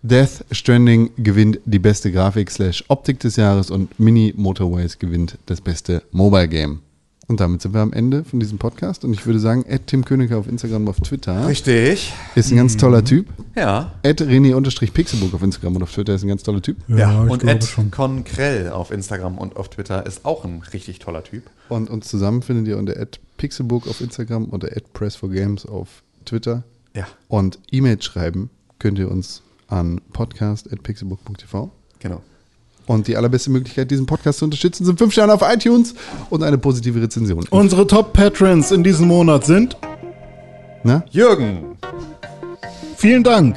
[0.02, 5.60] Death Stranding gewinnt die beste Grafik slash Optik des Jahres und Mini Motorways gewinnt das
[5.62, 6.80] beste Mobile Game.
[7.26, 9.04] Und damit sind wir am Ende von diesem Podcast.
[9.04, 12.12] Und ich würde sagen, Ed Tim Königer auf Instagram und auf Twitter Richtig.
[12.34, 13.26] ist ein ganz toller Typ.
[13.56, 13.92] Ja.
[14.02, 16.76] Ed René-Pixelbook auf Instagram und auf Twitter ist ein ganz toller Typ.
[16.88, 17.90] Ja, ich und schon.
[17.90, 21.44] Conkrell auf Instagram und auf Twitter ist auch ein richtig toller Typ.
[21.68, 25.64] Und uns zusammen findet ihr unter Ed Pixelbook auf Instagram, unter Ed Press for Games
[25.66, 26.64] auf Twitter.
[26.94, 31.70] Ja, Und E-Mail schreiben könnt ihr uns an podcast.pixelbook.tv.
[31.98, 32.22] genau.
[32.86, 35.94] Und die allerbeste Möglichkeit, diesen Podcast zu unterstützen, sind 5 Sterne auf iTunes
[36.30, 37.46] und eine positive Rezension.
[37.50, 39.76] Unsere Top-Patrons in diesem Monat sind
[40.82, 41.02] Na?
[41.10, 41.76] Jürgen,
[42.96, 43.56] vielen Dank.